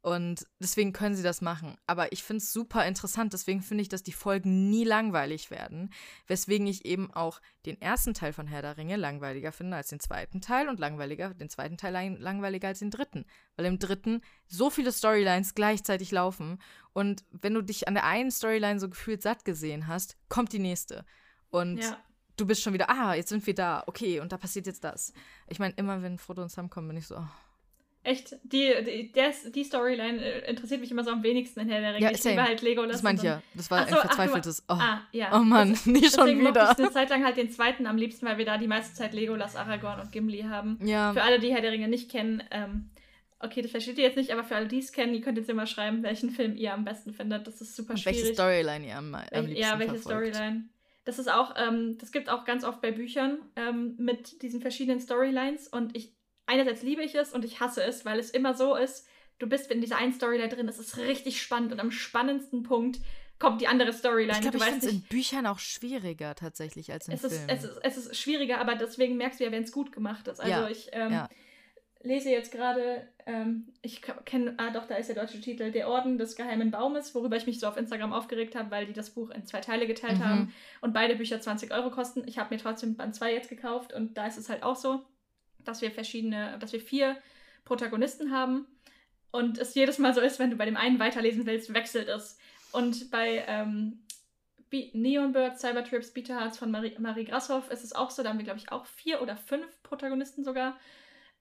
[0.00, 1.76] Und deswegen können sie das machen.
[1.86, 3.32] Aber ich finde es super interessant.
[3.32, 5.92] Deswegen finde ich, dass die Folgen nie langweilig werden.
[6.28, 9.98] Weswegen ich eben auch den ersten Teil von Herr der Ringe langweiliger finde als den
[9.98, 13.26] zweiten Teil und langweiliger, den zweiten Teil langweiliger als den dritten.
[13.56, 16.62] Weil im dritten so viele Storylines gleichzeitig laufen.
[16.92, 20.60] Und wenn du dich an der einen Storyline so gefühlt satt gesehen hast, kommt die
[20.60, 21.04] nächste.
[21.50, 21.98] Und ja.
[22.36, 23.82] du bist schon wieder, ah, jetzt sind wir da.
[23.86, 25.12] Okay, und da passiert jetzt das.
[25.48, 27.28] Ich meine, immer wenn Frodo und Sam kommen, bin ich so, oh,
[28.04, 29.12] Echt, die, die,
[29.50, 32.04] die Storyline äh, interessiert mich immer so am wenigsten in Herr der Ringe.
[32.04, 32.92] Ja, ich liebe halt Legolas.
[32.92, 33.42] Das meine ich ja.
[33.54, 34.64] Das war so, ein verzweifeltes.
[34.68, 34.80] Ach, oh.
[34.80, 35.38] Ah, ja.
[35.38, 36.52] oh Mann, das, nicht schon wieder.
[36.52, 38.94] Deswegen ich eine Zeit lang halt den zweiten am liebsten, weil wir da die meiste
[38.94, 40.78] Zeit Legolas, Aragorn und Gimli haben.
[40.82, 41.12] Ja.
[41.12, 42.90] Für alle, die Herr der Ringe nicht kennen, ähm,
[43.40, 45.50] okay, das versteht ihr jetzt nicht, aber für alle, die es kennen, ihr könnt jetzt
[45.50, 47.46] immer schreiben, welchen Film ihr am besten findet.
[47.46, 48.22] Das ist super und schwierig.
[48.22, 50.34] Welche Storyline ihr am, am liebsten Ja, welche verfolgt.
[50.34, 50.68] Storyline.
[51.04, 55.00] Das ist auch, ähm, das gibt auch ganz oft bei Büchern ähm, mit diesen verschiedenen
[55.00, 56.17] Storylines und ich
[56.48, 59.06] einerseits liebe ich es und ich hasse es, weil es immer so ist,
[59.38, 62.98] du bist in dieser einen Storyline drin, es ist richtig spannend und am spannendsten Punkt
[63.38, 64.32] kommt die andere Storyline.
[64.32, 67.48] Ich glaube, ich finde es in Büchern auch schwieriger tatsächlich als in es Filmen.
[67.48, 70.26] Ist, es, ist, es ist schwieriger, aber deswegen merkst du ja, wenn es gut gemacht
[70.26, 70.40] ist.
[70.40, 71.28] Also ja, ich ähm, ja.
[72.02, 76.18] lese jetzt gerade, ähm, ich kenne, ah doch, da ist der deutsche Titel, Der Orden
[76.18, 79.30] des Geheimen Baumes, worüber ich mich so auf Instagram aufgeregt habe, weil die das Buch
[79.30, 80.24] in zwei Teile geteilt mhm.
[80.24, 82.24] haben und beide Bücher 20 Euro kosten.
[82.26, 85.04] Ich habe mir trotzdem Band 2 jetzt gekauft und da ist es halt auch so
[85.68, 87.16] dass wir verschiedene, dass wir vier
[87.64, 88.66] Protagonisten haben
[89.30, 92.38] und es jedes Mal so ist, wenn du bei dem einen weiterlesen willst, wechselt es.
[92.72, 94.00] Und bei ähm,
[94.92, 98.38] Neon Bird, Cybertrips, Beta Hearts von Marie, Marie Grashoff ist es auch so, da haben
[98.38, 100.78] wir, glaube ich, auch vier oder fünf Protagonisten sogar.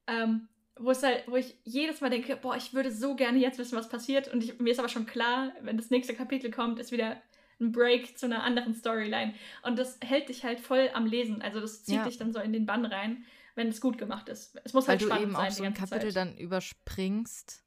[0.08, 0.48] Ähm,
[0.78, 3.78] wo, es halt, wo ich jedes Mal denke, boah, ich würde so gerne jetzt wissen,
[3.78, 4.32] was passiert.
[4.32, 7.22] Und ich, mir ist aber schon klar, wenn das nächste Kapitel kommt, ist wieder
[7.60, 9.34] ein Break zu einer anderen Storyline.
[9.64, 11.42] Und das hält dich halt voll am Lesen.
[11.42, 12.04] Also das zieht ja.
[12.04, 13.26] dich dann so in den Bann rein
[13.58, 14.56] wenn es gut gemacht ist.
[14.64, 15.34] Es muss weil halt spannend sein.
[15.34, 16.16] Weil du eben auch so ein Kapitel Zeit.
[16.16, 17.64] dann überspringst,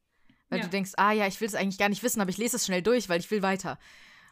[0.49, 0.64] weil ja.
[0.64, 2.64] du denkst, ah ja, ich will es eigentlich gar nicht wissen, aber ich lese es
[2.64, 3.78] schnell durch, weil ich will weiter.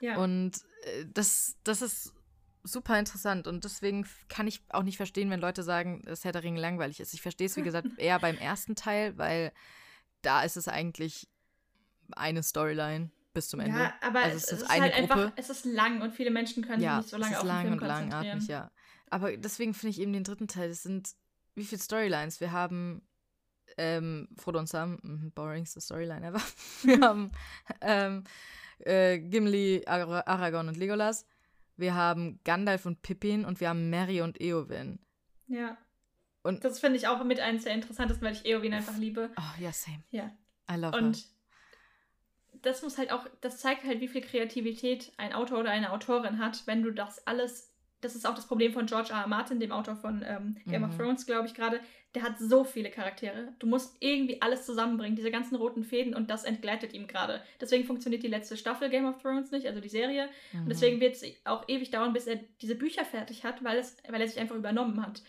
[0.00, 0.18] Ja.
[0.18, 0.52] Und
[0.84, 2.14] äh, das, das ist
[2.62, 6.44] super interessant und deswegen kann ich auch nicht verstehen, wenn Leute sagen, dass Herr der
[6.44, 7.12] Ringe langweilig ist.
[7.12, 9.52] Ich verstehe es, wie gesagt, eher beim ersten Teil, weil
[10.22, 11.28] da ist es eigentlich
[12.12, 13.78] eine Storyline bis zum Ende.
[13.78, 15.12] Ja, aber also es, es ist, ist halt Gruppe.
[15.12, 17.42] einfach, es ist lang und viele Menschen können ja, sich nicht so lange es ist
[17.42, 18.70] auf lang den Film und langatmig, ja.
[19.10, 21.14] Aber deswegen finde ich eben den dritten Teil, das sind
[21.58, 22.40] wie viele Storylines?
[22.40, 23.02] Wir haben
[23.76, 26.40] ähm, Frodo und Sam, mh, boringste Storyline ever.
[26.82, 27.32] Wir haben
[27.80, 28.24] ähm,
[28.78, 31.26] äh, Gimli, Ar Aragorn und Legolas.
[31.76, 34.98] Wir haben Gandalf und Pippin und wir haben Mary und Eowyn.
[35.46, 35.76] Ja.
[36.42, 39.30] Und das finde ich auch mit eines der interessantesten, weil ich Eowyn einfach liebe.
[39.36, 40.02] Oh, ja, same.
[40.10, 40.32] Ja.
[40.70, 41.24] I love und her.
[42.62, 46.38] das muss halt auch, das zeigt halt, wie viel Kreativität ein Autor oder eine Autorin
[46.38, 47.67] hat, wenn du das alles
[48.00, 49.22] das ist auch das Problem von George R.
[49.22, 49.26] R.
[49.26, 50.90] Martin, dem Autor von ähm, Game mhm.
[50.90, 51.80] of Thrones, glaube ich gerade.
[52.14, 53.52] Der hat so viele Charaktere.
[53.58, 57.42] Du musst irgendwie alles zusammenbringen, diese ganzen roten Fäden, und das entgleitet ihm gerade.
[57.60, 60.28] Deswegen funktioniert die letzte Staffel Game of Thrones nicht, also die Serie.
[60.52, 60.62] Mhm.
[60.62, 63.96] Und deswegen wird es auch ewig dauern, bis er diese Bücher fertig hat, weil, es,
[64.08, 65.22] weil er sich einfach übernommen hat.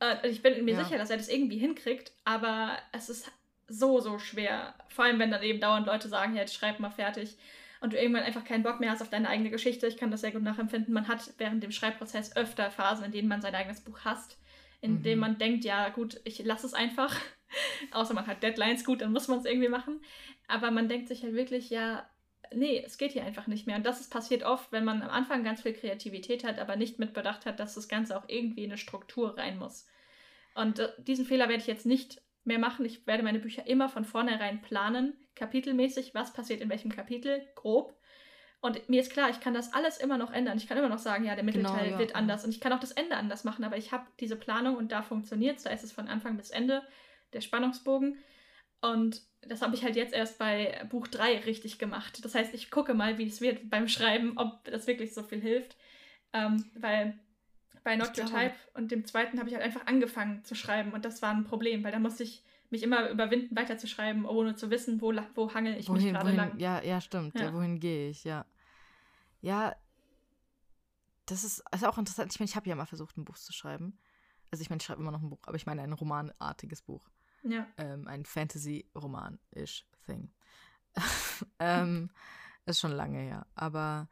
[0.00, 0.84] Äh, ich bin mir ja.
[0.84, 3.30] sicher, dass er das irgendwie hinkriegt, aber es ist
[3.68, 4.74] so, so schwer.
[4.88, 7.38] Vor allem, wenn dann eben dauernd Leute sagen, ja, jetzt schreib mal fertig
[7.84, 9.86] und du irgendwann einfach keinen Bock mehr hast auf deine eigene Geschichte.
[9.86, 10.94] Ich kann das sehr gut nachempfinden.
[10.94, 14.38] Man hat während dem Schreibprozess öfter Phasen, in denen man sein eigenes Buch hasst,
[14.80, 15.02] in mhm.
[15.02, 17.14] denen man denkt, ja gut, ich lasse es einfach.
[17.90, 20.00] Außer man hat Deadlines, gut, dann muss man es irgendwie machen.
[20.48, 22.08] Aber man denkt sich halt wirklich, ja,
[22.54, 23.76] nee, es geht hier einfach nicht mehr.
[23.76, 26.98] Und das ist passiert oft, wenn man am Anfang ganz viel Kreativität hat, aber nicht
[26.98, 29.86] mit Bedacht hat, dass das Ganze auch irgendwie in eine Struktur rein muss.
[30.54, 32.86] Und äh, diesen Fehler werde ich jetzt nicht mehr machen.
[32.86, 37.94] Ich werde meine Bücher immer von vornherein planen, kapitelmäßig, was passiert in welchem Kapitel, grob.
[38.60, 40.56] Und mir ist klar, ich kann das alles immer noch ändern.
[40.56, 42.16] Ich kann immer noch sagen, ja, der Mittelteil genau, ja, wird ja.
[42.16, 42.44] anders.
[42.44, 45.02] Und ich kann auch das Ende anders machen, aber ich habe diese Planung und da
[45.02, 45.64] funktioniert es.
[45.64, 46.82] Da ist es von Anfang bis Ende,
[47.34, 48.16] der Spannungsbogen.
[48.80, 52.24] Und das habe ich halt jetzt erst bei Buch 3 richtig gemacht.
[52.24, 55.40] Das heißt, ich gucke mal, wie es wird beim Schreiben, ob das wirklich so viel
[55.40, 55.76] hilft.
[56.32, 57.18] Ähm, weil
[57.84, 61.04] bei Not Your Type und dem zweiten habe ich halt einfach angefangen zu schreiben und
[61.04, 62.42] das war ein Problem, weil da musste ich
[62.74, 66.58] mich immer überwinden, weiterzuschreiben, ohne zu wissen, wo, wo hangel ich wohin, mich gerade lang.
[66.58, 67.34] Ja, ja, stimmt.
[67.38, 67.46] Ja.
[67.46, 68.44] Ja, wohin gehe ich, ja.
[69.40, 69.76] Ja,
[71.26, 72.32] das ist, ist auch interessant.
[72.32, 73.98] Ich meine, ich habe ja mal versucht, ein Buch zu schreiben.
[74.50, 77.08] Also ich meine, ich schreibe immer noch ein Buch, aber ich meine ein romanartiges Buch.
[77.44, 77.66] Ja.
[77.78, 80.32] Ähm, ein Fantasy-Roman-ish Thing.
[81.58, 82.10] ähm,
[82.66, 84.08] ist schon lange her, aber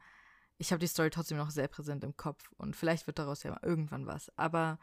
[0.57, 3.57] ich habe die Story trotzdem noch sehr präsent im Kopf und vielleicht wird daraus ja
[3.63, 4.31] irgendwann was.
[4.37, 4.79] Aber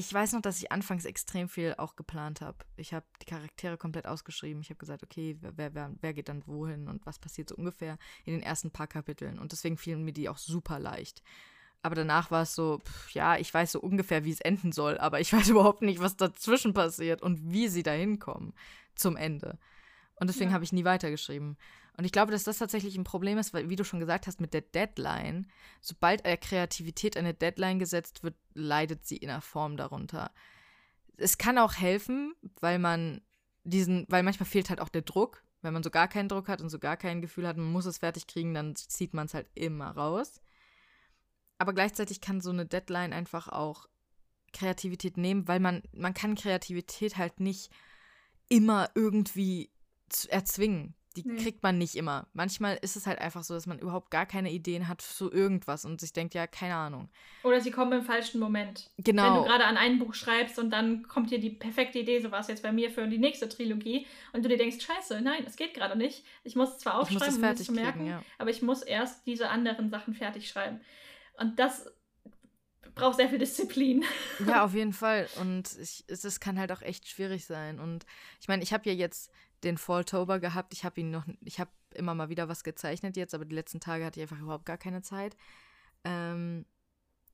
[0.00, 2.56] ich weiß noch, dass ich anfangs extrem viel auch geplant habe.
[2.76, 4.62] Ich habe die Charaktere komplett ausgeschrieben.
[4.62, 7.98] Ich habe gesagt, okay, wer, wer, wer geht dann wohin und was passiert so ungefähr
[8.24, 9.38] in den ersten paar Kapiteln.
[9.38, 11.22] Und deswegen fielen mir die auch super leicht.
[11.82, 14.96] Aber danach war es so, pff, ja, ich weiß so ungefähr, wie es enden soll,
[14.96, 18.54] aber ich weiß überhaupt nicht, was dazwischen passiert und wie sie da hinkommen
[18.94, 19.58] zum Ende.
[20.14, 20.54] Und deswegen ja.
[20.54, 21.58] habe ich nie weitergeschrieben.
[22.00, 24.40] Und ich glaube, dass das tatsächlich ein Problem ist, weil, wie du schon gesagt hast,
[24.40, 25.46] mit der Deadline,
[25.82, 30.30] sobald Kreativität eine Deadline gesetzt wird, leidet sie in der Form darunter.
[31.18, 33.20] Es kann auch helfen, weil man
[33.64, 35.44] diesen, weil manchmal fehlt halt auch der Druck.
[35.60, 37.84] Wenn man so gar keinen Druck hat und so gar kein Gefühl hat, man muss
[37.84, 40.40] es fertig kriegen, dann zieht man es halt immer raus.
[41.58, 43.90] Aber gleichzeitig kann so eine Deadline einfach auch
[44.54, 47.70] Kreativität nehmen, weil man, man kann Kreativität halt nicht
[48.48, 49.70] immer irgendwie
[50.30, 50.94] erzwingen.
[51.16, 51.42] Die nee.
[51.42, 52.28] kriegt man nicht immer.
[52.34, 55.84] Manchmal ist es halt einfach so, dass man überhaupt gar keine Ideen hat für irgendwas
[55.84, 57.08] und sich denkt, ja, keine Ahnung.
[57.42, 58.90] Oder sie kommen im falschen Moment.
[58.96, 59.24] Genau.
[59.24, 62.30] Wenn du gerade an ein Buch schreibst und dann kommt dir die perfekte Idee, so
[62.30, 65.42] war es jetzt bei mir für die nächste Trilogie, und du dir denkst, scheiße, nein,
[65.46, 66.24] es geht gerade nicht.
[66.44, 68.22] Ich muss es zwar aufschreiben, um es zu merken, kriegen, ja.
[68.38, 70.80] aber ich muss erst diese anderen Sachen fertig schreiben.
[71.38, 71.86] Und das
[72.94, 74.04] braucht sehr viel Disziplin.
[74.46, 75.28] Ja, auf jeden Fall.
[75.40, 77.80] Und es kann halt auch echt schwierig sein.
[77.80, 78.06] Und
[78.40, 79.30] ich meine, ich habe ja jetzt
[79.64, 80.72] den Falltober gehabt.
[80.72, 83.80] Ich habe ihn noch, ich habe immer mal wieder was gezeichnet jetzt, aber die letzten
[83.80, 85.36] Tage hatte ich einfach überhaupt gar keine Zeit.
[86.04, 86.64] Ähm,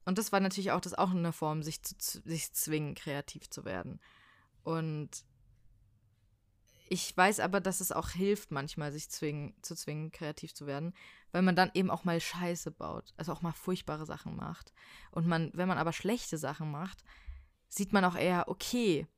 [0.05, 3.65] und das war natürlich auch das auch eine Form, sich zu sich zwingen, kreativ zu
[3.65, 4.01] werden.
[4.63, 5.25] Und
[6.89, 10.95] ich weiß aber, dass es auch hilft, manchmal sich zwingen, zu zwingen, kreativ zu werden,
[11.33, 14.73] weil man dann eben auch mal Scheiße baut, also auch mal furchtbare Sachen macht.
[15.11, 17.03] Und man, wenn man aber schlechte Sachen macht,
[17.69, 19.09] sieht man auch eher, okay,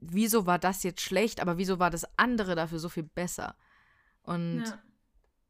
[0.00, 3.56] wieso war das jetzt schlecht, aber wieso war das andere dafür so viel besser?
[4.22, 4.82] Und ja.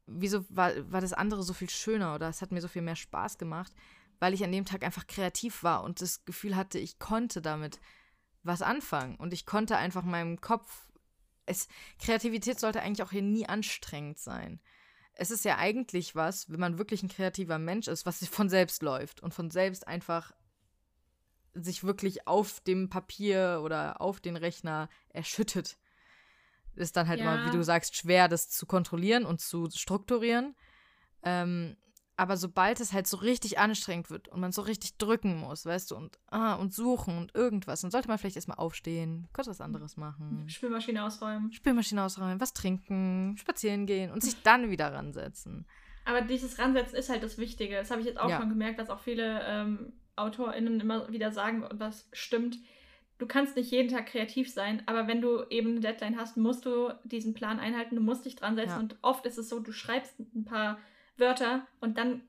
[0.05, 2.95] wieso war, war das andere so viel schöner oder es hat mir so viel mehr
[2.95, 3.73] Spaß gemacht,
[4.19, 7.79] weil ich an dem Tag einfach kreativ war und das Gefühl hatte, ich konnte damit
[8.43, 10.91] was anfangen und ich konnte einfach meinem Kopf
[11.45, 11.67] es
[11.99, 14.59] Kreativität sollte eigentlich auch hier nie anstrengend sein.
[15.13, 18.81] Es ist ja eigentlich was, wenn man wirklich ein kreativer Mensch ist, was von selbst
[18.81, 20.31] läuft und von selbst einfach
[21.53, 25.77] sich wirklich auf dem Papier oder auf den Rechner erschüttet.
[26.75, 27.33] Ist dann halt ja.
[27.33, 30.55] immer, wie du sagst, schwer, das zu kontrollieren und zu strukturieren.
[31.23, 31.75] Ähm,
[32.21, 35.91] aber sobald es halt so richtig anstrengend wird und man so richtig drücken muss, weißt
[35.91, 39.59] du, und, ah, und suchen und irgendwas, dann sollte man vielleicht erstmal aufstehen, kurz was
[39.59, 40.47] anderes machen.
[40.47, 41.51] Spülmaschine ausräumen.
[41.51, 45.65] Spülmaschine ausräumen, was trinken, spazieren gehen und sich dann wieder ransetzen.
[46.05, 47.75] Aber dieses Ransetzen ist halt das Wichtige.
[47.75, 48.39] Das habe ich jetzt auch ja.
[48.39, 52.57] schon gemerkt, dass auch viele ähm, AutorInnen immer wieder sagen, was stimmt.
[53.17, 56.65] Du kannst nicht jeden Tag kreativ sein, aber wenn du eben eine Deadline hast, musst
[56.65, 58.71] du diesen Plan einhalten, du musst dich dran setzen.
[58.71, 58.79] Ja.
[58.79, 60.79] Und oft ist es so, du schreibst ein paar
[61.17, 62.23] Wörter und dann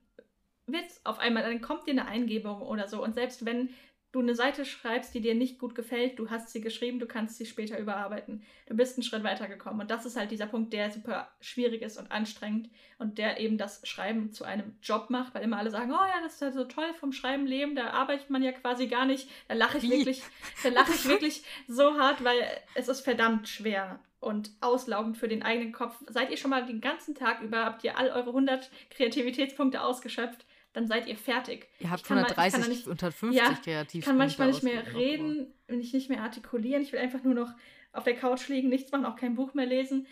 [0.67, 3.03] wird auf einmal, dann kommt dir eine Eingebung oder so.
[3.03, 3.69] Und selbst wenn
[4.13, 7.37] du eine Seite schreibst, die dir nicht gut gefällt, du hast sie geschrieben, du kannst
[7.37, 8.43] sie später überarbeiten.
[8.67, 9.81] Du bist einen Schritt weitergekommen.
[9.81, 13.57] Und das ist halt dieser Punkt, der super schwierig ist und anstrengend und der eben
[13.57, 16.51] das Schreiben zu einem Job macht, weil immer alle sagen, oh ja, das ist ja
[16.51, 19.27] so toll vom Schreiben leben, da arbeitet man ja quasi gar nicht.
[19.47, 19.89] Da lache ich Wie?
[19.89, 20.21] wirklich,
[20.61, 22.37] da lache ich wirklich so hart, weil
[22.75, 25.95] es ist verdammt schwer und auslaugend für den eigenen Kopf.
[26.07, 30.45] Seid ihr schon mal den ganzen Tag über, habt ihr all eure 100 Kreativitätspunkte ausgeschöpft?
[30.73, 31.67] Dann seid ihr fertig.
[31.79, 33.99] Ihr habt 130, mal, nicht, 150 ja, kreativ.
[33.99, 36.81] Ich kann manchmal nicht mehr reden, ich nicht mehr artikulieren.
[36.81, 37.51] Ich will einfach nur noch
[37.91, 40.07] auf der Couch liegen, nichts machen, auch kein Buch mehr lesen.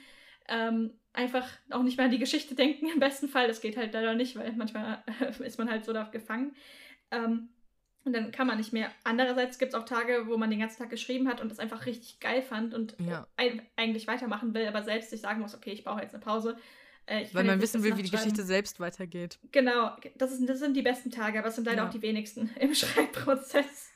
[0.47, 3.47] Ähm, einfach auch nicht mehr an die Geschichte denken, im besten Fall.
[3.47, 5.03] Das geht halt leider nicht, weil manchmal
[5.39, 6.55] ist man halt so da gefangen.
[7.09, 7.49] Ähm,
[8.03, 8.91] und dann kann man nicht mehr.
[9.03, 11.85] Andererseits gibt es auch Tage, wo man den ganzen Tag geschrieben hat und das einfach
[11.85, 13.27] richtig geil fand und ja.
[13.75, 16.57] eigentlich weitermachen will, aber selbst sich sagen muss, okay, ich brauche jetzt eine Pause.
[17.11, 19.37] Äh, Weil man wissen will, wie die Geschichte selbst weitergeht.
[19.51, 21.87] Genau, das, ist, das sind die besten Tage, aber es sind leider ja.
[21.87, 23.89] auch die wenigsten im Schreibprozess.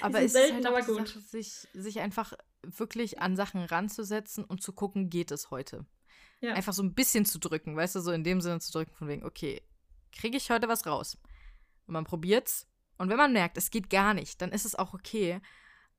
[0.00, 1.08] Aber es selten, ist halt aber gut.
[1.08, 5.84] Sache, sich, sich einfach wirklich an Sachen ranzusetzen und zu gucken, geht es heute.
[6.40, 6.54] Ja.
[6.54, 9.06] Einfach so ein bisschen zu drücken, weißt du, so in dem Sinne zu drücken, von
[9.06, 9.60] wegen, okay,
[10.10, 11.18] kriege ich heute was raus?
[11.86, 12.66] Und man probiert's.
[12.96, 15.42] Und wenn man merkt, es geht gar nicht, dann ist es auch okay.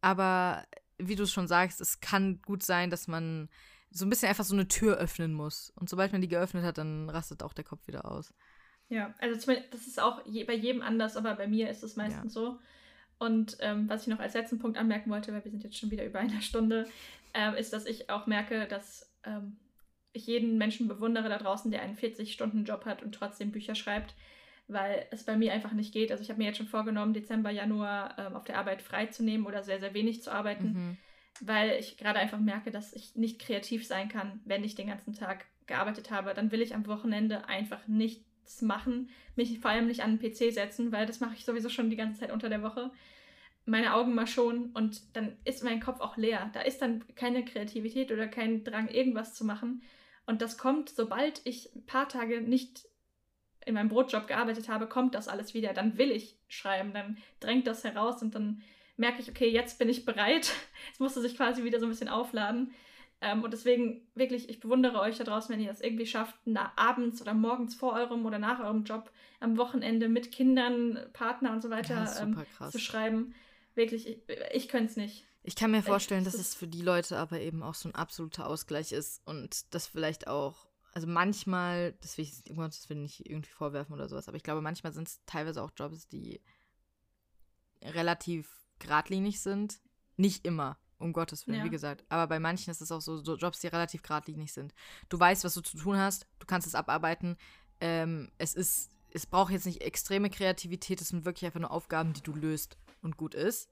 [0.02, 0.66] Aber
[0.98, 3.50] wie du es schon sagst, es kann gut sein, dass man
[3.94, 5.72] so ein bisschen einfach so eine Tür öffnen muss.
[5.76, 8.34] Und sobald man die geöffnet hat, dann rastet auch der Kopf wieder aus.
[8.90, 12.34] Ja, also das ist auch je, bei jedem anders, aber bei mir ist es meistens
[12.36, 12.42] ja.
[12.42, 12.60] so.
[13.20, 15.92] Und ähm, was ich noch als letzten Punkt anmerken wollte, weil wir sind jetzt schon
[15.92, 16.88] wieder über eine Stunde,
[17.34, 19.58] äh, ist, dass ich auch merke, dass ähm,
[20.12, 24.16] ich jeden Menschen bewundere da draußen, der einen 40-Stunden-Job hat und trotzdem Bücher schreibt,
[24.68, 26.12] weil es bei mir einfach nicht geht.
[26.12, 29.64] Also ich habe mir jetzt schon vorgenommen, Dezember, Januar ähm, auf der Arbeit freizunehmen oder
[29.64, 30.74] sehr, sehr wenig zu arbeiten.
[30.74, 30.98] Mhm
[31.42, 35.14] weil ich gerade einfach merke, dass ich nicht kreativ sein kann, wenn ich den ganzen
[35.14, 36.34] Tag gearbeitet habe.
[36.34, 40.54] Dann will ich am Wochenende einfach nichts machen, mich vor allem nicht an den PC
[40.54, 42.92] setzen, weil das mache ich sowieso schon die ganze Zeit unter der Woche.
[43.66, 46.50] Meine Augen mal schon und dann ist mein Kopf auch leer.
[46.54, 49.82] Da ist dann keine Kreativität oder kein Drang, irgendwas zu machen.
[50.26, 52.86] Und das kommt, sobald ich ein paar Tage nicht
[53.66, 55.74] in meinem Brotjob gearbeitet habe, kommt das alles wieder.
[55.74, 58.62] Dann will ich schreiben, dann drängt das heraus und dann
[58.98, 60.52] merke ich, okay, jetzt bin ich bereit.
[60.94, 62.72] Es musste sich quasi wieder so ein bisschen aufladen.
[63.22, 66.74] Ähm, und deswegen wirklich, ich bewundere euch da draußen, wenn ihr das irgendwie schafft, na,
[66.76, 71.62] abends oder morgens vor eurem oder nach eurem Job am Wochenende mit Kindern, Partner und
[71.62, 72.38] so weiter ähm,
[72.70, 73.34] zu schreiben.
[73.76, 74.18] Wirklich, ich,
[74.54, 75.26] ich könnte es nicht.
[75.42, 77.96] Ich kann mir vorstellen, das dass es für die Leute aber eben auch so ein
[77.96, 82.34] absoluter Ausgleich ist und das vielleicht auch, also manchmal, das will ich,
[82.96, 86.42] nicht irgendwie vorwerfen oder sowas, aber ich glaube, manchmal sind es teilweise auch Jobs, die
[87.82, 89.80] relativ geradlinig sind.
[90.16, 91.64] Nicht immer, um Gottes Willen, Ja.
[91.66, 92.04] wie gesagt.
[92.10, 94.74] Aber bei manchen ist es auch so, so Jobs, die relativ geradlinig sind.
[95.10, 97.36] Du weißt, was du zu tun hast, du kannst es abarbeiten.
[97.82, 102.14] Ähm, es ist, es braucht jetzt nicht extreme Kreativität, es sind wirklich einfach nur Aufgaben,
[102.14, 103.70] die du löst und gut ist.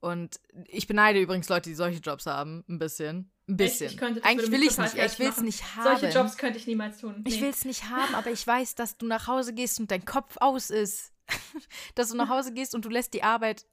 [0.00, 3.30] Und ich beneide übrigens Leute, die solche Jobs haben, ein bisschen.
[3.48, 3.88] Ein bisschen.
[3.90, 4.94] Ich das Eigentlich will ich es nicht.
[4.94, 5.98] Ich will es nicht haben.
[5.98, 7.24] Solche Jobs könnte ich niemals tun.
[7.26, 7.42] Ich Nee.
[7.42, 10.36] will es nicht haben, aber ich weiß, dass du nach Hause gehst und dein Kopf
[10.40, 11.12] aus ist.
[11.94, 13.66] dass du nach Hause gehst und du lässt die Arbeit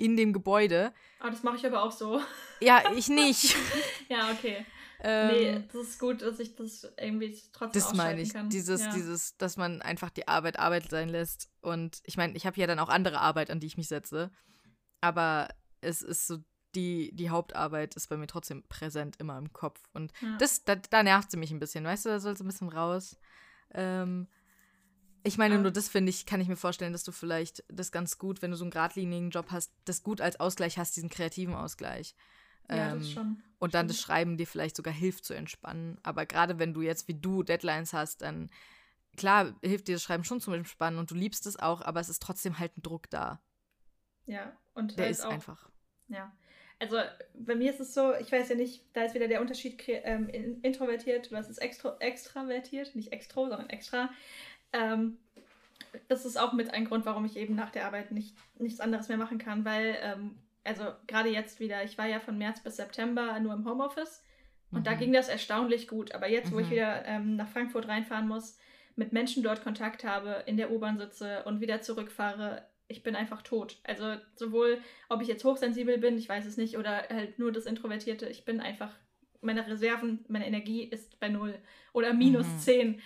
[0.00, 0.92] in dem Gebäude.
[1.18, 2.20] Aber das mache ich aber auch so.
[2.62, 3.56] Ja, ich nicht.
[4.10, 4.66] ja, okay.
[5.02, 8.34] ähm, nee, das ist gut, dass ich das irgendwie trotzdem Das meine ich.
[8.34, 8.50] kann.
[8.50, 8.92] Dieses, ja.
[8.92, 11.48] dieses, dass man einfach die Arbeit Arbeit sein lässt.
[11.62, 14.30] Und ich meine, ich habe ja dann auch andere Arbeit, an die ich mich setze.
[15.00, 15.48] Aber
[15.80, 16.38] es ist so,
[16.74, 19.80] die, die Hauptarbeit ist bei mir trotzdem präsent immer im Kopf.
[19.94, 20.36] Und Ja.
[20.38, 21.84] das, da, da nervt sie mich ein bisschen.
[21.84, 23.16] Weißt du, da soll es ein bisschen raus.
[23.72, 24.28] Ähm,
[25.22, 28.18] ich meine, nur das finde ich, kann ich mir vorstellen, dass du vielleicht das ganz
[28.18, 31.54] gut, wenn du so einen geradlinigen Job hast, das gut als Ausgleich hast, diesen kreativen
[31.54, 32.14] Ausgleich.
[32.70, 33.42] ja, das Ähm, schon.
[33.58, 34.00] und dann das.
[34.00, 35.98] Schreiben dir vielleicht sogar hilft zu entspannen.
[36.02, 38.50] Aber gerade wenn du jetzt wie du Deadlines hast, dann
[39.16, 42.08] klar hilft dir das Schreiben schon zum Entspannen und du liebst es auch, aber es
[42.08, 43.42] ist trotzdem halt ein Druck da.
[44.26, 45.68] Ja, und Der halt ist auch, einfach.
[46.08, 46.32] Ja.
[46.78, 46.96] Also
[47.34, 50.30] bei mir ist es so, ich weiß ja nicht, da ist wieder der Unterschied ähm,
[50.30, 54.08] in- introvertiert versus extro extravertiert, nicht extro, sondern extra.
[54.72, 55.18] Ähm,
[56.08, 59.08] das ist auch mit ein Grund, warum ich eben nach der Arbeit nicht, nichts anderes
[59.08, 62.76] mehr machen kann, weil, ähm, also gerade jetzt wieder, ich war ja von März bis
[62.76, 64.22] September nur im Homeoffice
[64.72, 64.98] und da Mhm.
[64.98, 66.14] ging das erstaunlich gut.
[66.14, 66.72] Aber jetzt, wo ich Mhm.
[66.72, 68.58] wieder ähm, nach Frankfurt reinfahren muss,
[68.96, 73.42] mit Menschen dort Kontakt habe, in der U-Bahn sitze und wieder zurückfahre, ich bin einfach
[73.42, 73.78] tot.
[73.84, 77.66] Also sowohl, ob ich jetzt hochsensibel bin, ich weiß es nicht, oder halt nur das
[77.66, 78.90] Introvertierte, ich bin einfach,
[79.40, 81.54] meine Reserven, meine Energie ist bei null
[81.92, 82.58] oder minus Mhm.
[82.58, 83.00] 10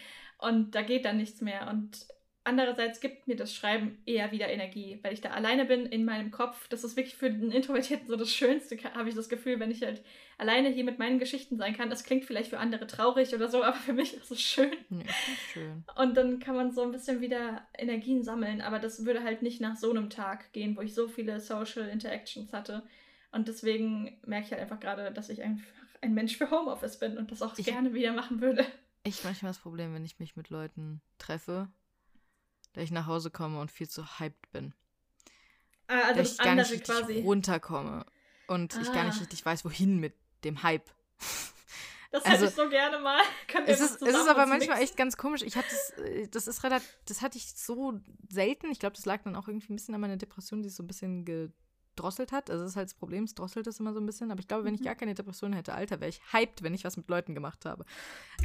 [0.44, 1.68] und da geht dann nichts mehr.
[1.68, 2.06] Und
[2.46, 6.30] andererseits gibt mir das Schreiben eher wieder Energie, weil ich da alleine bin in meinem
[6.30, 6.68] Kopf.
[6.68, 9.82] Das ist wirklich für den Introvertierten so das Schönste, habe ich das Gefühl, wenn ich
[9.82, 10.02] halt
[10.36, 11.88] alleine hier mit meinen Geschichten sein kann.
[11.88, 14.72] Das klingt vielleicht für andere traurig oder so, aber für mich ist es schön.
[14.90, 15.84] Nee, ist schön.
[15.96, 19.60] Und dann kann man so ein bisschen wieder Energien sammeln, aber das würde halt nicht
[19.62, 22.82] nach so einem Tag gehen, wo ich so viele Social Interactions hatte.
[23.32, 25.64] Und deswegen merke ich halt einfach gerade, dass ich einfach
[26.02, 28.66] ein Mensch für Homeoffice bin und das auch Ich- gerne wieder machen würde.
[29.04, 31.68] Ich habe manchmal das Problem, wenn ich mich mit Leuten treffe,
[32.72, 34.74] dass ich nach Hause komme und viel zu hyped bin.
[35.86, 37.20] Ah, also dass das ich gar nicht richtig quasi.
[37.20, 38.06] runterkomme
[38.48, 39.20] und ich gar nicht Ah.
[39.20, 40.90] richtig weiß, wohin mit dem Hype.
[42.10, 43.20] Das also- hätte ich so gerne mal.
[43.66, 45.42] Es ist, es ist aber manchmal echt ganz komisch.
[45.42, 47.98] Ich hatte das, äh, das ist relativ, das hatte ich so
[48.28, 48.70] selten.
[48.70, 50.84] Ich glaube, das lag dann auch irgendwie ein bisschen an meiner Depression, die es so
[50.84, 51.24] ein bisschen
[51.96, 52.50] gedrosselt hat.
[52.50, 54.30] Also das ist halt das Problem, es drosselt es immer so ein bisschen.
[54.30, 54.84] Aber ich glaube, wenn ich Mhm.
[54.86, 57.84] gar keine Depression hätte, Alter, wäre ich hyped, wenn ich was mit Leuten gemacht habe.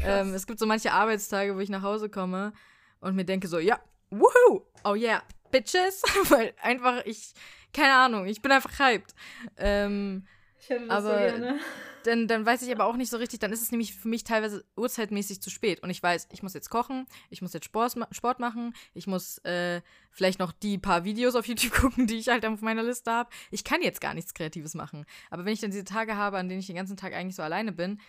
[0.04, 2.54] Ähm, es gibt so manche Arbeitstage, wo ich nach Hause komme
[3.00, 3.80] und mir denke so, ja,
[4.12, 5.22] woohoo, oh yeah,
[5.52, 6.02] bitches.
[6.30, 7.34] Weil einfach ich,
[7.74, 9.14] keine Ahnung, ich bin einfach hyped.
[9.58, 10.26] Ähm,
[10.60, 11.60] ich hätte das aber- so gerne.
[12.04, 14.24] Dann, dann weiß ich aber auch nicht so richtig, dann ist es nämlich für mich
[14.24, 15.82] teilweise uhrzeitmäßig zu spät.
[15.84, 19.38] Und ich weiß, ich muss jetzt kochen, ich muss jetzt Sport, Sport machen, ich muss
[19.40, 19.82] äh,
[20.12, 23.30] vielleicht noch die paar Videos auf YouTube gucken, die ich halt auf meiner Liste habe.
[23.52, 25.06] Ich kann jetzt gar nichts Kreatives machen.
[25.30, 27.44] Aber wenn ich dann diese Tage habe, an denen ich den ganzen Tag eigentlich so
[27.44, 28.00] alleine bin,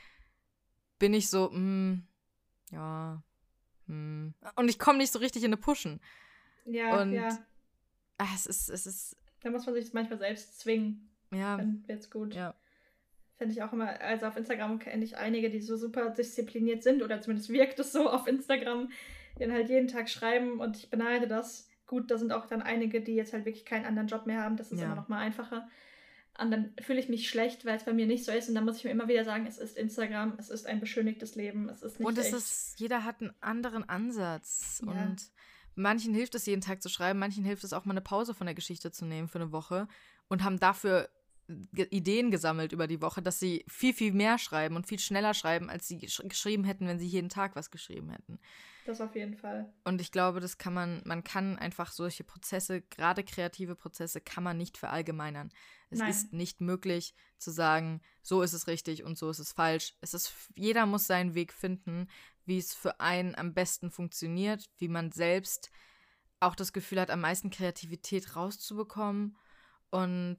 [0.98, 2.06] bin ich so, mm,
[2.72, 3.22] ja,
[3.86, 4.28] mm.
[4.56, 6.00] Und ich komme nicht so richtig in eine Pushen.
[6.64, 7.38] Ja, und- ja.
[8.18, 11.10] Ah, es ist, es ist, Da muss man sich manchmal selbst zwingen.
[11.32, 12.34] ja, Dann wird's gut.
[12.34, 12.54] ja.
[13.40, 17.02] Finde ich auch immer, also auf Instagram kenne ich einige, die so super diszipliniert sind
[17.02, 18.90] oder zumindest wirkt es so auf Instagram,
[19.38, 21.70] die dann halt jeden Tag schreiben und ich beneide das.
[21.86, 24.58] Gut, da sind auch dann einige, die jetzt halt wirklich keinen anderen Job mehr haben,
[24.58, 24.84] das ist Ja.
[24.88, 25.66] immer noch mal einfacher.
[26.38, 28.66] Und dann fühle ich mich schlecht, weil es bei mir nicht so ist und dann
[28.66, 31.82] muss ich mir immer wieder sagen, es ist Instagram, es ist ein beschönigtes Leben, es
[31.82, 32.34] ist nicht Und es echt.
[32.36, 34.82] ist, jeder hat einen anderen Ansatz.
[34.84, 34.92] Ja.
[34.92, 35.16] Und
[35.76, 38.46] manchen hilft es, jeden Tag zu schreiben, manchen hilft es auch mal eine Pause von
[38.46, 39.88] der Geschichte zu nehmen für eine Woche
[40.28, 41.08] und haben dafür
[41.72, 45.34] ge- Ideen gesammelt über die Woche, dass sie viel, viel mehr schreiben und viel schneller
[45.34, 48.38] schreiben, als sie gesch geschrieben hätten, wenn sie jeden Tag was geschrieben hätten.
[48.86, 49.72] das auf jeden Fall.
[49.84, 54.42] Und ich glaube, das kann man, man kann einfach solche Prozesse, gerade kreative Prozesse, kann
[54.44, 55.50] man nicht verallgemeinern.
[55.90, 56.10] Es Nein.
[56.10, 59.94] ist nicht möglich zu sagen, so ist es richtig und so ist es falsch.
[60.00, 62.08] Es ist, jeder muss seinen Weg finden,
[62.46, 65.70] wie es für einen am besten funktioniert, wie man selbst
[66.40, 69.36] auch das Gefühl hat, am meisten Kreativität rauszubekommen.
[69.90, 70.38] Und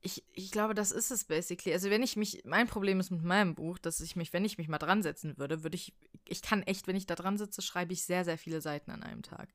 [0.00, 1.72] ich, ich glaube, das ist es basically.
[1.72, 4.58] Also wenn ich mich, mein Problem ist mit meinem Buch, dass ich mich, wenn ich
[4.58, 5.92] mich mal dran setzen würde, würde ich,
[6.26, 9.02] ich kann echt, wenn ich da dran sitze, schreibe ich sehr, sehr viele Seiten an
[9.02, 9.48] einem Tag.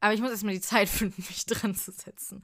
[0.00, 2.42] Aber ich muss erstmal die Zeit finden, mich dran zu setzen.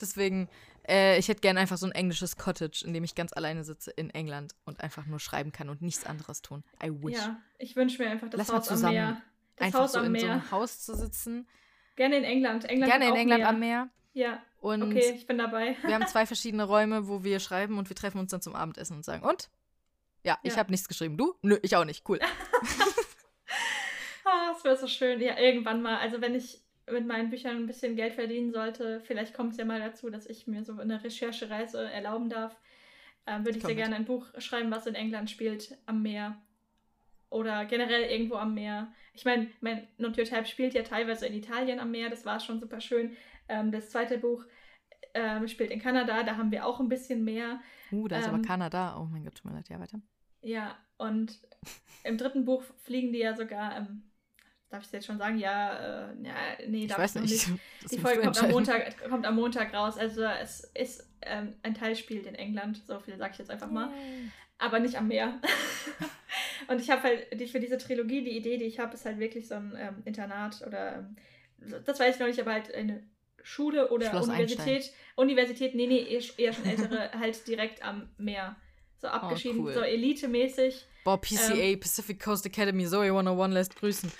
[0.00, 0.48] Deswegen,
[0.88, 3.90] äh, ich hätte gerne einfach so ein englisches Cottage, in dem ich ganz alleine sitze
[3.90, 6.64] in England und einfach nur schreiben kann und nichts anderes tun.
[6.82, 7.16] I wish.
[7.16, 9.22] Ja, ich wünsche mir einfach das Lass Haus mal zusammen am Meer.
[9.56, 10.20] Das einfach Haus so am in Meer.
[10.20, 11.46] so einem Haus zu sitzen.
[11.94, 12.64] Gerne in England.
[12.64, 13.48] England Gerne in England Meer.
[13.48, 13.88] am Meer.
[14.12, 14.42] Ja,
[14.74, 15.76] Und okay, ich bin dabei.
[15.84, 18.96] wir haben zwei verschiedene Räume, wo wir schreiben und wir treffen uns dann zum Abendessen
[18.96, 19.48] und sagen, und?
[20.24, 20.58] Ja, ich Ja.
[20.58, 21.16] habe nichts geschrieben.
[21.16, 21.34] Du?
[21.42, 22.08] Nö, ich auch nicht.
[22.08, 22.18] Cool.
[24.24, 25.20] Ah, das wäre so schön.
[25.20, 25.98] Ja, irgendwann mal.
[25.98, 26.60] Also wenn ich
[26.90, 30.26] mit meinen Büchern ein bisschen Geld verdienen sollte, vielleicht kommt es ja mal dazu, dass
[30.26, 32.56] ich mir so eine Recherchereise erlauben darf.
[33.26, 33.84] Ähm, würde ich Komm sehr mit.
[33.84, 36.36] gerne ein Buch schreiben, was in England spielt, am Meer.
[37.30, 38.92] Oder generell irgendwo am Meer.
[39.14, 42.38] Ich meine, mein Not Your Type spielt ja teilweise in Italien am Meer, das war
[42.40, 43.16] schon super schön.
[43.48, 44.44] Ähm, das zweite Buch
[45.14, 47.60] ähm, spielt in Kanada, da haben wir auch ein bisschen mehr.
[47.90, 48.98] Uh, da ist Ähm, aber Kanada.
[49.00, 49.68] Oh mein Gott, tut mir leid.
[49.68, 50.00] Ja, weiter.
[50.42, 51.40] Ja, und
[52.04, 54.04] im dritten Buch fliegen die ja sogar, ähm,
[54.68, 55.38] darf ich es jetzt schon sagen?
[55.38, 56.34] Ja, äh, ja
[56.68, 57.48] nee, Ich darf weiß noch nicht.
[57.82, 58.50] Das Die Folge kommt am.
[58.50, 59.96] Montag, kommt am Montag raus.
[59.96, 63.70] Also es ist ähm, ein Teil spielt in England, so viel sage ich jetzt einfach
[63.70, 63.90] mal.
[64.58, 65.40] Aber nicht am Meer.
[66.68, 69.18] und ich habe halt die, für diese Trilogie, die Idee, die ich habe, ist halt
[69.18, 71.16] wirklich so ein ähm, Internat oder ähm,
[71.84, 73.02] das weiß ich noch nicht, aber halt eine
[73.46, 74.92] Schule oder Schloss Universität.
[75.14, 78.56] Universität, nee, nee, eher, eher schon ältere, halt direkt am Meer.
[79.00, 79.74] So abgeschieden, Oh, cool.
[79.74, 80.84] so elitemäßig.
[81.04, 84.10] Boah, PCA, Ähm, Pacific Coast Academy, Zoe 101 lässt grüßen.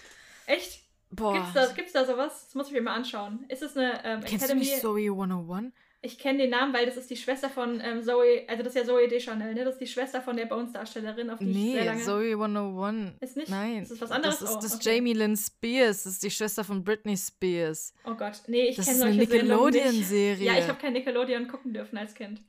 [0.47, 0.81] Echt?
[1.11, 1.35] Boah.
[1.35, 2.45] Gibt's da, gibt's da sowas?
[2.47, 3.45] Das muss ich mir mal anschauen.
[3.49, 4.65] Ist es eine ähm, Kennst Academy?
[4.65, 5.73] du nicht Zoe 101?
[6.03, 8.81] Ich kenne den Namen, weil das ist die Schwester von ähm, Zoe, also das ist
[8.81, 9.65] ja Zoe Deschanel, ne?
[9.65, 12.03] Das ist die Schwester von der Bones-Darstellerin, auf die ich sehr Nee, lange...
[12.03, 13.13] Zoe 101.
[13.21, 13.49] Ist nicht?
[13.49, 13.83] Nein.
[13.83, 14.39] Ist das was anderes?
[14.39, 14.95] Das ist, Oh, das okay.
[14.97, 16.05] Jamie Lynn Spears.
[16.05, 17.93] Das ist die Schwester von Britney Spears.
[18.05, 19.19] Oh Gott, nee, ich kenne solche.
[19.19, 20.45] Nickelodeon-Serie.
[20.47, 22.41] Ja, ich habe kein Nickelodeon gucken dürfen als Kind.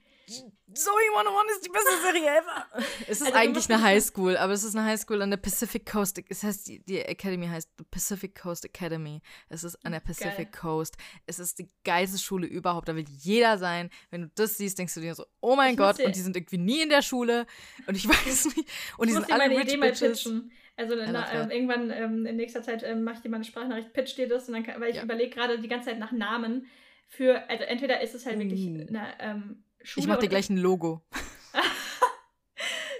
[0.77, 2.65] Zoe 101 ist die beste Serie ever.
[3.07, 6.21] Es ist Also, eigentlich eine Highschool, aber es ist eine Highschool an der Pacific Coast.
[6.29, 9.21] Es heißt, die, die Academy heißt the Pacific Coast Academy.
[9.49, 10.97] Es ist an der Pacific Coast.
[11.25, 12.87] Es ist die geilste Schule überhaupt.
[12.87, 13.89] Da will jeder sein.
[14.11, 16.35] Wenn du das siehst, denkst du dir so, oh mein Ich Gott, und die sind
[16.35, 17.45] irgendwie nie in der Schule.
[17.87, 18.69] Und ich weiß nicht.
[18.97, 20.23] Und die sind alle rich Idee mal bitches.
[20.23, 20.51] pitchen.
[20.79, 21.29] Also that.
[21.33, 24.27] ähm, irgendwann ähm, in nächster Zeit ähm, mache ich dir mal eine Sprachnachricht, pitch dir
[24.27, 25.03] das, und dann kann, weil ich Ja.
[25.03, 26.67] überlege gerade die ganze Zeit nach Namen
[27.07, 28.85] für, also entweder ist es halt wirklich Uh.
[28.87, 30.03] eine ähm, Schule.
[30.03, 31.01] Ich mach dir gleich ein Logo.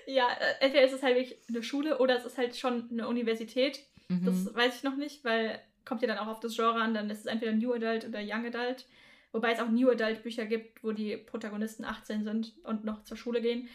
[0.10, 3.10] Ja, äh, entweder ist es halt wirklich eine Schule oder es ist halt schon eine
[3.10, 3.86] Universität.
[4.08, 4.24] Mhm.
[4.26, 7.10] Das weiß ich noch nicht, weil kommt ja dann auch auf das Genre an, dann
[7.10, 8.86] ist es entweder New Adult oder Young Adult.
[9.34, 13.18] Wobei es auch New Adult Bücher gibt, wo die Protagonisten 18 sind und noch zur
[13.18, 13.68] Schule gehen.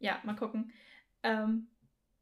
[0.00, 0.72] Ja, mal gucken.
[1.22, 1.68] Ähm,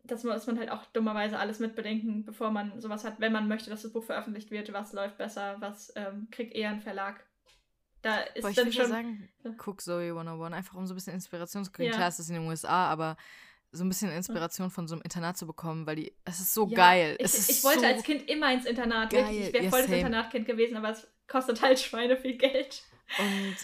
[0.03, 3.71] das muss man halt auch dummerweise alles mitbedenken, bevor man sowas hat, wenn man möchte,
[3.71, 7.25] dass das Buch veröffentlicht wird, was läuft besser, was ähm, kriegt eher ein Verlag.
[8.05, 8.89] Da ist Boah, ich dann schon.
[8.89, 11.91] sagen, guck Zoe 101, einfach um so ein bisschen Inspiration zu kriegen.
[11.91, 11.97] Ja.
[11.97, 13.17] Klar, es ist in den USA, aber
[13.73, 16.69] so ein bisschen Inspiration von so einem Internat zu bekommen, weil die, es ist so
[16.69, 17.17] Ja, geil.
[17.19, 19.11] Ich, es ich wollte so als Kind immer ins Internat.
[19.11, 19.23] geil.
[19.25, 19.47] Wirklich.
[19.49, 19.91] Ich wäre Ja, voll das.
[19.91, 22.83] Internatkind gewesen, aber es kostet halt Schweine viel Geld.
[23.19, 23.57] Und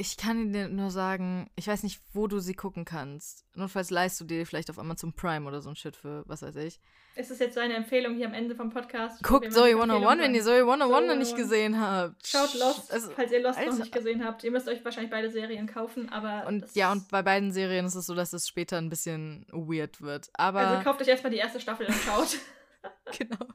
[0.00, 3.44] ich kann dir nur sagen, ich weiß nicht, wo du sie gucken kannst.
[3.54, 6.56] Notfalls leihst du dir vielleicht auf Amazon Prime oder so ein Shit für, was weiß
[6.56, 6.80] ich.
[7.16, 9.22] Es ist jetzt so eine Empfehlung hier am Ende vom Podcast.
[9.22, 11.34] Guckt Zoe machen 101, wenn ihr Zoe 101 noch nicht 101.
[11.36, 12.26] gesehen habt.
[12.26, 13.70] Schaut Lost, Also, falls ihr Lost Alter.
[13.72, 14.42] noch nicht gesehen habt.
[14.44, 16.46] Ihr müsst euch wahrscheinlich beide Serien kaufen, aber.
[16.46, 19.44] und das- ja, und bei beiden Serien ist es so, dass es später ein bisschen
[19.52, 20.30] weird wird.
[20.32, 22.38] Aber Also kauft euch erstmal die erste Staffel und schaut.
[23.18, 23.46] genau.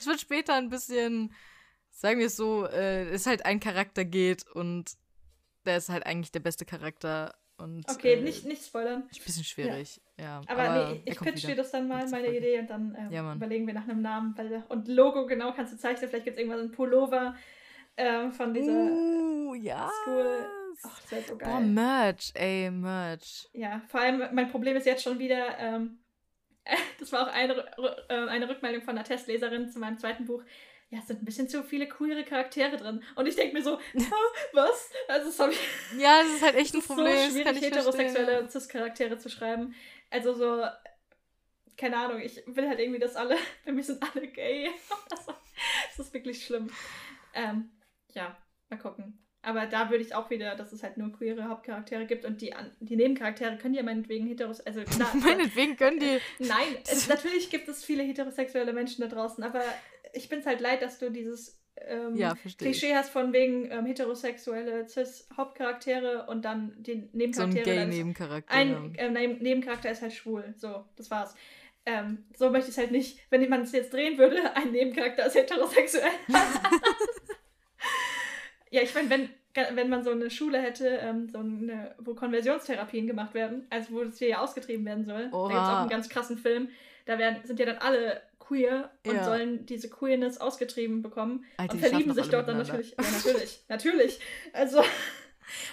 [0.00, 1.34] Es wird später ein bisschen,
[1.90, 4.92] sagen wir es so, äh, ist halt ein Charakter geht und
[5.64, 7.34] der ist halt eigentlich der beste Charakter.
[7.58, 9.04] Und, Okay, äh, nicht, nicht spoilern.
[9.10, 10.40] Ist ein bisschen schwierig, ja.
[10.48, 12.38] Aber, nee, er ich pitch dir das dann mal, meine Folge.
[12.38, 14.36] Idee, und dann ähm, Ja, überlegen wir nach einem Namen.
[14.36, 16.08] Weil, und Logo, genau, kannst du zeichnen.
[16.08, 17.36] Vielleicht gibt es irgendwann so ein Pullover
[17.96, 19.90] ähm, von dieser Uh, ja.
[20.02, 20.46] School.
[20.82, 21.48] Ach, das wäre so geil.
[21.50, 23.48] Boah, Merch, ey, Merch.
[23.52, 25.98] Ja, vor allem, mein Problem ist jetzt schon wieder, ähm,
[26.98, 27.54] das war auch eine,
[28.08, 30.42] äh, eine Rückmeldung von einer Testleserin zu meinem zweiten Buch.
[30.92, 33.02] Ja, es sind ein bisschen zu viele queere Charaktere drin.
[33.14, 33.80] Und ich denke mir so, "Ah,
[34.52, 34.90] was?
[35.08, 35.58] Also, das habe ich
[35.98, 37.30] Ja, das ist halt echt ein es ist Problem.
[37.30, 38.50] so schwierig, heterosexuelle verstehen.
[38.50, 39.74] Cis-Charaktere zu schreiben.
[40.10, 40.62] Also so,
[41.78, 44.70] keine Ahnung, ich will halt irgendwie, dass alle, für mich sind alle gay.
[45.96, 46.70] Das, ist wirklich schlimm.
[47.34, 47.70] Ähm,
[48.14, 48.36] ja,
[48.68, 49.18] mal gucken.
[49.42, 52.54] Aber da würde ich auch wieder, dass es halt nur queere Hauptcharaktere gibt und die,
[52.80, 54.60] die Nebencharaktere können ja meinetwegen heteros...
[54.60, 56.18] Also klar, Meinetwegen können die.
[56.38, 59.62] Nein, es, natürlich gibt es viele heterosexuelle Menschen da draußen, aber
[60.12, 62.34] ich bin es halt leid, dass du dieses ähm, Ja.
[62.58, 67.64] Klischee hast von wegen ähm, heterosexuelle Cis-Hauptcharaktere und dann die So ein Nebencharaktere.
[67.76, 68.54] dann ist- Gay-Nebencharakter.
[68.54, 70.52] ein Neben Nebencharakter ist halt schwul.
[70.56, 71.34] So, das war's.
[71.84, 75.26] Ähm, so möchte ich es halt nicht, wenn man es jetzt drehen würde, ein Nebencharakter
[75.26, 76.10] ist heterosexuell.
[78.70, 79.28] Ja, ich meine, wenn,
[79.76, 84.02] wenn man so eine Schule hätte, ähm, so eine, wo Konversionstherapien gemacht werden, also wo
[84.02, 85.48] das hier ja ausgetrieben werden soll, Oha.
[85.48, 86.68] da gibt es auch einen ganz krassen Film,
[87.04, 88.22] da werden, sind ja dann alle
[88.52, 89.24] queer und Ja.
[89.24, 92.90] sollen diese Queerness ausgetrieben bekommen Alter, und die verlieben sich dort dann natürlich.
[92.90, 94.20] Ja, natürlich, natürlich.
[94.52, 94.84] Also, oh,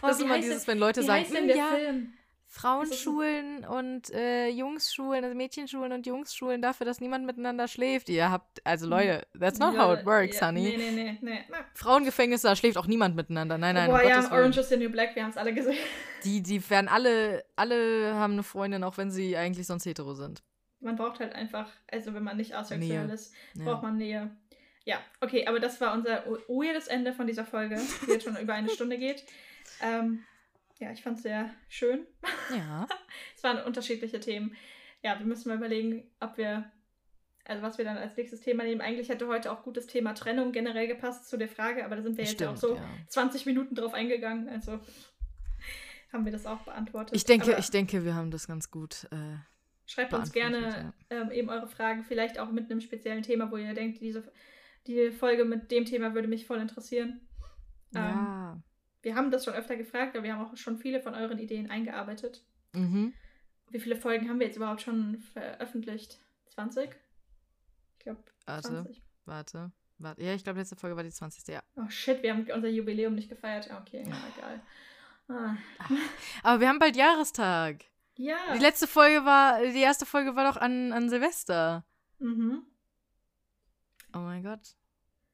[0.02, 2.14] Das ist wie immer dieses, wenn Leute sagen, denn "Mm, ja, Film?
[2.52, 8.10] Frauenschulen und äh, Jungsschulen, also Mädchenschulen und Jungsschulen dafür, dass niemand miteinander schläft.
[8.10, 10.62] Ihr habt, also Leute, that's not how it works, ja, honey.
[10.62, 11.40] Nee, nee, nee, nee.
[11.50, 11.58] Na.
[11.76, 13.60] Frauengefängnisse, da schläft auch niemand miteinander.
[13.60, 14.32] Nein, nein, Boah, ja, Gottes.
[14.32, 15.78] Orange is the New Black, wir haben es alle gesehen.
[16.24, 20.42] Die, die werden alle, alle haben eine Freundin, auch wenn sie eigentlich sonst hetero sind.
[20.80, 24.32] Man braucht halt einfach, also wenn man nicht asexuell ist, braucht man Nähe.
[24.86, 28.54] Ja, okay, aber das war unser weirdes Ende von dieser Folge, die jetzt schon über
[28.54, 29.24] eine Stunde geht.
[29.82, 30.24] Ähm,
[30.80, 32.08] ja, ich fand es sehr schön.
[32.56, 32.88] Ja.
[33.36, 34.54] Es waren unterschiedliche Themen.
[35.02, 36.70] Ja, wir müssen mal überlegen, ob wir,
[37.46, 38.82] also was wir dann als nächstes Thema nehmen.
[38.82, 42.18] Eigentlich hätte heute auch gutes Thema Trennung generell gepasst zu der Frage, aber da sind
[42.18, 42.84] wir jetzt auch so ja.
[43.08, 44.80] 20 Minuten drauf eingegangen, also
[46.12, 47.16] haben wir das auch beantwortet.
[47.16, 49.08] Ich denke, aber ich denke, wir haben das ganz gut.
[49.12, 49.38] Äh,
[49.90, 53.74] schreibt uns gerne ähm, eben eure Fragen, vielleicht auch mit einem speziellen Thema, wo ihr
[53.74, 54.24] denkt, diese
[54.88, 57.22] die Folge mit dem Thema würde mich voll interessieren.
[57.94, 58.62] Ähm, ja.
[59.02, 61.70] Wir haben das schon öfter gefragt, aber wir haben auch schon viele von euren Ideen
[61.70, 62.44] eingearbeitet.
[62.74, 63.14] Mhm.
[63.70, 66.20] Wie viele Folgen haben wir jetzt überhaupt schon veröffentlicht?
[66.50, 66.90] 20?
[67.98, 69.02] Ich glaube, Warte, 20.
[69.26, 70.24] warte, warte.
[70.24, 71.48] Ja, ich glaube, letzte Folge war die 20.
[71.48, 71.62] Ja.
[71.76, 73.70] Oh shit, wir haben unser Jubiläum nicht gefeiert.
[73.70, 74.62] Ah, Okay, ja, egal.
[75.28, 75.58] Ah.
[76.44, 77.86] Aber wir haben bald Jahrestag.
[78.22, 78.36] Ja.
[78.54, 81.86] Die letzte Folge war, die erste Folge war doch an, an Silvester.
[82.20, 82.64] Mhm.
[84.14, 84.76] Oh mein Gott.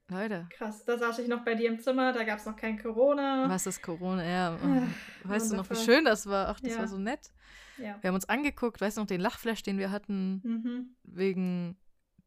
[0.08, 2.78] Leute, Krass, da saß ich noch bei dir im Zimmer, da gab es noch kein
[2.80, 3.50] Corona.
[3.50, 4.24] was ist Corona?
[4.24, 4.84] Ja, Ah,
[5.24, 6.50] weißt du noch, wie schön das war?
[6.50, 6.78] Ach, das Ja.
[6.80, 7.32] war so nett.
[7.80, 7.98] Ja.
[8.02, 10.96] Wir haben uns angeguckt, weißt du noch, den Lachflash, den wir hatten Mhm.
[11.06, 11.76] wegen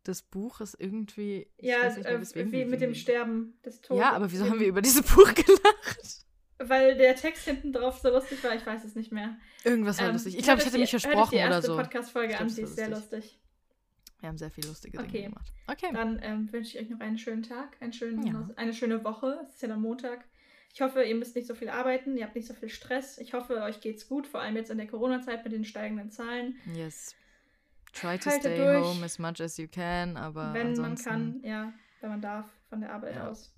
[0.06, 1.48] des Buches irgendwie.
[1.60, 4.00] Ja, nicht äh, wie mit dem Sterben des Todes.
[4.02, 6.26] Ja, aber wieso haben wir über dieses Buch gelacht?
[6.58, 9.36] Weil der Text hinten drauf so lustig war, ich weiß es nicht mehr.
[9.64, 10.36] Irgendwas war Ähm, lustig.
[10.36, 11.76] Ich glaube, ich hätte mich die- versprochen die oder erste so.
[11.76, 13.38] Podcast-Folge an, die ist sehr lustig.
[14.20, 15.08] Wir haben sehr viel lustige Okay.
[15.12, 15.52] Dinge gemacht.
[15.68, 15.90] Okay.
[15.92, 18.50] Dann ähm, wünsche ich euch noch einen schönen Tag, einen schönen, Ja.
[18.56, 19.38] eine schöne Woche.
[19.44, 20.24] Es ist ja dann Montag.
[20.74, 23.18] Ich hoffe, ihr müsst nicht so viel arbeiten, ihr habt nicht so viel Stress.
[23.18, 26.56] Ich hoffe, euch geht's gut, vor allem jetzt in der Corona-Zeit mit den steigenden Zahlen.
[26.74, 27.14] Yes.
[27.92, 28.84] Try to Haltet stay durch.
[28.84, 32.46] home as much as you can, aber wenn man ansonsten, kann, ja, wenn man darf,
[32.68, 33.28] von der Arbeit Ja.
[33.28, 33.54] aus.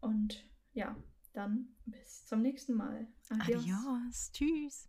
[0.00, 0.44] Und
[0.74, 0.94] ja,
[1.32, 3.06] dann bis zum nächsten Mal.
[3.28, 3.64] Adios.
[3.64, 4.30] Adios.
[4.32, 4.88] Tschüss.